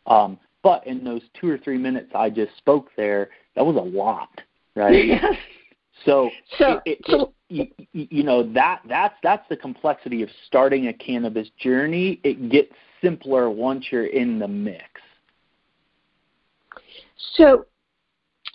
Um, 0.08 0.40
but 0.64 0.86
in 0.88 1.04
those 1.04 1.22
two 1.40 1.50
or 1.50 1.58
three 1.58 1.78
minutes 1.78 2.12
I 2.16 2.30
just 2.30 2.58
spoke 2.58 2.90
there, 2.98 3.30
that 3.56 3.66
was 3.66 3.76
a 3.76 3.80
lot, 3.80 4.42
right? 4.76 5.06
Yes. 5.08 5.36
So, 6.06 6.30
so, 6.58 6.82
it, 6.86 7.00
it, 7.00 7.00
so 7.06 7.34
you, 7.50 7.68
you 7.94 8.24
know 8.24 8.44
that 8.54 8.82
that's 8.88 9.16
that's 9.24 9.48
the 9.50 9.56
complexity 9.56 10.22
of 10.24 10.30
starting 10.48 10.88
a 10.88 10.94
cannabis 10.94 11.48
journey. 11.60 12.20
It 12.24 12.50
gets 12.50 12.74
simpler 13.02 13.50
once 13.50 13.86
you're 13.92 14.08
in 14.08 14.40
the 14.40 14.48
mix. 14.48 15.02
So, 17.36 17.66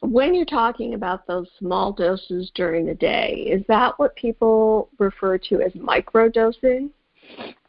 when 0.00 0.34
you're 0.34 0.44
talking 0.44 0.94
about 0.94 1.26
those 1.26 1.48
small 1.58 1.92
doses 1.92 2.50
during 2.54 2.86
the 2.86 2.94
day, 2.94 3.48
is 3.50 3.62
that 3.68 3.98
what 3.98 4.14
people 4.16 4.90
refer 4.98 5.38
to 5.38 5.60
as 5.62 5.72
microdosing? 5.72 6.90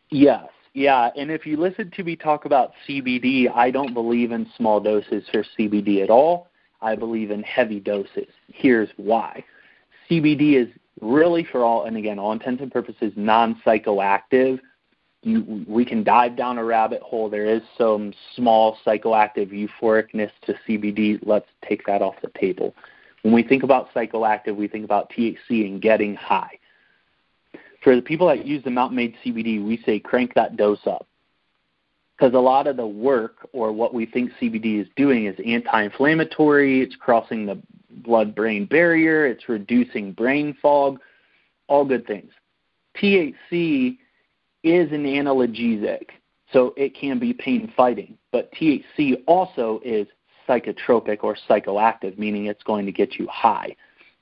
Yes. 0.09 0.47
Yeah, 0.73 1.09
and 1.17 1.31
if 1.31 1.45
you 1.47 1.57
listen 1.57 1.91
to 1.95 2.03
me 2.03 2.15
talk 2.15 2.45
about 2.45 2.73
CBD, 2.87 3.51
I 3.53 3.71
don't 3.71 3.93
believe 3.93 4.31
in 4.31 4.47
small 4.55 4.79
doses 4.79 5.23
for 5.31 5.43
CBD 5.57 6.03
at 6.03 6.11
all. 6.11 6.47
I 6.81 6.95
believe 6.95 7.31
in 7.31 7.41
heavy 7.43 7.79
doses. 7.79 8.27
Here's 8.47 8.89
why. 8.95 9.43
CBD 10.09 10.55
is 10.55 10.67
really 11.01 11.43
for 11.43 11.63
all 11.63 11.85
and 11.85 11.95
again 11.97 12.19
all 12.19 12.31
intents 12.31 12.61
and 12.61 12.71
purposes 12.71 13.13
non-psychoactive. 13.15 14.59
You, 15.21 15.65
we 15.67 15.83
can 15.83 16.03
dive 16.03 16.37
down 16.37 16.57
a 16.57 16.63
rabbit 16.63 17.01
hole. 17.01 17.29
There 17.29 17.45
is 17.45 17.61
some 17.77 18.13
small 18.35 18.77
psychoactive 18.85 19.51
euphoricness 19.51 20.31
to 20.45 20.55
cbd 20.67 21.19
let's 21.23 21.47
take 21.67 21.85
that 21.85 22.01
off 22.01 22.15
the 22.21 22.31
table. 22.39 22.75
When 23.21 23.33
we 23.33 23.43
think 23.43 23.63
about 23.63 23.93
psychoactive 23.93 24.55
we 24.55 24.67
think 24.67 24.85
about 24.85 25.11
thc 25.11 25.37
and 25.49 25.81
getting 25.81 26.15
high. 26.15 26.57
For 27.83 27.95
the 27.95 28.01
people 28.01 28.27
that 28.27 28.45
use 28.45 28.63
the 28.63 28.71
mountain 28.71 28.97
made 28.97 29.15
cbd 29.25 29.63
we 29.63 29.81
say 29.85 29.99
crank 29.99 30.33
that 30.35 30.57
dose 30.57 30.85
up. 30.85 31.05
Because 32.17 32.33
a 32.33 32.39
lot 32.39 32.67
of 32.67 32.75
the 32.75 32.87
work 32.87 33.47
or 33.53 33.71
what 33.71 33.93
we 33.93 34.05
think 34.05 34.31
cbd 34.41 34.81
is 34.81 34.87
doing 34.95 35.25
is 35.25 35.35
anti-inflammatory. 35.45 36.81
It's 36.81 36.95
crossing 36.95 37.45
the 37.45 37.61
blood 37.89 38.35
brain 38.35 38.65
barrier, 38.65 39.25
it's 39.25 39.49
reducing 39.49 40.11
brain 40.11 40.55
fog, 40.61 40.99
all 41.67 41.85
good 41.85 42.05
things. 42.05 42.31
THC 42.97 43.97
is 44.63 44.91
an 44.91 45.03
analgesic, 45.03 46.09
so 46.51 46.73
it 46.75 46.95
can 46.95 47.19
be 47.19 47.33
pain 47.33 47.71
fighting, 47.75 48.17
but 48.31 48.51
THC 48.53 49.23
also 49.27 49.79
is 49.83 50.07
psychotropic 50.47 51.19
or 51.23 51.37
psychoactive, 51.47 52.17
meaning 52.17 52.47
it's 52.47 52.63
going 52.63 52.85
to 52.85 52.91
get 52.91 53.19
you 53.19 53.27
high. 53.27 53.75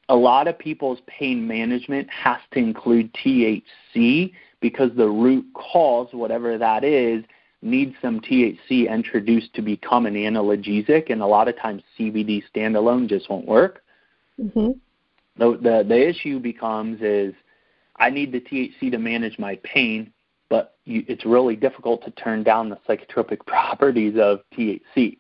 A 0.10 0.16
lot 0.16 0.48
of 0.48 0.58
people's 0.58 1.00
pain 1.08 1.48
management 1.48 2.10
has 2.10 2.40
to 2.52 2.60
include 2.60 3.14
THC 3.14 4.34
because 4.62 4.92
the 4.96 5.08
root 5.08 5.46
cause, 5.54 6.08
whatever 6.12 6.58
that 6.58 6.84
is, 6.84 7.24
needs 7.62 7.96
some 8.02 8.22
THC 8.22 8.90
introduced 8.90 9.54
to 9.56 9.62
become 9.62 10.06
an 10.06 10.14
analgesic, 10.14 11.10
and 11.12 11.22
a 11.22 11.26
lot 11.26 11.48
of 11.48 11.58
times 11.58 11.84
CBD 11.98 12.44
standalone 12.54 13.10
just 13.10 13.30
won't 13.30 13.48
work. 13.48 13.84
Mm-hmm. 14.40 14.72
The, 15.38 15.58
the 15.58 15.86
the 15.88 16.08
issue 16.08 16.40
becomes 16.40 17.02
is 17.02 17.34
I 17.98 18.10
need 18.10 18.32
the 18.32 18.40
THC 18.40 18.92
to 18.92 18.98
manage 18.98 19.40
my 19.40 19.60
pain, 19.64 20.12
but 20.50 20.76
you, 20.86 21.04
it's 21.08 21.26
really 21.26 21.56
difficult 21.56 22.04
to 22.06 22.12
turn 22.12 22.44
down 22.44 22.70
the 22.70 22.78
psychotropic 22.88 23.40
properties 23.46 24.16
of 24.20 24.42
THC. 24.56 25.18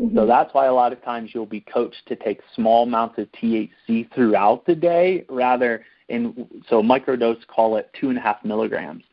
Mm-hmm. 0.00 0.16
So 0.16 0.26
that's 0.26 0.52
why 0.54 0.66
a 0.66 0.74
lot 0.74 0.92
of 0.92 1.02
times 1.04 1.30
you'll 1.32 1.46
be 1.46 1.60
coached 1.60 2.02
to 2.06 2.16
take 2.16 2.40
small 2.54 2.84
amounts 2.84 3.18
of 3.18 3.28
THC 3.32 4.12
throughout 4.12 4.66
the 4.66 4.74
day 4.74 5.24
rather 5.28 5.84
in 6.08 6.46
so 6.68 6.82
microdose 6.82 7.46
call 7.46 7.76
it 7.76 7.90
two 7.98 8.08
and 8.08 8.18
a 8.18 8.20
half 8.20 8.44
milligrams. 8.44 9.04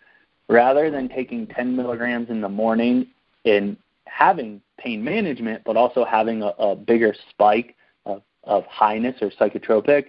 Rather 0.52 0.92
than 0.92 1.08
taking 1.10 1.48
10 1.48 1.76
milligrams 1.76 2.30
in 2.30 2.42
the 2.42 2.50
morning 2.50 3.08
and 3.46 3.78
having 4.06 4.62
pain 4.78 5.04
management, 5.04 5.64
but 5.64 5.78
also 5.78 6.04
having 6.04 6.44
a, 6.44 6.48
a 6.60 6.76
bigger 6.76 7.16
spike 7.30 7.76
of, 8.06 8.22
of 8.44 8.66
highness 8.66 9.16
or 9.22 9.30
psychotropic, 9.32 10.08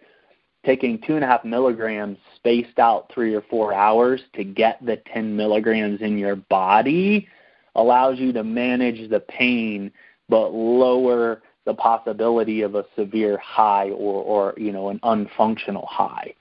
taking 0.65 1.01
two 1.01 1.15
and 1.15 1.25
a 1.25 1.27
half 1.27 1.45
milligrams 1.45 2.19
spaced 2.37 2.79
out 2.79 3.11
three 3.13 3.35
or 3.35 3.43
four 3.43 3.73
hours 3.73 4.21
to 4.35 4.45
get 4.45 4.85
the 4.85 4.97
10 5.13 5.37
milligrams 5.37 6.01
in 6.01 6.19
your 6.19 6.37
body 6.37 7.29
allows 7.75 8.19
you 8.19 8.33
to 8.33 8.45
manage 8.45 9.09
the 9.11 9.21
pain 9.21 9.91
but 10.29 10.49
lower 10.53 11.43
the 11.65 11.75
possibility 11.75 12.63
of 12.63 12.75
a 12.75 12.85
severe 12.97 13.39
high 13.39 13.91
or, 13.91 14.23
or 14.23 14.55
you 14.57 14.73
know 14.73 14.89
an 14.89 14.99
unfunctional 15.01 15.87
high. 15.87 16.35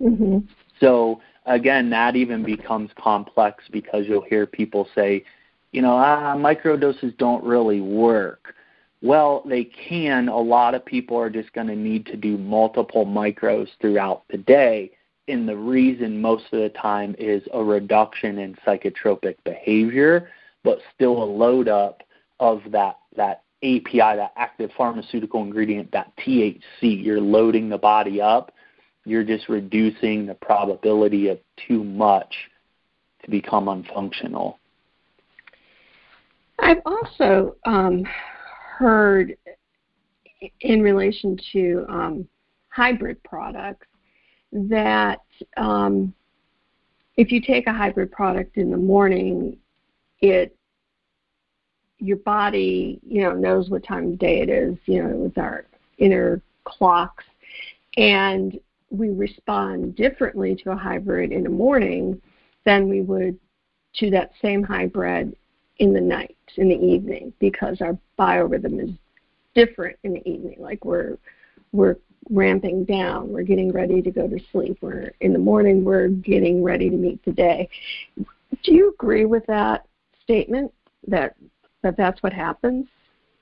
Mm-hmm. 0.00 0.38
So 0.80 1.20
again, 1.46 1.90
that 1.90 2.16
even 2.16 2.42
becomes 2.42 2.90
complex 2.98 3.64
because 3.70 4.06
you'll 4.06 4.22
hear 4.22 4.46
people 4.46 4.88
say, 4.94 5.24
you 5.72 5.82
know, 5.82 5.96
ah, 5.96 6.34
microdoses 6.36 7.16
don't 7.18 7.44
really 7.44 7.80
work. 7.80 8.54
Well, 9.02 9.42
they 9.46 9.64
can. 9.64 10.28
A 10.28 10.38
lot 10.38 10.74
of 10.74 10.84
people 10.84 11.16
are 11.18 11.30
just 11.30 11.52
going 11.52 11.66
to 11.68 11.76
need 11.76 12.06
to 12.06 12.16
do 12.16 12.38
multiple 12.38 13.04
micros 13.06 13.68
throughout 13.80 14.24
the 14.30 14.38
day. 14.38 14.90
And 15.28 15.48
the 15.48 15.56
reason 15.56 16.20
most 16.20 16.44
of 16.52 16.60
the 16.60 16.70
time 16.70 17.14
is 17.18 17.42
a 17.52 17.62
reduction 17.62 18.38
in 18.38 18.56
psychotropic 18.66 19.36
behavior, 19.44 20.30
but 20.64 20.78
still 20.94 21.22
a 21.22 21.24
load 21.24 21.68
up 21.68 22.02
of 22.40 22.62
that, 22.70 22.98
that 23.16 23.42
API, 23.62 23.98
that 23.98 24.32
active 24.36 24.70
pharmaceutical 24.76 25.42
ingredient, 25.42 25.90
that 25.92 26.12
THC. 26.16 26.60
You're 26.82 27.20
loading 27.20 27.68
the 27.68 27.78
body 27.78 28.20
up. 28.20 28.52
You're 29.06 29.24
just 29.24 29.48
reducing 29.48 30.26
the 30.26 30.34
probability 30.34 31.28
of 31.28 31.38
too 31.68 31.84
much 31.84 32.34
to 33.22 33.30
become 33.30 33.66
unfunctional. 33.66 34.56
I've 36.58 36.82
also 36.84 37.54
um, 37.64 38.04
heard 38.78 39.36
in 40.60 40.82
relation 40.82 41.38
to 41.52 41.86
um, 41.88 42.28
hybrid 42.68 43.22
products 43.22 43.86
that 44.52 45.20
um, 45.56 46.12
if 47.16 47.30
you 47.30 47.40
take 47.40 47.68
a 47.68 47.72
hybrid 47.72 48.10
product 48.10 48.56
in 48.56 48.70
the 48.70 48.76
morning, 48.76 49.56
it 50.20 50.56
your 51.98 52.18
body, 52.18 53.00
you 53.06 53.22
know, 53.22 53.32
knows 53.32 53.70
what 53.70 53.84
time 53.84 54.12
of 54.12 54.18
day 54.18 54.40
it 54.40 54.50
is, 54.50 54.76
you 54.84 55.02
know, 55.02 55.16
with 55.16 55.38
our 55.38 55.64
inner 55.98 56.42
clocks, 56.64 57.24
and 57.96 58.58
we 58.96 59.10
respond 59.10 59.96
differently 59.96 60.56
to 60.56 60.70
a 60.70 60.76
hybrid 60.76 61.32
in 61.32 61.42
the 61.42 61.50
morning 61.50 62.20
than 62.64 62.88
we 62.88 63.02
would 63.02 63.38
to 63.96 64.10
that 64.10 64.32
same 64.42 64.62
hybrid 64.62 65.34
in 65.78 65.92
the 65.92 66.00
night, 66.00 66.36
in 66.56 66.68
the 66.68 66.74
evening, 66.74 67.32
because 67.38 67.80
our 67.80 67.98
biorhythm 68.18 68.82
is 68.82 68.90
different 69.54 69.96
in 70.04 70.14
the 70.14 70.28
evening. 70.28 70.56
Like 70.58 70.84
we're 70.84 71.18
we're 71.72 71.96
ramping 72.30 72.84
down, 72.84 73.30
we're 73.30 73.42
getting 73.42 73.72
ready 73.72 74.02
to 74.02 74.10
go 74.10 74.26
to 74.26 74.38
sleep. 74.50 74.78
We're 74.80 75.12
in 75.20 75.32
the 75.32 75.38
morning, 75.38 75.84
we're 75.84 76.08
getting 76.08 76.62
ready 76.62 76.90
to 76.90 76.96
meet 76.96 77.24
the 77.24 77.32
day. 77.32 77.68
Do 78.16 78.72
you 78.72 78.90
agree 78.90 79.26
with 79.26 79.46
that 79.46 79.86
statement 80.22 80.72
that 81.06 81.36
that 81.82 81.96
that's 81.96 82.22
what 82.22 82.32
happens? 82.32 82.86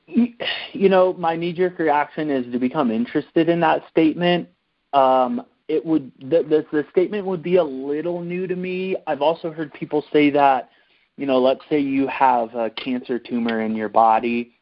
You 0.06 0.88
know, 0.90 1.14
my 1.14 1.34
knee-jerk 1.34 1.78
reaction 1.78 2.30
is 2.30 2.52
to 2.52 2.58
become 2.58 2.90
interested 2.90 3.48
in 3.48 3.60
that 3.60 3.84
statement. 3.88 4.48
Um, 4.94 5.44
it 5.66 5.84
would 5.84 6.12
the, 6.18 6.42
the 6.42 6.66
the 6.70 6.86
statement 6.90 7.26
would 7.26 7.42
be 7.42 7.56
a 7.56 7.64
little 7.64 8.20
new 8.20 8.46
to 8.46 8.54
me. 8.54 8.96
I've 9.06 9.22
also 9.22 9.50
heard 9.50 9.72
people 9.72 10.04
say 10.12 10.30
that 10.30 10.70
you 11.16 11.26
know, 11.26 11.38
let's 11.38 11.60
say 11.68 11.78
you 11.78 12.06
have 12.08 12.54
a 12.54 12.70
cancer 12.70 13.18
tumor 13.18 13.60
in 13.60 13.76
your 13.76 13.88
body 13.88 14.52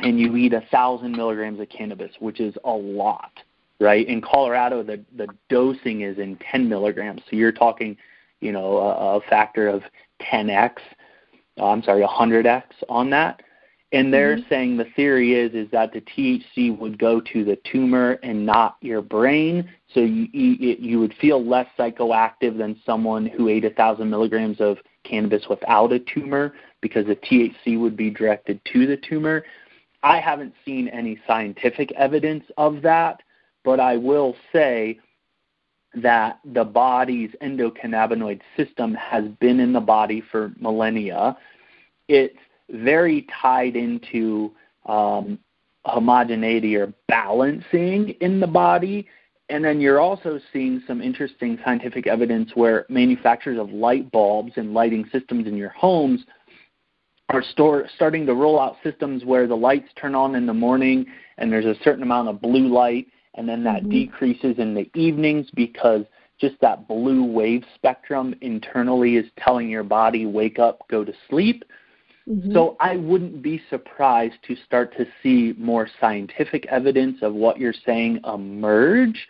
and 0.00 0.20
you 0.20 0.36
eat 0.36 0.52
a 0.52 0.62
thousand 0.70 1.12
milligrams 1.12 1.60
of 1.60 1.68
cannabis, 1.68 2.12
which 2.20 2.40
is 2.40 2.54
a 2.64 2.70
lot, 2.70 3.32
right? 3.80 4.06
In 4.06 4.20
Colorado, 4.20 4.82
the 4.82 5.04
the 5.16 5.26
dosing 5.48 6.02
is 6.02 6.18
in 6.18 6.36
10 6.36 6.68
milligrams, 6.68 7.22
so 7.28 7.36
you're 7.36 7.52
talking, 7.52 7.96
you 8.40 8.52
know, 8.52 8.78
a, 8.78 9.16
a 9.16 9.20
factor 9.22 9.68
of 9.68 9.82
10x. 10.22 10.76
Uh, 11.58 11.66
I'm 11.66 11.82
sorry, 11.82 12.02
a 12.02 12.08
100x 12.08 12.62
on 12.88 13.10
that. 13.10 13.42
And 13.92 14.14
they're 14.14 14.36
mm-hmm. 14.36 14.48
saying 14.48 14.76
the 14.76 14.86
theory 14.94 15.34
is 15.34 15.52
is 15.52 15.70
that 15.72 15.92
the 15.92 16.00
THC 16.00 16.76
would 16.78 16.98
go 16.98 17.20
to 17.20 17.44
the 17.44 17.58
tumor 17.70 18.20
and 18.22 18.46
not 18.46 18.76
your 18.80 19.02
brain, 19.02 19.68
so 19.92 20.00
you 20.00 20.28
you 20.32 21.00
would 21.00 21.14
feel 21.14 21.44
less 21.44 21.66
psychoactive 21.76 22.56
than 22.56 22.80
someone 22.86 23.26
who 23.26 23.48
ate 23.48 23.64
a 23.64 23.70
thousand 23.70 24.08
milligrams 24.08 24.60
of 24.60 24.78
cannabis 25.04 25.48
without 25.48 25.92
a 25.92 25.98
tumor 25.98 26.54
because 26.80 27.06
the 27.06 27.16
THC 27.16 27.78
would 27.78 27.96
be 27.96 28.10
directed 28.10 28.60
to 28.72 28.86
the 28.86 28.96
tumor. 28.96 29.44
I 30.02 30.20
haven't 30.20 30.54
seen 30.64 30.88
any 30.88 31.18
scientific 31.26 31.92
evidence 31.92 32.44
of 32.56 32.82
that, 32.82 33.22
but 33.64 33.80
I 33.80 33.96
will 33.96 34.34
say 34.52 34.98
that 35.94 36.38
the 36.44 36.64
body's 36.64 37.30
endocannabinoid 37.42 38.40
system 38.56 38.94
has 38.94 39.24
been 39.40 39.60
in 39.60 39.72
the 39.72 39.80
body 39.80 40.22
for 40.30 40.52
millennia. 40.58 41.36
It's 42.08 42.38
very 42.70 43.26
tied 43.40 43.76
into 43.76 44.52
um, 44.86 45.38
homogeneity 45.84 46.76
or 46.76 46.92
balancing 47.08 48.10
in 48.20 48.40
the 48.40 48.46
body 48.46 49.06
and 49.50 49.64
then 49.64 49.80
you're 49.80 50.00
also 50.00 50.40
seeing 50.52 50.80
some 50.86 51.02
interesting 51.02 51.58
scientific 51.64 52.06
evidence 52.06 52.52
where 52.54 52.86
manufacturers 52.88 53.58
of 53.58 53.70
light 53.70 54.10
bulbs 54.12 54.52
and 54.56 54.72
lighting 54.72 55.04
systems 55.10 55.46
in 55.46 55.56
your 55.56 55.70
homes 55.70 56.24
are 57.30 57.42
store, 57.42 57.88
starting 57.96 58.26
to 58.26 58.34
roll 58.34 58.60
out 58.60 58.76
systems 58.82 59.24
where 59.24 59.46
the 59.46 59.56
lights 59.56 59.88
turn 59.96 60.14
on 60.14 60.36
in 60.36 60.46
the 60.46 60.54
morning 60.54 61.04
and 61.38 61.52
there's 61.52 61.64
a 61.64 61.74
certain 61.82 62.02
amount 62.02 62.28
of 62.28 62.40
blue 62.40 62.68
light 62.68 63.08
and 63.34 63.48
then 63.48 63.64
that 63.64 63.82
mm-hmm. 63.82 63.90
decreases 63.90 64.56
in 64.58 64.74
the 64.74 64.88
evenings 64.94 65.48
because 65.54 66.04
just 66.40 66.54
that 66.60 66.86
blue 66.86 67.24
wave 67.24 67.64
spectrum 67.74 68.34
internally 68.40 69.16
is 69.16 69.26
telling 69.36 69.68
your 69.68 69.84
body 69.84 70.26
wake 70.26 70.58
up 70.58 70.86
go 70.88 71.04
to 71.04 71.12
sleep 71.28 71.64
mm-hmm. 72.30 72.52
so 72.52 72.76
i 72.80 72.96
wouldn't 72.96 73.42
be 73.42 73.60
surprised 73.68 74.36
to 74.46 74.56
start 74.64 74.96
to 74.96 75.06
see 75.22 75.54
more 75.58 75.88
scientific 76.00 76.66
evidence 76.66 77.18
of 77.22 77.34
what 77.34 77.58
you're 77.58 77.74
saying 77.84 78.20
emerge 78.24 79.28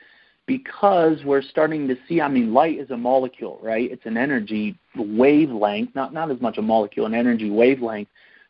because 0.51 1.23
we're 1.25 1.43
starting 1.43 1.87
to 1.87 1.97
see 2.09 2.21
I 2.21 2.27
mean 2.27 2.53
light 2.53 2.77
is 2.77 2.91
a 2.91 2.97
molecule, 2.97 3.61
right? 3.63 3.89
It's 3.89 4.05
an 4.05 4.17
energy 4.17 4.77
wavelength, 4.97 5.95
not 5.95 6.13
not 6.13 6.29
as 6.29 6.41
much 6.41 6.59
a 6.59 6.63
molecule, 6.63 7.07
an 7.07 7.15
energy 7.15 7.51
wavelength. 7.51 8.09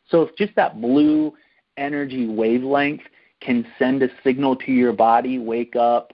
So 0.09 0.23
if 0.23 0.35
just 0.35 0.55
that 0.55 0.81
blue 0.81 1.31
energy 1.77 2.27
wavelength 2.27 3.03
can 3.39 3.67
send 3.77 4.01
a 4.01 4.09
signal 4.23 4.55
to 4.55 4.71
your 4.71 4.93
body, 4.93 5.37
wake 5.37 5.75
up, 5.75 6.11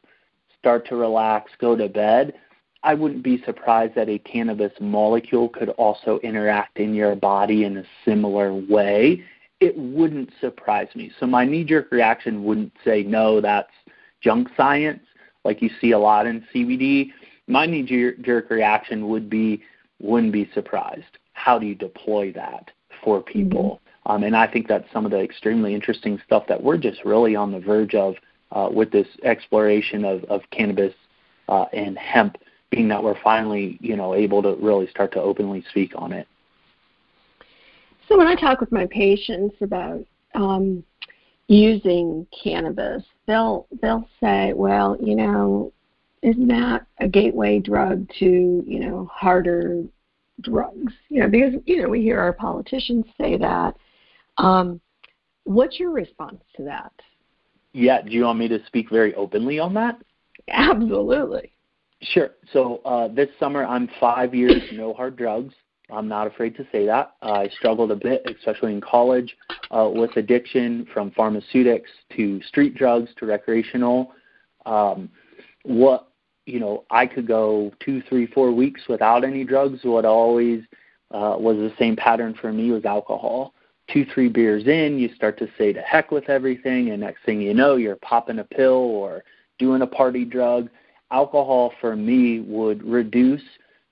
start 0.59 0.85
to 0.89 0.97
relax, 0.97 1.51
go 1.57 1.73
to 1.73 1.87
bed, 1.87 2.33
I 2.87 2.93
wouldn't 2.93 3.21
be 3.21 3.43
surprised 3.43 3.95
that 3.95 4.07
a 4.07 4.17
cannabis 4.19 4.71
molecule 4.79 5.49
could 5.49 5.69
also 5.71 6.19
interact 6.19 6.79
in 6.79 6.93
your 6.93 7.15
body 7.15 7.65
in 7.65 7.77
a 7.77 7.83
similar 8.05 8.53
way. 8.53 9.23
It 9.59 9.77
wouldn't 9.77 10.31
surprise 10.39 10.87
me. 10.95 11.11
So 11.19 11.27
my 11.27 11.43
knee 11.43 11.65
jerk 11.65 11.91
reaction 11.91 12.45
wouldn't 12.45 12.71
say, 12.85 13.03
no, 13.03 13.41
that's 13.41 13.71
junk 14.21 14.47
science 14.55 15.01
like 15.43 15.61
you 15.61 15.69
see 15.81 15.91
a 15.91 15.99
lot 15.99 16.27
in 16.27 16.45
CBD, 16.53 17.11
my 17.47 17.65
knee 17.65 18.15
jerk 18.21 18.49
reaction 18.49 19.07
would 19.09 19.29
be 19.29 19.63
wouldn't 19.99 20.33
be 20.33 20.49
surprised. 20.53 21.17
How 21.33 21.57
do 21.57 21.65
you 21.65 21.75
deploy 21.75 22.31
that 22.33 22.71
for 23.03 23.21
people? 23.21 23.81
Mm-hmm. 24.05 24.11
Um, 24.11 24.23
and 24.23 24.35
I 24.35 24.47
think 24.47 24.67
that's 24.67 24.89
some 24.93 25.05
of 25.05 25.11
the 25.11 25.19
extremely 25.19 25.73
interesting 25.73 26.21
stuff 26.25 26.43
that 26.47 26.63
we're 26.63 26.77
just 26.77 27.03
really 27.03 27.35
on 27.35 27.51
the 27.51 27.59
verge 27.59 27.95
of 27.95 28.15
uh, 28.51 28.69
with 28.71 28.91
this 28.91 29.07
exploration 29.23 30.05
of, 30.05 30.23
of 30.25 30.41
cannabis 30.51 30.93
uh, 31.49 31.65
and 31.73 31.97
hemp, 31.97 32.37
being 32.69 32.87
that 32.89 33.03
we're 33.03 33.19
finally, 33.23 33.77
you 33.81 33.95
know, 33.95 34.13
able 34.13 34.41
to 34.43 34.55
really 34.55 34.87
start 34.87 35.11
to 35.13 35.21
openly 35.21 35.63
speak 35.69 35.93
on 35.95 36.11
it. 36.11 36.27
So 38.07 38.17
when 38.17 38.27
I 38.27 38.35
talk 38.35 38.59
with 38.61 38.71
my 38.71 38.85
patients 38.87 39.55
about 39.61 40.05
um, 40.33 40.83
using 41.47 42.25
cannabis, 42.43 43.03
they'll 43.25 43.67
they'll 43.81 44.07
say, 44.21 44.53
well, 44.53 44.97
you 45.01 45.15
know, 45.15 45.73
isn't 46.21 46.47
that 46.47 46.85
a 46.99 47.07
gateway 47.07 47.59
drug 47.59 48.07
to 48.19 48.63
you 48.65 48.79
know 48.79 49.09
harder 49.11 49.83
drugs? 50.41 50.93
You 51.09 51.21
know, 51.21 51.29
because 51.29 51.53
you 51.65 51.81
know 51.81 51.89
we 51.89 52.01
hear 52.01 52.19
our 52.19 52.33
politicians 52.33 53.05
say 53.19 53.37
that. 53.37 53.75
Um, 54.37 54.79
what's 55.43 55.79
your 55.79 55.91
response 55.91 56.41
to 56.55 56.63
that? 56.63 56.91
Yeah, 57.73 58.01
do 58.01 58.11
you 58.11 58.23
want 58.23 58.39
me 58.39 58.47
to 58.47 58.65
speak 58.65 58.89
very 58.89 59.13
openly 59.15 59.59
on 59.59 59.73
that? 59.75 60.01
Absolutely. 60.49 61.51
Sure. 62.01 62.31
So 62.53 62.81
uh, 62.85 63.07
this 63.07 63.29
summer, 63.39 63.65
I'm 63.65 63.89
five 63.99 64.35
years 64.35 64.61
no 64.71 64.93
hard 64.93 65.15
drugs. 65.15 65.53
I'm 65.89 66.07
not 66.07 66.27
afraid 66.27 66.55
to 66.57 66.67
say 66.71 66.85
that. 66.85 67.13
Uh, 67.21 67.31
I 67.31 67.49
struggled 67.49 67.91
a 67.91 67.95
bit, 67.95 68.21
especially 68.37 68.73
in 68.73 68.81
college, 68.81 69.35
uh, 69.71 69.89
with 69.93 70.15
addiction 70.17 70.85
from 70.93 71.11
pharmaceutics 71.11 71.89
to 72.15 72.41
street 72.43 72.75
drugs 72.75 73.09
to 73.17 73.25
recreational. 73.25 74.11
Um, 74.65 75.09
what 75.63 76.09
you 76.45 76.59
know, 76.59 76.85
I 76.89 77.05
could 77.05 77.27
go 77.27 77.71
two, 77.79 78.01
three, 78.07 78.25
four 78.27 78.51
weeks 78.51 78.81
without 78.87 79.23
any 79.23 79.43
drugs. 79.43 79.79
What 79.83 80.05
always 80.05 80.63
uh, 81.11 81.35
was 81.37 81.57
the 81.57 81.73
same 81.77 81.95
pattern 81.95 82.33
for 82.39 82.51
me 82.51 82.71
was 82.71 82.85
alcohol. 82.85 83.53
Two, 83.91 84.05
three 84.13 84.29
beers 84.29 84.65
in, 84.65 84.97
you 84.97 85.13
start 85.13 85.37
to 85.39 85.47
say 85.57 85.71
to 85.71 85.81
heck 85.81 86.11
with 86.11 86.29
everything, 86.29 86.89
and 86.89 87.01
next 87.01 87.23
thing 87.25 87.41
you 87.41 87.53
know, 87.53 87.75
you're 87.75 87.97
popping 87.97 88.39
a 88.39 88.43
pill 88.43 88.73
or 88.73 89.23
doing 89.59 89.81
a 89.81 89.87
party 89.87 90.25
drug. 90.25 90.69
Alcohol 91.11 91.73
for 91.79 91.95
me 91.95 92.41
would 92.41 92.83
reduce, 92.83 93.43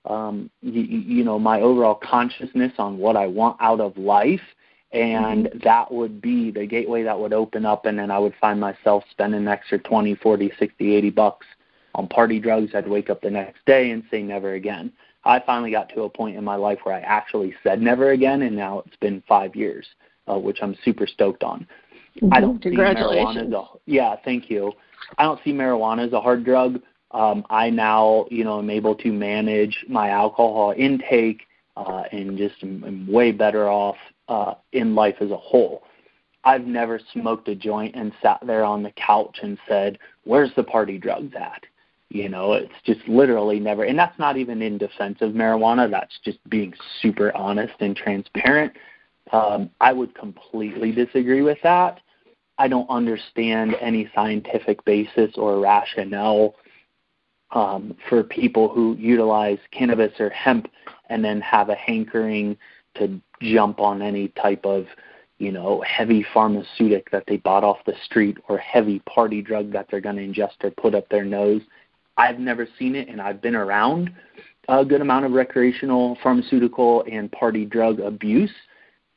um, 0.06 0.50
you, 0.62 0.82
you 0.82 1.24
know, 1.24 1.40
my 1.40 1.62
overall 1.62 1.96
consciousness 1.96 2.74
on 2.78 2.98
what 2.98 3.16
I 3.16 3.28
want 3.28 3.58
out 3.62 3.80
of 3.80 3.98
life 3.98 4.42
and 4.92 5.48
mm-hmm. 5.48 5.60
that 5.64 5.92
would 5.92 6.22
be 6.22 6.52
the 6.52 6.66
gateway 6.66 7.04
that 7.04 7.20
would 7.20 7.34
open 7.34 7.66
up 7.66 7.86
and 7.86 8.00
then 8.00 8.10
I 8.10 8.18
would 8.18 8.34
find 8.40 8.60
myself 8.60 9.04
spending 9.12 9.42
an 9.42 9.48
extra 9.48 9.78
20, 9.78 10.16
40, 10.16 10.52
60, 10.58 10.96
80 10.96 11.10
bucks 11.10 11.46
on 11.96 12.08
party 12.08 12.40
drugs. 12.40 12.72
I'd 12.74 12.88
wake 12.88 13.10
up 13.10 13.22
the 13.22 13.30
next 13.30 13.66
day 13.66 13.92
and 13.92 14.04
say 14.10 14.24
never 14.24 14.54
again. 14.54 14.92
I 15.26 15.40
finally 15.40 15.72
got 15.72 15.90
to 15.90 16.04
a 16.04 16.10
point 16.10 16.38
in 16.38 16.44
my 16.44 16.56
life 16.56 16.80
where 16.84 16.96
I 16.96 17.02
actually 17.02 17.54
said 17.64 17.82
never 17.82 18.12
again, 18.12 18.44
and 18.44 18.56
now 18.56 18.84
it's 18.86 18.96
been 18.98 19.24
five 19.28 19.56
years, 19.56 19.88
uh, 20.28 20.38
which 20.38 20.60
I'm 20.62 20.78
super 20.86 21.08
stoked 21.08 21.44
on. 21.44 21.68
Mm-hmm. 22.22 22.34
I 22.34 22.40
don't 22.42 22.62
see 22.64 22.70
marijuana 22.70 23.48
as 23.48 23.52
a 23.52 23.64
yeah, 23.86 24.16
thank 24.24 24.50
you. 24.50 24.72
I 25.18 25.24
don't 25.24 25.40
see 25.44 25.52
marijuana 25.52 26.06
as 26.06 26.14
a 26.14 26.22
hard 26.22 26.46
drug. 26.46 26.80
Um, 27.12 27.46
I 27.50 27.70
now, 27.70 28.26
you 28.30 28.44
know, 28.44 28.60
am 28.60 28.70
able 28.70 28.96
to 28.96 29.12
manage 29.12 29.86
my 29.88 30.10
alcohol 30.10 30.74
intake 30.76 31.44
uh, 31.78 32.04
and 32.12 32.38
just 32.38 32.56
am, 32.64 32.84
am 32.84 33.12
way 33.12 33.32
better 33.32 33.70
off 33.70 33.98
uh, 34.28 34.56
in 34.74 34.96
life 34.96 35.16
as 35.22 35.32
a 35.32 35.38
whole. 35.38 35.84
I've 36.44 36.66
never 36.66 37.00
smoked 37.14 37.48
a 37.48 37.56
joint 37.56 37.96
and 37.96 38.14
sat 38.22 38.40
there 38.46 38.64
on 38.64 38.84
the 38.84 38.92
couch 38.92 39.40
and 39.42 39.58
said, 39.68 39.98
"Where's 40.26 40.54
the 40.56 40.64
party 40.64 40.98
drugs 40.98 41.34
at?" 41.36 41.64
You 42.10 42.30
know, 42.30 42.54
it's 42.54 42.74
just 42.86 43.06
literally 43.08 43.60
never, 43.60 43.84
and 43.84 43.98
that's 43.98 44.18
not 44.20 44.38
even 44.38 44.62
in 44.62 44.78
defense 44.78 45.18
of 45.22 45.32
marijuana. 45.32 45.90
That's 45.90 46.20
just 46.24 46.38
being 46.50 46.74
super 47.02 47.36
honest 47.36 47.74
and 47.80 47.96
transparent. 47.96 48.74
Um, 49.32 49.72
I 49.82 49.92
would 49.92 50.14
completely 50.14 50.92
disagree 50.92 51.42
with 51.42 51.58
that. 51.64 52.00
I 52.58 52.68
don't 52.68 52.90
understand 52.90 53.76
any 53.82 54.10
scientific 54.14 54.86
basis 54.86 55.32
or 55.36 55.60
rationale 55.60 56.56
um, 57.52 57.96
for 58.10 58.24
people 58.24 58.70
who 58.70 58.96
utilize 59.00 59.60
cannabis 59.72 60.12
or 60.20 60.30
hemp 60.30 60.68
and 61.10 61.24
then 61.24 61.42
have 61.42 61.70
a 61.70 61.76
hankering 61.76 62.58
to 62.96 63.20
jump 63.42 63.80
on 63.80 64.02
any 64.02 64.30
type 64.30 64.66
of 64.66 64.86
you 65.38 65.52
know, 65.52 65.84
heavy 65.86 66.26
pharmaceutic 66.34 67.12
that 67.12 67.26
they 67.28 67.36
bought 67.36 67.62
off 67.62 67.78
the 67.86 67.94
street 68.06 68.38
or 68.48 68.58
heavy 68.58 69.00
party 69.00 69.42
drug 69.42 69.70
that 69.74 69.86
they're 69.92 70.00
going 70.00 70.16
to 70.16 70.26
ingest 70.26 70.64
or 70.64 70.72
put 70.72 70.96
up 70.96 71.10
their 71.10 71.26
nose 71.26 71.62
I've 72.18 72.40
never 72.40 72.68
seen 72.80 72.96
it, 72.96 73.10
and 73.10 73.22
I've 73.22 73.42
been 73.42 73.56
around 73.56 74.12
a 74.70 74.86
good 74.86 75.02
amount 75.02 75.26
of 75.26 75.32
recreational, 75.32 76.18
pharmaceutical, 76.24 77.04
and 77.12 77.32
party 77.32 77.66
drug 77.66 78.00
abuse. 78.00 78.52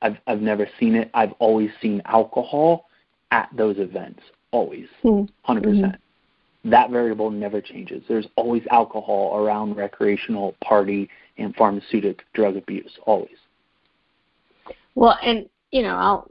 I've 0.02 0.16
I've 0.26 0.40
never 0.40 0.68
seen 0.78 0.94
it. 0.94 1.10
I've 1.14 1.32
always 1.38 1.70
seen 1.80 2.02
alcohol 2.06 2.88
at 3.30 3.48
those 3.56 3.78
events, 3.78 4.20
always, 4.50 4.86
100 5.02 5.62
mm-hmm. 5.62 5.82
percent. 5.82 6.02
That 6.70 6.90
variable 6.90 7.30
never 7.30 7.60
changes. 7.60 8.02
There's 8.08 8.26
always 8.36 8.62
alcohol 8.70 9.36
around 9.36 9.76
recreational, 9.76 10.54
party, 10.62 11.08
and 11.36 11.54
pharmaceutic 11.54 12.22
drug 12.34 12.56
abuse, 12.56 12.98
always. 13.06 13.36
Well, 14.94 15.16
and 15.22 15.48
you 15.70 15.82
know, 15.82 15.96
I'll 15.96 16.30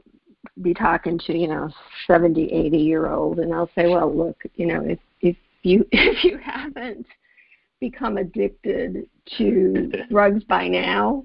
be 0.62 0.74
talking 0.74 1.18
to 1.26 1.36
you 1.36 1.48
know 1.48 1.70
70, 2.06 2.52
80 2.52 2.76
year 2.76 3.10
old, 3.10 3.38
and 3.38 3.54
I'll 3.54 3.70
say, 3.74 3.88
well, 3.88 4.14
look, 4.14 4.42
you 4.56 4.66
know, 4.66 4.82
if 4.84 4.98
if 5.20 5.36
you 5.62 5.86
if 5.92 6.24
you 6.24 6.38
haven't 6.38 7.06
become 7.80 8.16
addicted 8.16 9.08
to 9.38 9.92
drugs 10.10 10.44
by 10.44 10.68
now, 10.68 11.24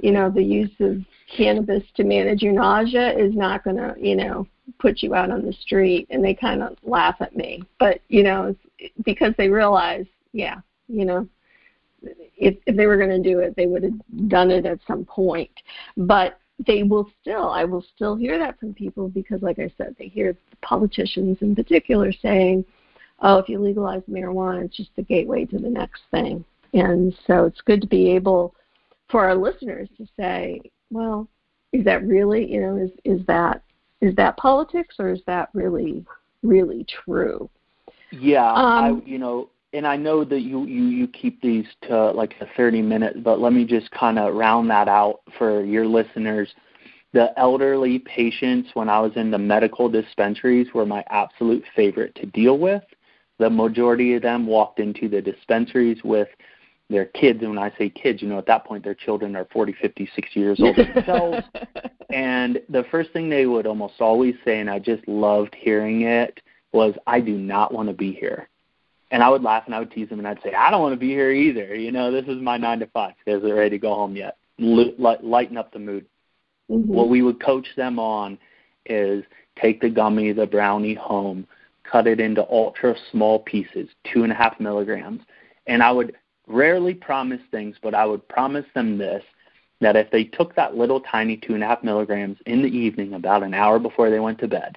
you 0.00 0.12
know, 0.12 0.30
the 0.30 0.42
use 0.42 0.70
of 0.80 0.98
cannabis 1.36 1.82
to 1.94 2.04
manage 2.04 2.42
your 2.42 2.52
nausea 2.52 3.16
is 3.16 3.34
not 3.34 3.64
going 3.64 3.76
to, 3.76 3.94
you 3.98 4.16
know, 4.16 4.46
put 4.78 5.02
you 5.02 5.14
out 5.14 5.30
on 5.30 5.44
the 5.44 5.52
street. 5.52 6.06
And 6.10 6.24
they 6.24 6.34
kind 6.34 6.62
of 6.62 6.76
laugh 6.82 7.16
at 7.20 7.36
me. 7.36 7.62
But, 7.78 8.00
you 8.08 8.22
know, 8.22 8.54
because 9.04 9.34
they 9.36 9.48
realize, 9.48 10.06
yeah, 10.32 10.60
you 10.88 11.04
know, 11.04 11.28
if, 12.36 12.56
if 12.66 12.76
they 12.76 12.86
were 12.86 12.96
going 12.96 13.10
to 13.10 13.30
do 13.30 13.40
it, 13.40 13.54
they 13.56 13.66
would 13.66 13.82
have 13.82 14.28
done 14.28 14.50
it 14.50 14.66
at 14.66 14.78
some 14.86 15.04
point. 15.04 15.50
But 15.96 16.38
they 16.66 16.82
will 16.82 17.10
still, 17.20 17.48
I 17.48 17.64
will 17.64 17.84
still 17.94 18.16
hear 18.16 18.38
that 18.38 18.58
from 18.58 18.74
people 18.74 19.08
because, 19.08 19.42
like 19.42 19.58
I 19.58 19.72
said, 19.76 19.96
they 19.98 20.08
hear 20.08 20.36
politicians 20.62 21.38
in 21.40 21.54
particular 21.54 22.12
saying, 22.12 22.64
oh, 23.20 23.38
if 23.38 23.48
you 23.48 23.58
legalize 23.58 24.02
marijuana, 24.10 24.64
it's 24.64 24.76
just 24.76 24.90
the 24.96 25.02
gateway 25.02 25.44
to 25.46 25.58
the 25.58 25.68
next 25.68 26.02
thing. 26.10 26.44
And 26.72 27.14
so 27.26 27.44
it's 27.46 27.60
good 27.62 27.80
to 27.80 27.86
be 27.86 28.10
able 28.10 28.54
for 29.08 29.24
our 29.24 29.34
listeners 29.34 29.88
to 29.98 30.06
say, 30.18 30.60
well, 30.90 31.28
is 31.72 31.84
that 31.84 32.06
really, 32.06 32.50
you 32.50 32.60
know, 32.60 32.76
is 32.76 32.90
is 33.04 33.24
that 33.26 33.62
is 34.00 34.14
that 34.16 34.36
politics 34.36 34.96
or 34.98 35.10
is 35.10 35.20
that 35.26 35.48
really 35.52 36.04
really 36.42 36.86
true? 37.04 37.48
Yeah, 38.12 38.50
um, 38.50 39.02
I 39.04 39.08
you 39.08 39.18
know, 39.18 39.50
and 39.72 39.86
I 39.86 39.96
know 39.96 40.24
that 40.24 40.40
you 40.40 40.64
you 40.64 40.84
you 40.84 41.08
keep 41.08 41.40
these 41.40 41.66
to 41.88 42.10
like 42.12 42.34
a 42.40 42.46
30 42.56 42.82
minute, 42.82 43.22
but 43.22 43.40
let 43.40 43.52
me 43.52 43.64
just 43.64 43.90
kind 43.90 44.18
of 44.18 44.34
round 44.34 44.70
that 44.70 44.88
out 44.88 45.20
for 45.38 45.64
your 45.64 45.86
listeners. 45.86 46.52
The 47.12 47.36
elderly 47.36 47.98
patients 47.98 48.70
when 48.74 48.88
I 48.88 49.00
was 49.00 49.12
in 49.16 49.32
the 49.32 49.38
medical 49.38 49.88
dispensaries 49.88 50.68
were 50.72 50.86
my 50.86 51.04
absolute 51.10 51.64
favorite 51.74 52.14
to 52.16 52.26
deal 52.26 52.56
with 52.56 52.84
the 53.40 53.50
majority 53.50 54.14
of 54.14 54.22
them 54.22 54.46
walked 54.46 54.78
into 54.78 55.08
the 55.08 55.20
dispensaries 55.20 55.98
with 56.04 56.28
their 56.90 57.06
kids 57.06 57.40
and 57.40 57.50
when 57.50 57.58
i 57.58 57.72
say 57.78 57.88
kids 57.88 58.20
you 58.20 58.28
know 58.28 58.38
at 58.38 58.46
that 58.46 58.64
point 58.64 58.84
their 58.84 58.94
children 58.94 59.36
are 59.36 59.46
40 59.52 59.74
50 59.80 60.10
60 60.14 60.40
years 60.40 60.60
old 60.60 60.76
themselves. 60.76 61.46
And 62.12 62.60
the 62.68 62.84
first 62.90 63.12
thing 63.12 63.30
they 63.30 63.46
would 63.46 63.68
almost 63.68 64.00
always 64.00 64.34
say 64.44 64.58
and 64.58 64.68
i 64.68 64.80
just 64.80 65.06
loved 65.06 65.54
hearing 65.54 66.02
it 66.02 66.40
was 66.72 66.94
i 67.06 67.20
do 67.20 67.38
not 67.38 67.72
want 67.72 67.88
to 67.88 67.94
be 67.94 68.12
here. 68.12 68.48
And 69.12 69.22
i 69.22 69.28
would 69.28 69.42
laugh 69.42 69.62
and 69.66 69.74
i 69.74 69.78
would 69.78 69.92
tease 69.92 70.08
them 70.08 70.18
and 70.18 70.26
i'd 70.26 70.42
say 70.42 70.52
i 70.52 70.72
don't 70.72 70.82
want 70.82 70.92
to 70.92 70.98
be 70.98 71.10
here 71.10 71.30
either. 71.30 71.74
You 71.74 71.92
know 71.92 72.10
this 72.10 72.26
is 72.26 72.42
my 72.42 72.56
nine 72.56 72.80
to 72.80 72.86
five. 72.88 73.14
Because 73.24 73.42
they're 73.42 73.54
ready 73.54 73.70
to 73.70 73.78
go 73.78 73.94
home 73.94 74.16
yet. 74.16 74.38
Lighten 74.58 75.56
up 75.56 75.72
the 75.72 75.78
mood. 75.78 76.06
Mm-hmm. 76.68 76.92
what 76.92 77.08
we 77.08 77.22
would 77.22 77.42
coach 77.42 77.66
them 77.76 77.98
on 77.98 78.38
is 78.86 79.24
take 79.60 79.80
the 79.80 79.88
gummy 79.88 80.32
the 80.32 80.46
brownie 80.46 80.94
home 80.94 81.46
cut 81.90 82.06
it 82.06 82.20
into 82.20 82.46
ultra 82.48 82.94
small 83.10 83.40
pieces, 83.40 83.88
two 84.12 84.22
and 84.22 84.32
a 84.32 84.34
half 84.34 84.58
milligrams. 84.60 85.22
And 85.66 85.82
I 85.82 85.90
would 85.90 86.16
rarely 86.50 86.94
promise 86.94 87.40
things, 87.50 87.76
but 87.82 87.94
I 87.94 88.04
would 88.04 88.26
promise 88.28 88.66
them 88.74 88.98
this 88.98 89.22
that 89.80 89.96
if 89.96 90.10
they 90.10 90.24
took 90.24 90.54
that 90.54 90.76
little 90.76 91.00
tiny 91.00 91.38
two 91.38 91.54
and 91.54 91.62
a 91.62 91.66
half 91.66 91.82
milligrams 91.82 92.36
in 92.46 92.62
the 92.62 92.68
evening, 92.68 93.14
about 93.14 93.42
an 93.42 93.54
hour 93.54 93.78
before 93.78 94.10
they 94.10 94.20
went 94.20 94.38
to 94.40 94.48
bed, 94.48 94.76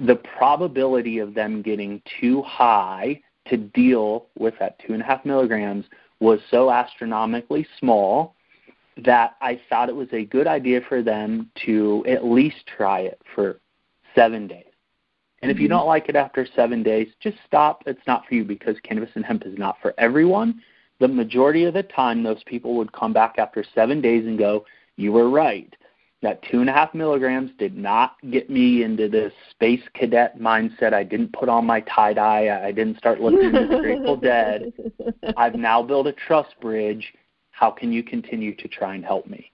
the 0.00 0.16
probability 0.16 1.18
of 1.18 1.34
them 1.34 1.62
getting 1.62 2.02
too 2.20 2.42
high 2.42 3.20
to 3.46 3.56
deal 3.56 4.26
with 4.38 4.54
that 4.58 4.78
two 4.84 4.94
and 4.94 5.02
a 5.02 5.04
half 5.04 5.24
milligrams 5.24 5.84
was 6.18 6.40
so 6.50 6.70
astronomically 6.70 7.66
small 7.78 8.34
that 8.96 9.36
I 9.40 9.60
thought 9.68 9.88
it 9.88 9.96
was 9.96 10.08
a 10.12 10.24
good 10.24 10.46
idea 10.46 10.80
for 10.88 11.02
them 11.02 11.50
to 11.66 12.04
at 12.08 12.24
least 12.24 12.66
try 12.76 13.00
it 13.00 13.20
for 13.34 13.60
seven 14.14 14.46
days. 14.46 14.64
And 15.42 15.50
if 15.50 15.58
you 15.58 15.64
mm-hmm. 15.64 15.78
don't 15.78 15.86
like 15.86 16.08
it 16.08 16.16
after 16.16 16.46
seven 16.54 16.82
days, 16.82 17.08
just 17.20 17.38
stop. 17.46 17.82
It's 17.86 18.06
not 18.06 18.26
for 18.26 18.34
you 18.34 18.44
because 18.44 18.76
cannabis 18.82 19.10
and 19.14 19.24
hemp 19.24 19.46
is 19.46 19.56
not 19.56 19.76
for 19.80 19.94
everyone. 19.96 20.60
The 21.00 21.08
majority 21.08 21.64
of 21.64 21.74
the 21.74 21.82
time, 21.82 22.22
those 22.22 22.42
people 22.44 22.74
would 22.76 22.92
come 22.92 23.12
back 23.12 23.36
after 23.38 23.64
seven 23.74 24.00
days 24.00 24.26
and 24.26 24.38
go, 24.38 24.64
You 24.96 25.12
were 25.12 25.30
right. 25.30 25.74
That 26.22 26.42
two 26.50 26.60
and 26.60 26.68
a 26.68 26.72
half 26.72 26.92
milligrams 26.92 27.50
did 27.58 27.74
not 27.74 28.16
get 28.30 28.50
me 28.50 28.82
into 28.82 29.08
this 29.08 29.32
space 29.50 29.80
cadet 29.94 30.38
mindset. 30.38 30.92
I 30.92 31.02
didn't 31.02 31.32
put 31.32 31.48
on 31.48 31.64
my 31.64 31.80
tie 31.80 32.12
dye. 32.12 32.60
I 32.62 32.72
didn't 32.72 32.98
start 32.98 33.20
listening 33.20 33.52
to 33.52 33.66
the 33.66 33.78
Grateful 33.78 34.16
Dead. 34.20 34.72
I've 35.38 35.54
now 35.54 35.82
built 35.82 36.06
a 36.06 36.12
trust 36.12 36.60
bridge. 36.60 37.14
How 37.52 37.70
can 37.70 37.90
you 37.90 38.02
continue 38.02 38.54
to 38.56 38.68
try 38.68 38.94
and 38.94 39.04
help 39.04 39.26
me? 39.26 39.50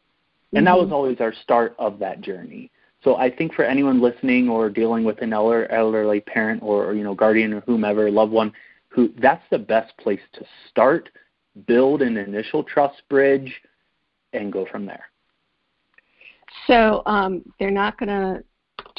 And 0.53 0.67
mm-hmm. 0.67 0.75
that 0.75 0.83
was 0.83 0.93
always 0.93 1.21
our 1.21 1.33
start 1.45 1.77
of 1.79 2.01
that 2.01 2.21
journey. 2.21 2.73
So 3.05 3.15
I 3.15 3.31
think 3.31 3.55
for 3.55 3.65
anyone 3.65 4.01
listening 4.01 4.49
or 4.49 4.69
dealing 4.69 5.05
with 5.05 5.23
an 5.23 5.33
elder, 5.33 5.71
elderly 5.71 6.21
parent 6.21 6.63
or 6.63 6.95
you 6.95 7.05
know 7.05 7.15
guardian 7.15 7.53
or 7.53 7.61
whomever, 7.61 8.11
loved 8.11 8.33
one, 8.33 8.53
who 8.89 9.13
that's 9.21 9.45
the 9.51 9.59
best 9.59 9.97
place 9.99 10.21
to 10.33 10.45
start, 10.69 11.11
build 11.67 12.03
an 12.03 12.17
initial 12.17 12.63
trust 12.63 13.03
bridge, 13.09 13.53
and 14.33 14.53
go 14.53 14.67
from 14.71 14.87
there. 14.87 15.05
So 16.67 17.03
um, 17.07 17.43
they're 17.59 17.71
not 17.71 17.99
going 17.99 18.09
to 18.09 18.45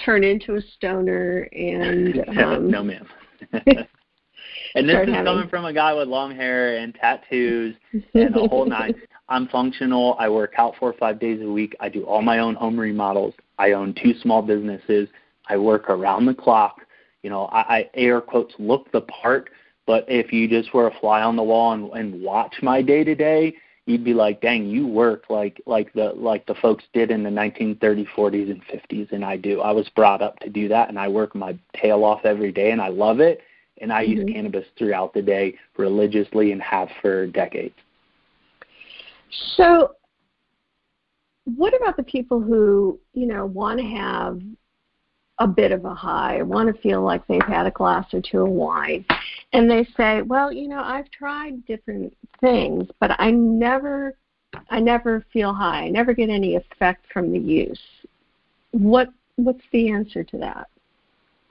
turn 0.03 0.24
into 0.24 0.55
a 0.55 0.62
stoner 0.76 1.47
and 1.51 2.24
um, 2.38 2.72
no, 2.72 2.84
ma'am. 2.84 3.08
and 3.51 4.88
this 4.88 4.95
is 4.95 5.10
having... 5.10 5.26
coming 5.26 5.49
from 5.49 5.66
a 5.66 5.74
guy 5.74 5.93
with 5.93 6.08
long 6.08 6.36
hair 6.36 6.78
and 6.78 6.93
tattoos 6.95 7.76
and 8.14 8.36
a 8.36 8.47
whole 8.47 8.66
nine. 8.66 8.95
I'm 9.30 9.47
functional. 9.49 10.16
I 10.20 10.30
work 10.30 10.53
out 10.58 10.76
four 10.80 10.89
or 10.89 10.97
five 10.97 11.20
days 11.20 11.41
a 11.41 11.49
week. 11.49 11.76
I 11.82 11.89
do 11.89 12.03
all 12.03 12.22
my 12.22 12.39
own 12.39 12.55
home 12.55 12.80
remodels. 12.80 13.34
I 13.58 13.74
own 13.74 13.93
two 14.01 14.14
small 14.22 14.41
businesses. 14.41 15.10
I 15.49 15.58
work 15.58 15.89
around 15.89 16.26
the 16.26 16.34
clock. 16.34 16.82
You 17.24 17.30
know, 17.30 17.45
I, 17.45 17.60
I 17.60 17.89
air 17.93 18.22
quotes 18.22 18.53
look 18.58 18.89
the 18.91 19.01
part, 19.01 19.49
But 19.88 20.05
if 20.09 20.31
you 20.33 20.47
just 20.47 20.73
were 20.73 20.88
a 20.88 20.99
fly 20.99 21.23
on 21.23 21.38
the 21.38 21.43
wall 21.43 21.71
and, 21.71 21.89
and 21.93 22.21
watch 22.21 22.55
my 22.61 22.81
day 22.81 23.05
to 23.05 23.15
day, 23.15 23.55
you'd 23.88 24.03
be 24.03 24.13
like, 24.13 24.41
dang, 24.41 24.67
you 24.67 24.85
work 24.85 25.23
like 25.29 25.59
like 25.65 25.91
the 25.93 26.11
like 26.15 26.45
the 26.45 26.55
folks 26.55 26.83
did 26.93 27.09
in 27.09 27.23
the 27.23 27.29
1930s, 27.29 28.07
40s, 28.15 28.51
and 28.51 28.61
50s, 28.67 29.11
and 29.13 29.25
I 29.25 29.38
do. 29.38 29.61
I 29.61 29.71
was 29.71 29.89
brought 29.89 30.21
up 30.21 30.38
to 30.39 30.49
do 30.49 30.67
that, 30.67 30.89
and 30.89 30.99
I 30.99 31.07
work 31.07 31.33
my 31.33 31.57
tail 31.73 32.03
off 32.03 32.25
every 32.25 32.51
day, 32.51 32.71
and 32.71 32.81
I 32.81 32.89
love 32.89 33.19
it. 33.19 33.41
And 33.79 33.91
I 33.93 34.05
mm-hmm. 34.05 34.27
use 34.27 34.33
cannabis 34.33 34.65
throughout 34.77 35.13
the 35.13 35.21
day 35.21 35.55
religiously 35.77 36.51
and 36.51 36.61
have 36.61 36.89
for 37.01 37.27
decades. 37.27 37.75
So, 39.55 39.95
what 41.45 41.73
about 41.75 41.95
the 41.95 42.03
people 42.03 42.41
who 42.41 42.99
you 43.13 43.25
know 43.25 43.45
want 43.45 43.79
to 43.79 43.85
have 43.85 44.41
a 45.39 45.47
bit 45.47 45.71
of 45.71 45.85
a 45.85 45.93
high, 45.93 46.41
want 46.41 46.73
to 46.73 46.81
feel 46.81 47.01
like 47.01 47.25
they've 47.27 47.41
had 47.43 47.65
a 47.65 47.71
glass 47.71 48.13
or 48.13 48.21
two 48.21 48.41
of 48.41 48.49
wine, 48.49 49.05
and 49.53 49.69
they 49.69 49.85
say, 49.95 50.21
"Well, 50.21 50.51
you 50.51 50.67
know, 50.67 50.81
I've 50.81 51.09
tried 51.11 51.65
different 51.65 52.15
things, 52.41 52.89
but 52.99 53.15
I 53.19 53.31
never, 53.31 54.15
I 54.69 54.79
never 54.79 55.25
feel 55.31 55.53
high. 55.53 55.83
I 55.83 55.89
never 55.89 56.13
get 56.13 56.29
any 56.29 56.55
effect 56.55 57.05
from 57.11 57.31
the 57.31 57.39
use." 57.39 57.81
What 58.71 59.09
What's 59.38 59.63
the 59.71 59.89
answer 59.89 60.23
to 60.23 60.38
that? 60.39 60.67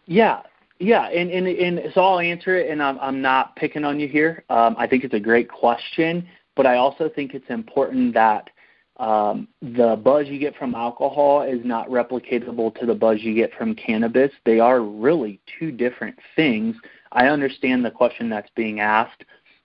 Yeah, 0.06 0.42
yeah, 0.80 1.08
and 1.08 1.30
and 1.30 1.46
and 1.46 1.92
so 1.94 2.00
I'll 2.02 2.18
answer 2.18 2.56
it, 2.56 2.68
and 2.68 2.82
I'm 2.82 2.98
I'm 2.98 3.22
not 3.22 3.54
picking 3.56 3.84
on 3.84 4.00
you 4.00 4.08
here. 4.08 4.44
Um, 4.50 4.74
I 4.78 4.86
think 4.86 5.04
it's 5.04 5.14
a 5.14 5.20
great 5.20 5.48
question, 5.48 6.28
but 6.56 6.66
I 6.66 6.76
also 6.76 7.08
think 7.08 7.34
it's 7.34 7.48
important 7.48 8.12
that 8.14 8.50
um, 8.98 9.48
the 9.60 10.00
buzz 10.02 10.26
you 10.28 10.38
get 10.38 10.56
from 10.56 10.74
alcohol 10.74 11.42
is 11.42 11.64
not 11.64 11.88
replicatable 11.88 12.74
to 12.80 12.86
the 12.86 12.94
buzz 12.94 13.20
you 13.20 13.34
get 13.34 13.52
from 13.54 13.74
cannabis. 13.74 14.32
They 14.44 14.58
are 14.58 14.80
really 14.80 15.40
two 15.58 15.70
different 15.70 16.18
things. 16.34 16.76
I 17.12 17.26
understand 17.28 17.84
the 17.84 17.90
question 17.90 18.28
that's 18.30 18.50
being 18.56 18.80
asked. 18.80 19.24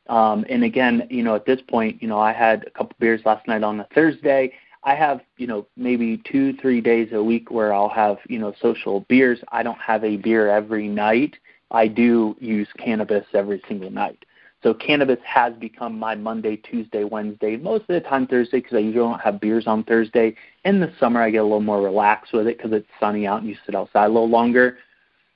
Um, 0.10 0.46
and 0.50 0.64
again, 0.64 1.08
you 1.10 1.24
know, 1.24 1.36
at 1.36 1.46
this 1.46 1.62
point, 1.62 2.02
you 2.02 2.08
know, 2.08 2.20
I 2.20 2.34
had 2.34 2.66
a 2.68 2.72
couple 2.72 2.96
beers 3.00 3.22
last 3.24 3.48
night 3.48 3.64
on 3.64 3.80
a 3.80 3.88
Thursday. 3.96 4.54
I 4.84 4.96
have, 4.96 5.22
you 5.38 5.48
know, 5.48 5.68
maybe 5.78 6.22
two, 6.30 6.54
three 6.58 6.82
days 6.82 7.10
a 7.14 7.24
week 7.24 7.52
where 7.52 7.74
I'll 7.74 7.90
have, 7.90 8.18
you 8.28 8.40
know, 8.40 8.54
social 8.62 9.02
beers. 9.02 9.40
I 9.52 9.64
don't 9.64 9.80
have 9.80 10.04
a 10.04 10.18
beer 10.18 10.50
every 10.50 10.88
night. 10.88 11.36
I 11.70 11.88
do 11.88 12.36
use 12.40 12.68
cannabis 12.78 13.26
every 13.34 13.62
single 13.68 13.92
night. 13.92 14.26
So 14.64 14.76
cannabis 14.76 15.20
has 15.26 15.54
become 15.56 15.98
my 15.98 16.14
Monday, 16.14 16.56
Tuesday, 16.56 17.04
Wednesday, 17.04 17.58
most 17.58 17.82
of 17.82 17.88
the 17.88 18.02
time 18.02 18.28
Thursday 18.28 18.60
because 18.60 18.76
I 18.76 18.80
usually 18.80 19.04
don't 19.04 19.20
have 19.20 19.42
beers 19.42 19.66
on 19.66 19.84
Thursday. 19.84 20.36
In 20.66 20.80
the 20.80 20.94
summer, 21.00 21.22
I 21.22 21.32
get 21.32 21.40
a 21.40 21.44
little 21.44 21.62
more 21.62 21.82
relaxed 21.82 22.32
with 22.32 22.48
it 22.48 22.58
because 22.58 22.72
it's 22.72 22.88
sunny 23.00 23.26
out 23.26 23.40
and 23.40 23.50
you 23.50 23.56
sit 23.66 23.74
outside 23.74 24.06
a 24.06 24.10
little 24.10 24.30
longer. 24.30 24.78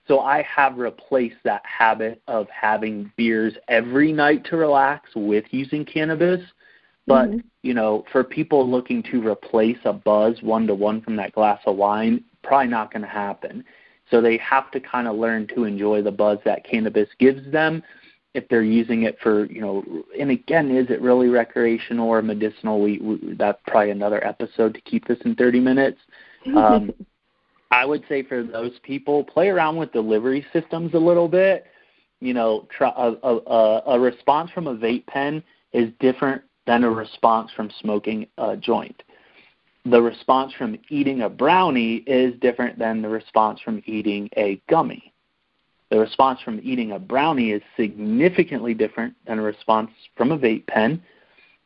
So 0.07 0.19
I 0.19 0.43
have 0.43 0.77
replaced 0.77 1.37
that 1.43 1.63
habit 1.65 2.21
of 2.27 2.47
having 2.49 3.11
beers 3.17 3.55
every 3.67 4.11
night 4.11 4.45
to 4.45 4.57
relax 4.57 5.09
with 5.15 5.45
using 5.49 5.83
cannabis. 5.85 6.41
But, 7.07 7.29
mm-hmm. 7.29 7.39
you 7.63 7.73
know, 7.73 8.05
for 8.11 8.23
people 8.23 8.69
looking 8.69 9.01
to 9.11 9.27
replace 9.27 9.77
a 9.85 9.93
buzz 9.93 10.41
one 10.43 10.67
to 10.67 10.75
one 10.75 11.01
from 11.01 11.15
that 11.15 11.33
glass 11.33 11.61
of 11.65 11.77
wine, 11.77 12.23
probably 12.43 12.67
not 12.67 12.93
going 12.93 13.01
to 13.01 13.07
happen. 13.07 13.63
So 14.11 14.21
they 14.21 14.37
have 14.37 14.69
to 14.71 14.79
kind 14.79 15.07
of 15.07 15.15
learn 15.15 15.47
to 15.55 15.63
enjoy 15.63 16.03
the 16.03 16.11
buzz 16.11 16.37
that 16.45 16.63
cannabis 16.63 17.09
gives 17.17 17.51
them 17.51 17.81
if 18.35 18.47
they're 18.49 18.63
using 18.63 19.03
it 19.03 19.17
for 19.23 19.45
you 19.45 19.61
know 19.61 19.83
and 20.19 20.29
again 20.29 20.69
is 20.69 20.89
it 20.89 21.01
really 21.01 21.29
recreational 21.29 22.07
or 22.09 22.21
medicinal? 22.21 22.81
We, 22.81 22.99
we 22.99 23.35
that's 23.35 23.59
probably 23.65 23.91
another 23.91 24.23
episode 24.25 24.73
to 24.73 24.81
keep 24.81 25.07
this 25.07 25.17
in 25.25 25.35
30 25.35 25.59
minutes. 25.59 25.99
Um, 26.55 26.93
i 27.71 27.83
would 27.83 28.03
say 28.07 28.21
for 28.21 28.43
those 28.43 28.73
people 28.83 29.23
play 29.23 29.49
around 29.49 29.75
with 29.77 29.91
delivery 29.91 30.45
systems 30.53 30.93
a 30.93 30.99
little 30.99 31.27
bit. 31.27 31.65
You 32.19 32.33
know 32.33 32.67
try, 32.69 32.91
a, 32.95 33.13
a, 33.23 33.81
a 33.87 33.99
response 33.99 34.51
from 34.51 34.67
a 34.67 34.75
vape 34.75 35.07
pen 35.07 35.41
is 35.73 35.89
different 35.99 36.41
than 36.67 36.83
a 36.83 36.89
response 36.89 37.51
from 37.55 37.71
smoking 37.79 38.27
a 38.37 38.57
joint. 38.57 39.01
The 39.85 40.01
response 40.01 40.51
from 40.57 40.77
eating 40.89 41.21
a 41.21 41.29
brownie 41.29 41.97
is 42.07 42.33
different 42.41 42.79
than 42.79 43.01
the 43.01 43.09
response 43.09 43.61
from 43.61 43.83
eating 43.85 44.29
a 44.35 44.59
gummy 44.67 45.13
the 45.95 46.01
response 46.01 46.41
from 46.41 46.59
eating 46.61 46.91
a 46.91 46.99
brownie 46.99 47.51
is 47.51 47.61
significantly 47.77 48.73
different 48.73 49.15
than 49.25 49.39
a 49.39 49.41
response 49.41 49.89
from 50.17 50.33
a 50.33 50.37
vape 50.37 50.67
pen, 50.67 51.01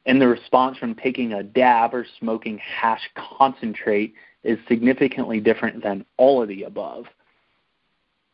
and 0.05 0.21
the 0.21 0.27
response 0.27 0.77
from 0.77 0.93
taking 0.93 1.33
a 1.33 1.41
dab 1.41 1.95
or 1.95 2.05
smoking 2.19 2.59
hash 2.59 3.09
concentrate 3.15 4.13
is 4.43 4.59
significantly 4.67 5.39
different 5.39 5.81
than 5.81 6.05
all 6.17 6.43
of 6.43 6.47
the 6.47 6.61
above. 6.61 7.05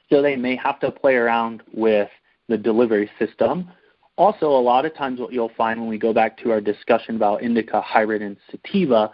So 0.09 0.21
they 0.21 0.35
may 0.35 0.57
have 0.57 0.81
to 0.81 0.91
play 0.91 1.15
around 1.15 1.63
with 1.73 2.09
the 2.49 2.57
delivery 2.57 3.09
system. 3.17 3.71
Also, 4.17 4.47
a 4.47 4.59
lot 4.59 4.85
of 4.85 4.93
times, 4.95 5.21
what 5.21 5.31
you'll 5.31 5.53
find 5.55 5.79
when 5.79 5.87
we 5.87 5.97
go 5.97 6.11
back 6.11 6.37
to 6.39 6.51
our 6.51 6.59
discussion 6.59 7.15
about 7.15 7.41
indica, 7.41 7.79
hybrid, 7.79 8.21
and 8.21 8.35
sativa, 8.51 9.11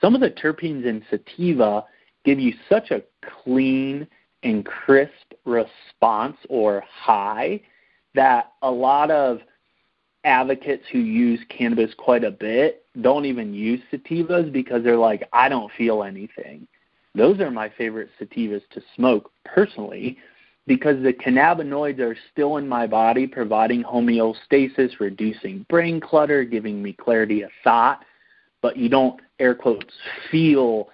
some 0.00 0.14
of 0.14 0.20
the 0.20 0.30
terpenes 0.30 0.86
in 0.86 1.04
sativa 1.10 1.84
give 2.24 2.38
you 2.38 2.54
such 2.68 2.92
a 2.92 3.02
clean 3.42 4.06
and 4.44 4.64
crisp 4.64 5.33
response 5.44 6.36
or 6.48 6.82
high 6.88 7.60
that 8.14 8.52
a 8.62 8.70
lot 8.70 9.10
of 9.10 9.40
advocates 10.24 10.84
who 10.90 10.98
use 10.98 11.40
cannabis 11.48 11.92
quite 11.96 12.24
a 12.24 12.30
bit 12.30 12.84
don't 13.02 13.26
even 13.26 13.52
use 13.52 13.80
sativas 13.92 14.50
because 14.52 14.82
they're 14.82 14.96
like, 14.96 15.28
I 15.32 15.48
don't 15.48 15.70
feel 15.76 16.02
anything. 16.02 16.66
Those 17.14 17.40
are 17.40 17.50
my 17.50 17.68
favorite 17.68 18.10
sativas 18.20 18.62
to 18.70 18.82
smoke 18.96 19.30
personally 19.44 20.18
because 20.66 21.02
the 21.02 21.12
cannabinoids 21.12 22.00
are 22.00 22.16
still 22.32 22.56
in 22.56 22.66
my 22.66 22.86
body 22.86 23.26
providing 23.26 23.82
homeostasis, 23.82 24.98
reducing 24.98 25.66
brain 25.68 26.00
clutter, 26.00 26.42
giving 26.44 26.82
me 26.82 26.92
clarity 26.94 27.42
of 27.42 27.50
thought, 27.62 28.04
but 28.62 28.76
you 28.76 28.88
don't 28.88 29.20
air 29.38 29.54
quotes 29.54 29.92
feel 30.30 30.88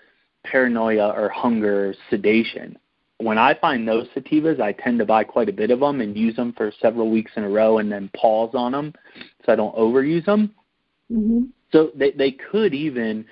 paranoia 0.44 1.10
or 1.10 1.28
hunger 1.28 1.90
or 1.90 1.94
sedation 2.08 2.76
when 3.22 3.38
I 3.38 3.54
find 3.54 3.86
those 3.86 4.08
sativas, 4.08 4.60
I 4.60 4.72
tend 4.72 4.98
to 4.98 5.04
buy 5.04 5.24
quite 5.24 5.48
a 5.48 5.52
bit 5.52 5.70
of 5.70 5.80
them 5.80 6.00
and 6.00 6.16
use 6.16 6.36
them 6.36 6.52
for 6.56 6.72
several 6.80 7.10
weeks 7.10 7.32
in 7.36 7.44
a 7.44 7.48
row 7.48 7.78
and 7.78 7.90
then 7.90 8.10
pause 8.16 8.50
on 8.54 8.72
them 8.72 8.94
so 9.44 9.52
I 9.52 9.56
don't 9.56 9.74
overuse 9.76 10.24
them. 10.24 10.54
Mm-hmm. 11.12 11.44
So 11.72 11.90
they, 11.94 12.12
they 12.12 12.32
could 12.32 12.74
even 12.74 13.24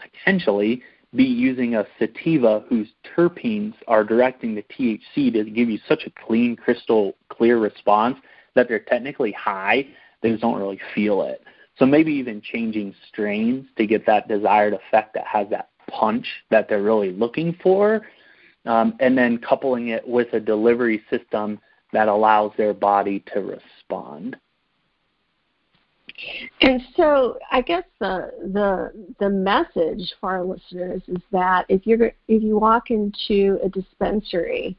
potentially 0.00 0.82
be 1.14 1.24
using 1.24 1.74
a 1.74 1.86
sativa 1.98 2.64
whose 2.68 2.88
terpenes 3.16 3.74
are 3.86 4.04
directing 4.04 4.54
the 4.54 4.62
THC 4.62 5.32
to 5.32 5.44
give 5.44 5.70
you 5.70 5.78
such 5.88 6.04
a 6.06 6.26
clean, 6.26 6.54
crystal 6.54 7.16
clear 7.28 7.58
response 7.58 8.16
that 8.54 8.68
they're 8.68 8.78
technically 8.78 9.32
high, 9.32 9.86
they 10.22 10.30
just 10.30 10.42
don't 10.42 10.58
really 10.58 10.80
feel 10.94 11.22
it. 11.22 11.42
So 11.78 11.86
maybe 11.86 12.12
even 12.12 12.40
changing 12.40 12.94
strains 13.08 13.66
to 13.76 13.86
get 13.86 14.04
that 14.06 14.28
desired 14.28 14.74
effect 14.74 15.14
that 15.14 15.26
has 15.26 15.48
that 15.50 15.70
punch 15.88 16.26
that 16.50 16.68
they're 16.68 16.82
really 16.82 17.12
looking 17.12 17.56
for 17.62 18.02
um, 18.66 18.94
and 19.00 19.16
then 19.16 19.38
coupling 19.38 19.88
it 19.88 20.06
with 20.06 20.32
a 20.32 20.40
delivery 20.40 21.02
system 21.10 21.58
that 21.92 22.08
allows 22.08 22.52
their 22.56 22.74
body 22.74 23.24
to 23.32 23.40
respond. 23.40 24.36
And 26.60 26.82
so, 26.96 27.38
I 27.52 27.60
guess 27.60 27.84
the 28.00 28.32
the 28.52 29.14
the 29.20 29.30
message 29.30 30.12
for 30.20 30.30
our 30.30 30.44
listeners 30.44 31.02
is 31.06 31.22
that 31.30 31.64
if 31.68 31.86
you're 31.86 32.12
if 32.26 32.42
you 32.42 32.58
walk 32.58 32.90
into 32.90 33.58
a 33.62 33.68
dispensary, 33.68 34.76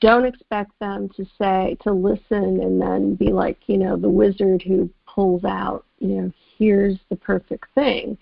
don't 0.00 0.24
expect 0.24 0.78
them 0.78 1.08
to 1.16 1.26
say 1.38 1.76
to 1.82 1.92
listen 1.92 2.60
and 2.62 2.80
then 2.80 3.16
be 3.16 3.32
like 3.32 3.58
you 3.66 3.78
know 3.78 3.96
the 3.96 4.08
wizard 4.08 4.62
who 4.62 4.88
pulls 5.06 5.44
out 5.44 5.84
you 5.98 6.20
know 6.20 6.32
here's 6.56 6.98
the 7.10 7.16
perfect 7.16 7.66
thing. 7.74 8.16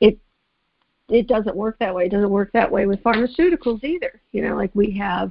It 0.00 0.18
it 1.08 1.28
doesn't 1.28 1.56
work 1.56 1.78
that 1.78 1.94
way. 1.94 2.06
It 2.06 2.12
doesn't 2.12 2.30
work 2.30 2.50
that 2.52 2.70
way 2.70 2.86
with 2.86 3.02
pharmaceuticals 3.02 3.84
either. 3.84 4.20
You 4.32 4.42
know, 4.42 4.56
like 4.56 4.70
we 4.74 4.90
have, 4.98 5.30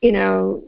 you 0.00 0.12
know, 0.12 0.64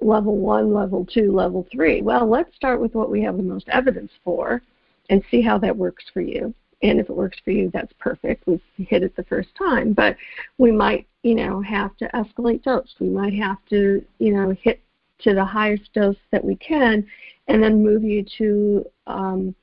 level 0.00 0.36
one, 0.36 0.72
level 0.72 1.06
two, 1.06 1.32
level 1.32 1.66
three. 1.70 2.02
Well, 2.02 2.28
let's 2.28 2.54
start 2.56 2.80
with 2.80 2.94
what 2.94 3.10
we 3.10 3.22
have 3.22 3.36
the 3.36 3.42
most 3.42 3.68
evidence 3.68 4.10
for 4.24 4.62
and 5.10 5.22
see 5.30 5.42
how 5.42 5.58
that 5.58 5.76
works 5.76 6.04
for 6.12 6.20
you. 6.20 6.54
And 6.82 6.98
if 6.98 7.10
it 7.10 7.16
works 7.16 7.38
for 7.44 7.50
you, 7.50 7.70
that's 7.72 7.92
perfect. 7.98 8.46
We've 8.46 8.60
hit 8.78 9.02
it 9.02 9.14
the 9.14 9.24
first 9.24 9.50
time. 9.54 9.92
But 9.92 10.16
we 10.56 10.72
might, 10.72 11.06
you 11.22 11.34
know, 11.34 11.60
have 11.60 11.96
to 11.98 12.08
escalate 12.14 12.62
dose. 12.62 12.94
We 12.98 13.08
might 13.10 13.34
have 13.34 13.58
to, 13.68 14.02
you 14.18 14.32
know, 14.32 14.56
hit 14.62 14.80
to 15.20 15.34
the 15.34 15.44
highest 15.44 15.92
dose 15.92 16.16
that 16.30 16.42
we 16.42 16.56
can 16.56 17.06
and 17.48 17.62
then 17.62 17.84
move 17.84 18.02
you 18.02 18.24
to 18.38 18.86
um, 19.06 19.54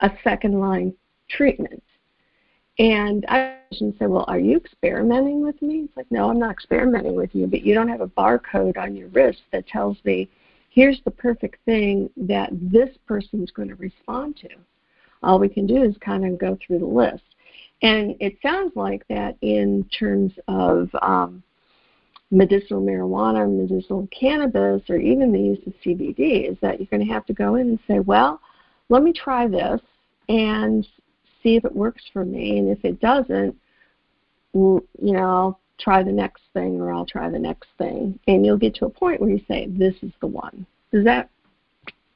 a 0.00 0.10
second 0.22 0.60
line 0.60 0.94
treatment. 1.28 1.82
And 2.80 3.26
I 3.28 3.58
should 3.74 3.94
say, 3.98 4.06
well, 4.06 4.24
are 4.26 4.38
you 4.38 4.56
experimenting 4.56 5.42
with 5.42 5.60
me? 5.60 5.80
It's 5.80 5.96
like, 5.98 6.10
no, 6.10 6.30
I'm 6.30 6.38
not 6.38 6.52
experimenting 6.52 7.14
with 7.14 7.34
you, 7.34 7.46
but 7.46 7.60
you 7.60 7.74
don't 7.74 7.90
have 7.90 8.00
a 8.00 8.08
barcode 8.08 8.78
on 8.78 8.96
your 8.96 9.08
wrist 9.08 9.42
that 9.52 9.66
tells 9.66 9.98
me, 10.02 10.30
here's 10.70 10.98
the 11.04 11.10
perfect 11.10 11.62
thing 11.66 12.08
that 12.16 12.48
this 12.52 12.88
person's 13.06 13.50
going 13.50 13.68
to 13.68 13.74
respond 13.74 14.38
to. 14.38 14.48
All 15.22 15.38
we 15.38 15.50
can 15.50 15.66
do 15.66 15.82
is 15.82 15.94
kind 16.00 16.24
of 16.24 16.38
go 16.38 16.56
through 16.66 16.78
the 16.78 16.86
list. 16.86 17.22
And 17.82 18.16
it 18.18 18.38
sounds 18.40 18.72
like 18.74 19.06
that 19.08 19.36
in 19.42 19.84
terms 19.98 20.32
of 20.48 20.88
um, 21.02 21.42
medicinal 22.30 22.80
marijuana, 22.80 23.46
medicinal 23.46 24.08
cannabis, 24.10 24.80
or 24.88 24.96
even 24.96 25.32
the 25.32 25.38
use 25.38 25.66
of 25.66 25.74
CBD 25.84 26.50
is 26.50 26.56
that 26.62 26.80
you're 26.80 26.86
going 26.86 27.06
to 27.06 27.12
have 27.12 27.26
to 27.26 27.34
go 27.34 27.56
in 27.56 27.68
and 27.68 27.78
say, 27.86 27.98
well, 27.98 28.40
let 28.88 29.02
me 29.02 29.12
try 29.12 29.46
this 29.46 29.82
and 30.30 30.86
see 31.42 31.56
if 31.56 31.64
it 31.64 31.74
works 31.74 32.02
for 32.12 32.24
me. 32.24 32.58
And 32.58 32.68
if 32.68 32.84
it 32.84 33.00
doesn't, 33.00 33.56
you 34.52 34.82
know, 35.00 35.18
I'll 35.18 35.60
try 35.78 36.02
the 36.02 36.12
next 36.12 36.42
thing 36.52 36.80
or 36.80 36.92
I'll 36.92 37.06
try 37.06 37.30
the 37.30 37.38
next 37.38 37.68
thing. 37.78 38.18
And 38.26 38.44
you'll 38.44 38.58
get 38.58 38.74
to 38.76 38.86
a 38.86 38.90
point 38.90 39.20
where 39.20 39.30
you 39.30 39.40
say, 39.48 39.66
this 39.68 39.94
is 40.02 40.12
the 40.20 40.26
one. 40.26 40.66
Does 40.92 41.04
that 41.04 41.30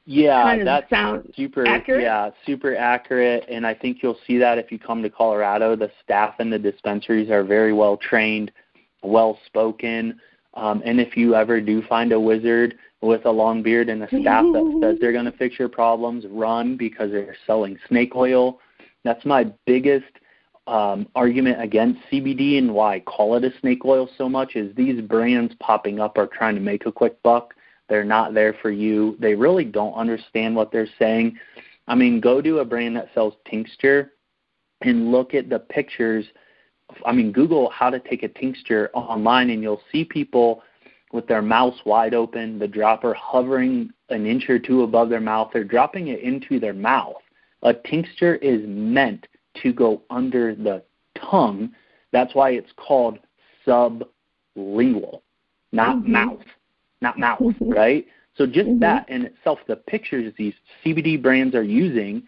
yeah, 0.05 0.43
kind 0.43 0.61
of 0.61 0.65
that's 0.65 0.89
sound 0.89 1.33
super 1.35 1.67
accurate? 1.67 2.03
yeah, 2.03 2.29
super 2.45 2.75
accurate 2.75 3.45
and 3.49 3.65
I 3.65 3.73
think 3.73 4.03
you'll 4.03 4.19
see 4.27 4.37
that 4.37 4.59
if 4.59 4.71
you 4.71 4.77
come 4.77 5.01
to 5.01 5.09
Colorado, 5.09 5.75
the 5.75 5.91
staff 6.03 6.39
in 6.39 6.49
the 6.49 6.59
dispensaries 6.59 7.31
are 7.31 7.43
very 7.43 7.73
well 7.73 7.97
trained, 7.97 8.51
well 9.01 9.39
spoken. 9.45 10.19
Um, 10.53 10.81
and 10.85 11.01
if 11.01 11.17
you 11.17 11.35
ever 11.35 11.59
do 11.59 11.81
find 11.83 12.11
a 12.11 12.19
wizard 12.19 12.77
with 13.01 13.25
a 13.25 13.31
long 13.31 13.61
beard 13.61 13.89
and 13.89 14.03
a 14.03 14.07
staff 14.07 14.45
that 14.45 14.79
says 14.81 14.97
they're 15.01 15.11
going 15.11 15.25
to 15.25 15.31
fix 15.31 15.59
your 15.59 15.69
problems, 15.69 16.25
run 16.29 16.77
because 16.77 17.11
they're 17.11 17.35
selling 17.45 17.77
snake 17.87 18.15
oil. 18.15 18.59
That's 19.05 19.23
my 19.23 19.45
biggest 19.65 20.11
um, 20.67 21.07
argument 21.15 21.61
against 21.61 22.01
CBD 22.11 22.57
and 22.57 22.73
why 22.73 22.95
I 22.95 22.99
call 23.01 23.35
it 23.35 23.43
a 23.45 23.51
snake 23.61 23.85
oil 23.85 24.09
so 24.17 24.27
much 24.27 24.55
is 24.55 24.75
these 24.75 24.99
brands 24.99 25.53
popping 25.59 25.99
up 25.99 26.17
are 26.17 26.27
trying 26.27 26.55
to 26.55 26.61
make 26.61 26.87
a 26.87 26.91
quick 26.91 27.21
buck. 27.21 27.53
They're 27.87 28.03
not 28.03 28.33
there 28.33 28.55
for 28.61 28.71
you. 28.71 29.15
They 29.19 29.35
really 29.35 29.63
don't 29.63 29.93
understand 29.93 30.55
what 30.55 30.71
they're 30.71 30.89
saying. 30.97 31.37
I 31.87 31.93
mean, 31.93 32.19
go 32.19 32.41
to 32.41 32.59
a 32.59 32.65
brand 32.65 32.95
that 32.95 33.09
sells 33.13 33.35
tincture 33.47 34.13
and 34.81 35.11
look 35.11 35.35
at 35.35 35.49
the 35.49 35.59
pictures. 35.59 36.25
I 37.05 37.11
mean, 37.11 37.31
Google 37.31 37.69
how 37.69 37.91
to 37.91 37.99
take 37.99 38.23
a 38.23 38.27
tincture 38.27 38.89
online, 38.95 39.51
and 39.51 39.61
you'll 39.61 39.83
see 39.91 40.03
people 40.03 40.63
with 41.11 41.27
their 41.27 41.43
mouths 41.43 41.77
wide 41.85 42.15
open, 42.15 42.57
the 42.57 42.67
dropper 42.67 43.13
hovering 43.13 43.91
an 44.09 44.25
inch 44.25 44.49
or 44.49 44.57
two 44.57 44.81
above 44.81 45.09
their 45.09 45.21
mouth. 45.21 45.51
They're 45.53 45.63
dropping 45.63 46.07
it 46.07 46.21
into 46.21 46.59
their 46.59 46.73
mouth. 46.73 47.21
A 47.65 47.73
tincture 47.73 48.35
is 48.35 48.61
meant 48.65 49.27
to 49.63 49.73
go 49.73 50.03
under 50.11 50.53
the 50.53 50.83
tongue. 51.15 51.71
That's 52.11 52.35
why 52.35 52.51
it's 52.51 52.71
called 52.77 53.17
sublingual, 53.65 55.21
not 55.71 55.97
Mhm. 55.97 56.07
mouth, 56.07 56.45
not 57.01 57.17
mouth, 57.17 57.39
Mhm. 57.39 57.75
right? 57.75 58.07
So 58.35 58.45
just 58.45 58.69
Mhm. 58.69 58.79
that 58.81 59.09
in 59.09 59.25
itself, 59.25 59.65
the 59.65 59.77
pictures 59.77 60.31
these 60.35 60.53
CBD 60.83 61.17
brands 61.17 61.55
are 61.55 61.63
using 61.63 62.27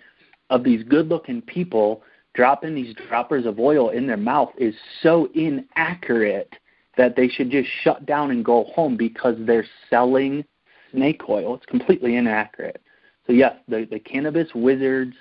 of 0.50 0.64
these 0.64 0.82
good-looking 0.82 1.44
people 1.44 2.04
dropping 2.34 2.74
these 2.74 2.96
droppers 2.96 3.46
of 3.46 3.60
oil 3.60 3.90
in 3.90 4.08
their 4.08 4.18
mouth 4.18 4.52
is 4.58 4.76
so 5.02 5.26
inaccurate 5.36 6.58
that 6.96 7.16
they 7.16 7.28
should 7.28 7.52
just 7.52 7.70
shut 7.70 8.08
down 8.08 8.32
and 8.32 8.44
go 8.44 8.64
home 8.64 8.98
because 8.98 9.38
they're 9.46 9.68
selling 9.90 10.44
snake 10.92 11.30
oil. 11.30 11.54
It's 11.54 11.66
completely 11.68 12.16
inaccurate. 12.16 12.82
So 13.28 13.34
yes, 13.34 13.56
the, 13.68 13.86
the 13.86 14.00
cannabis 14.00 14.56
wizards, 14.56 15.16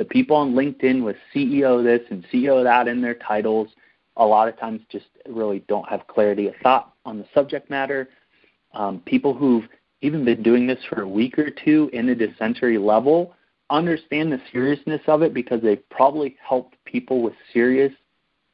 the 0.00 0.04
people 0.06 0.34
on 0.34 0.54
LinkedIn 0.54 1.04
with 1.04 1.16
CEO 1.34 1.84
this 1.84 2.00
and 2.08 2.24
CEO 2.32 2.64
that 2.64 2.88
in 2.88 3.02
their 3.02 3.16
titles, 3.16 3.68
a 4.16 4.24
lot 4.24 4.48
of 4.48 4.58
times 4.58 4.80
just 4.90 5.04
really 5.28 5.62
don't 5.68 5.86
have 5.90 6.06
clarity 6.06 6.46
of 6.46 6.54
thought 6.62 6.94
on 7.04 7.18
the 7.18 7.26
subject 7.34 7.68
matter. 7.68 8.08
Um, 8.72 9.02
people 9.04 9.34
who've 9.34 9.68
even 10.00 10.24
been 10.24 10.42
doing 10.42 10.66
this 10.66 10.78
for 10.88 11.02
a 11.02 11.08
week 11.08 11.38
or 11.38 11.50
two 11.50 11.90
in 11.92 12.08
a 12.08 12.14
dispensary 12.14 12.78
level 12.78 13.34
understand 13.68 14.32
the 14.32 14.40
seriousness 14.50 15.02
of 15.06 15.20
it 15.20 15.34
because 15.34 15.60
they've 15.60 15.86
probably 15.90 16.34
helped 16.42 16.76
people 16.86 17.20
with 17.20 17.34
serious 17.52 17.92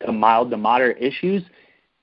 to 0.04 0.10
mild 0.10 0.50
to 0.50 0.56
moderate 0.56 1.00
issues. 1.00 1.44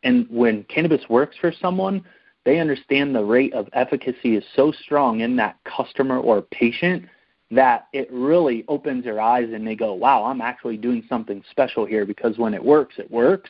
And 0.04 0.26
when 0.30 0.64
cannabis 0.70 1.02
works 1.10 1.36
for 1.42 1.52
someone, 1.52 2.06
they 2.46 2.60
understand 2.60 3.14
the 3.14 3.26
rate 3.26 3.54
of 3.54 3.68
efficacy 3.74 4.38
is 4.38 4.44
so 4.56 4.72
strong 4.72 5.20
in 5.20 5.36
that 5.36 5.58
customer 5.66 6.18
or 6.18 6.42
patient 6.44 7.10
that 7.56 7.88
it 7.94 8.08
really 8.12 8.64
opens 8.68 9.04
their 9.04 9.22
eyes 9.22 9.50
and 9.54 9.66
they 9.66 9.76
go, 9.76 9.94
wow, 9.94 10.24
I'm 10.24 10.42
actually 10.42 10.78
doing 10.78 11.04
something 11.08 11.44
special 11.52 11.86
here 11.86 12.06
because 12.06 12.38
when 12.38 12.54
it 12.54 12.64
works, 12.64 12.96
it 12.98 13.10
works. 13.12 13.50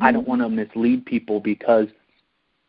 I 0.00 0.10
don't 0.10 0.22
mm-hmm. 0.22 0.30
want 0.30 0.42
to 0.42 0.48
mislead 0.48 1.06
people 1.06 1.40
because 1.40 1.86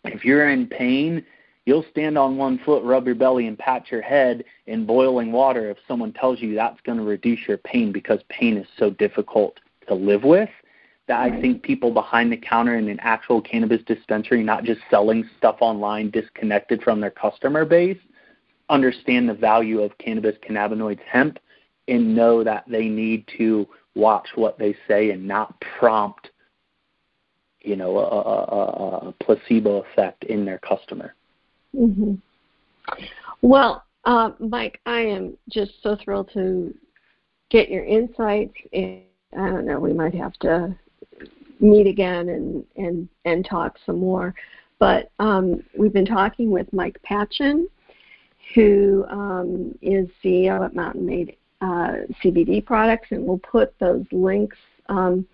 if 0.03 0.23
you're 0.23 0.49
in 0.49 0.67
pain, 0.67 1.25
you'll 1.65 1.85
stand 1.91 2.17
on 2.17 2.37
one 2.37 2.59
foot, 2.59 2.83
rub 2.83 3.05
your 3.05 3.15
belly, 3.15 3.47
and 3.47 3.57
pat 3.57 3.91
your 3.91 4.01
head 4.01 4.43
in 4.67 4.85
boiling 4.85 5.31
water 5.31 5.69
if 5.69 5.77
someone 5.87 6.13
tells 6.13 6.39
you 6.41 6.55
that's 6.55 6.79
going 6.81 6.97
to 6.97 7.03
reduce 7.03 7.39
your 7.47 7.57
pain 7.57 7.91
because 7.91 8.19
pain 8.29 8.57
is 8.57 8.67
so 8.77 8.91
difficult 8.91 9.59
to 9.87 9.93
live 9.93 10.23
with. 10.23 10.49
That 11.07 11.21
I 11.21 11.39
think 11.39 11.63
people 11.63 11.91
behind 11.91 12.33
the 12.33 12.37
counter 12.37 12.75
in 12.77 12.89
an 12.89 12.99
actual 13.01 13.41
cannabis 13.41 13.81
dispensary, 13.83 14.43
not 14.43 14.65
just 14.65 14.81
selling 14.89 15.27
stuff 15.37 15.57
online 15.61 16.09
disconnected 16.09 16.83
from 16.83 16.99
their 16.99 17.11
customer 17.11 17.63
base, 17.63 17.97
understand 18.69 19.29
the 19.29 19.33
value 19.33 19.81
of 19.81 19.97
cannabis, 19.97 20.35
cannabinoids, 20.47 20.99
hemp, 21.09 21.39
and 21.87 22.15
know 22.15 22.43
that 22.43 22.65
they 22.67 22.87
need 22.87 23.25
to 23.37 23.67
watch 23.95 24.27
what 24.35 24.59
they 24.59 24.75
say 24.87 25.11
and 25.11 25.27
not 25.27 25.59
prompt, 25.79 26.29
you 27.61 27.75
know, 27.75 27.97
a, 27.97 28.03
a, 28.03 29.07
a 29.07 29.13
placebo 29.23 29.83
effect 29.91 30.23
in 30.25 30.45
their 30.45 30.59
customer. 30.59 31.15
hmm 31.75 32.15
Well, 33.41 33.83
uh, 34.05 34.31
Mike, 34.39 34.79
I 34.85 34.99
am 34.99 35.37
just 35.49 35.71
so 35.81 35.97
thrilled 36.03 36.29
to 36.33 36.73
get 37.49 37.69
your 37.69 37.85
insights, 37.85 38.53
and 38.73 39.01
I 39.37 39.49
don't 39.49 39.65
know, 39.65 39.79
we 39.79 39.93
might 39.93 40.15
have 40.15 40.33
to 40.39 40.75
meet 41.59 41.87
again 41.87 42.29
and 42.29 42.63
and 42.75 43.09
and 43.25 43.45
talk 43.45 43.77
some 43.85 43.99
more. 43.99 44.33
But 44.79 45.11
um, 45.19 45.63
we've 45.77 45.93
been 45.93 46.05
talking 46.05 46.51
with 46.51 46.71
Mike 46.71 47.01
Patchen, 47.03 47.67
who 48.53 49.05
um, 49.09 49.77
is 49.81 50.07
CEO 50.23 50.63
at 50.63 50.75
Mountain 50.75 51.05
Made 51.05 51.35
uh, 51.61 52.05
CBD 52.23 52.65
products, 52.65 53.07
and 53.11 53.25
we'll 53.25 53.39
put 53.39 53.77
those 53.79 54.05
links 54.11 54.57
um, 54.89 55.25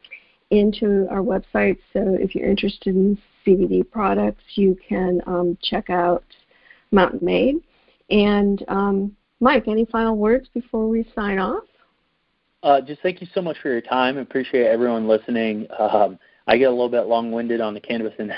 into 0.51 1.07
our 1.09 1.22
website. 1.22 1.78
So 1.91 2.18
if 2.20 2.34
you're 2.36 2.49
interested 2.49 2.95
in 2.95 3.18
CBD 3.45 3.89
products, 3.89 4.43
you 4.55 4.78
can 4.88 5.22
um, 5.28 5.57
check 5.61 5.89
out 5.89 6.24
Mountain 6.91 7.20
Made. 7.22 7.57
And 8.09 8.64
um, 8.68 9.16
Mike, 9.39 9.68
any 9.68 9.86
final 9.86 10.18
words 10.18 10.47
before 10.53 10.88
we 10.88 11.07
sign 11.16 11.39
off? 11.39 11.64
Uh, 12.61 12.80
just 12.80 13.01
thank 13.01 13.20
you 13.20 13.28
so 13.34 13.41
much 13.41 13.57
for 13.61 13.70
your 13.70 13.82
time. 13.82 14.18
Appreciate 14.18 14.68
everyone 14.68 15.07
listening. 15.07 15.68
Um, 15.78 16.18
I 16.47 16.57
get 16.57 16.66
a 16.66 16.72
little 16.72 16.89
bit 16.89 17.07
long-winded 17.07 17.61
on 17.61 17.74
the 17.74 17.80
cannabis 17.80 18.14
and. 18.20 18.34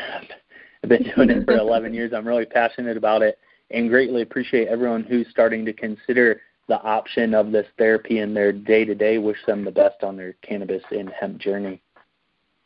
I've 0.84 0.90
been 0.90 1.12
doing 1.16 1.32
it 1.32 1.46
for 1.46 1.54
11 1.58 1.96
years. 1.96 2.14
I'm 2.14 2.28
really 2.28 2.46
passionate 2.46 2.96
about 2.96 3.24
it 3.24 3.40
and 3.72 3.90
greatly 3.90 4.22
appreciate 4.22 4.68
everyone 4.68 5.04
who's 5.04 5.28
starting 5.30 5.66
to 5.66 5.74
consider 5.74 6.42
the 6.68 6.82
option 6.82 7.34
of 7.34 7.52
this 7.52 7.68
therapy 7.78 8.20
in 8.20 8.34
their 8.34 8.52
day-to-day. 8.52 9.18
Wish 9.18 9.46
them 9.46 9.64
the 9.64 9.72
best 9.72 10.04
on 10.04 10.18
their 10.18 10.34
cannabis 10.42 10.84
and 10.92 11.10
hemp 11.10 11.38
journey. 11.38 11.82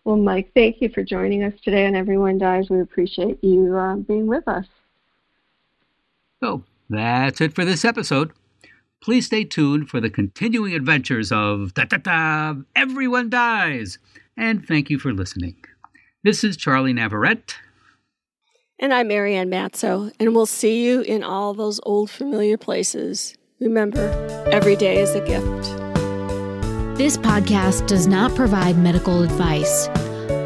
Well, 0.05 0.17
Mike, 0.17 0.51
thank 0.55 0.81
you 0.81 0.89
for 0.89 1.03
joining 1.03 1.43
us 1.43 1.53
today 1.63 1.85
on 1.85 1.95
Everyone 1.95 2.37
Dies. 2.37 2.69
We 2.69 2.79
appreciate 2.79 3.43
you 3.43 3.75
uh, 3.75 3.95
being 3.95 4.27
with 4.27 4.47
us. 4.47 4.65
So 6.41 6.63
that's 6.89 7.41
it 7.41 7.53
for 7.53 7.65
this 7.65 7.83
episode. 7.83 8.31
Please 9.01 9.25
stay 9.25 9.43
tuned 9.43 9.89
for 9.89 9.99
the 9.99 10.09
continuing 10.09 10.73
adventures 10.73 11.31
of 11.31 11.73
da 11.73 11.83
da 11.85 11.97
da 11.97 12.55
Everyone 12.75 13.29
Dies. 13.29 13.99
And 14.37 14.65
thank 14.65 14.89
you 14.89 14.99
for 14.99 15.13
listening. 15.13 15.57
This 16.23 16.43
is 16.43 16.57
Charlie 16.57 16.93
Navarrete. 16.93 17.55
And 18.81 18.93
I'm 18.93 19.09
Marianne 19.09 19.49
Matzo, 19.49 20.09
and 20.21 20.33
we'll 20.33 20.45
see 20.45 20.85
you 20.85 21.01
in 21.01 21.21
all 21.21 21.53
those 21.53 21.81
old 21.83 22.09
familiar 22.09 22.57
places. 22.57 23.35
Remember, 23.59 24.07
every 24.49 24.77
day 24.77 25.01
is 25.01 25.13
a 25.15 25.19
gift. 25.19 25.63
This 26.97 27.17
podcast 27.17 27.87
does 27.87 28.07
not 28.07 28.33
provide 28.35 28.77
medical 28.77 29.21
advice. 29.21 29.89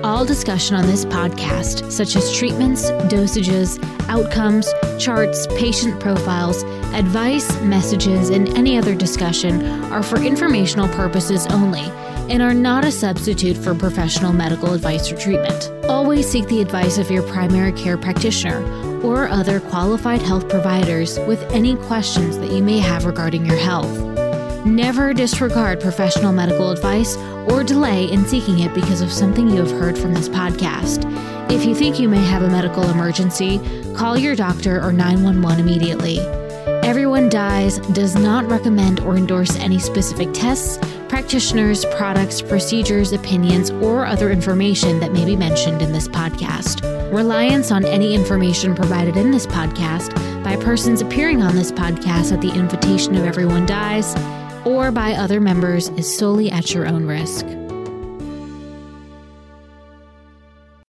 All 0.03 0.25
discussion 0.25 0.75
on 0.75 0.88
this 0.88 1.05
podcast, 1.05 1.91
such 1.91 2.15
as 2.15 2.36
treatments, 2.36 2.89
dosages, 2.89 3.77
outcomes, 4.09 4.67
charts, 4.97 5.45
patient 5.55 5.99
profiles, 5.99 6.63
advice, 6.95 7.55
messages, 7.61 8.31
and 8.31 8.49
any 8.57 8.79
other 8.79 8.95
discussion, 8.95 9.63
are 9.93 10.01
for 10.01 10.19
informational 10.19 10.88
purposes 10.88 11.45
only 11.51 11.84
and 12.30 12.41
are 12.41 12.53
not 12.53 12.86
a 12.86 12.91
substitute 12.91 13.57
for 13.57 13.76
professional 13.76 14.34
medical 14.34 14.74
advice 14.74 15.11
or 15.11 15.17
treatment. 15.17 15.71
Always 15.89 16.30
seek 16.30 16.47
the 16.47 16.61
advice 16.61 16.97
of 16.97 17.11
your 17.11 17.24
primary 17.24 17.71
care 17.74 17.97
practitioner 17.97 18.63
or 19.01 19.28
other 19.28 19.59
qualified 19.59 20.21
health 20.21 20.47
providers 20.49 21.19
with 21.28 21.41
any 21.51 21.76
questions 21.76 22.38
that 22.38 22.51
you 22.51 22.63
may 22.63 22.80
have 22.80 23.05
regarding 23.05 23.45
your 23.45 23.57
health. 23.57 23.99
Never 24.65 25.13
disregard 25.13 25.82
professional 25.82 26.32
medical 26.32 26.71
advice 26.71 27.17
or 27.51 27.63
delay 27.63 28.05
in 28.05 28.26
seeking 28.26 28.59
it 28.59 28.74
because 28.74 29.01
of 29.01 29.11
something 29.11 29.49
you 29.49 29.57
have 29.57 29.71
heard 29.71 29.97
from 29.97 30.13
this 30.13 30.30
podcast. 30.30 31.03
If 31.51 31.65
you 31.65 31.76
think 31.76 31.99
you 31.99 32.07
may 32.07 32.24
have 32.24 32.41
a 32.41 32.49
medical 32.49 32.89
emergency, 32.89 33.59
call 33.93 34.17
your 34.17 34.36
doctor 34.36 34.82
or 34.82 34.93
911 34.93 35.59
immediately. 35.59 36.19
Everyone 36.84 37.28
Dies 37.30 37.80
does 37.89 38.15
not 38.15 38.49
recommend 38.49 39.01
or 39.01 39.17
endorse 39.17 39.55
any 39.57 39.80
specific 39.80 40.30
tests, 40.34 40.78
practitioners, 41.24 41.86
products, 41.86 42.41
procedures, 42.41 43.13
opinions, 43.13 43.69
or 43.69 44.05
other 44.05 44.30
information 44.30 44.99
that 44.99 45.13
may 45.13 45.24
be 45.24 45.38
mentioned 45.38 45.82
in 45.82 45.93
this 45.93 46.05
podcast. 46.09 46.84
Reliance 47.13 47.71
on 47.71 47.86
any 47.86 48.13
information 48.13 48.76
provided 48.76 49.15
in 49.15 49.32
this 49.32 49.47
podcast 49.47 50.13
by 50.43 50.57
persons 50.57 50.99
appearing 50.99 51.41
on 51.41 51.55
this 51.55 51.71
podcast 51.71 52.34
at 52.34 52.41
the 52.41 52.53
invitation 52.53 53.15
of 53.15 53.24
Everyone 53.24 53.65
Dies 53.65 54.13
or 54.65 54.91
by 54.91 55.13
other 55.13 55.39
members 55.39 55.88
is 55.89 56.13
solely 56.13 56.51
at 56.51 56.74
your 56.74 56.88
own 56.88 57.05
risk. 57.05 57.45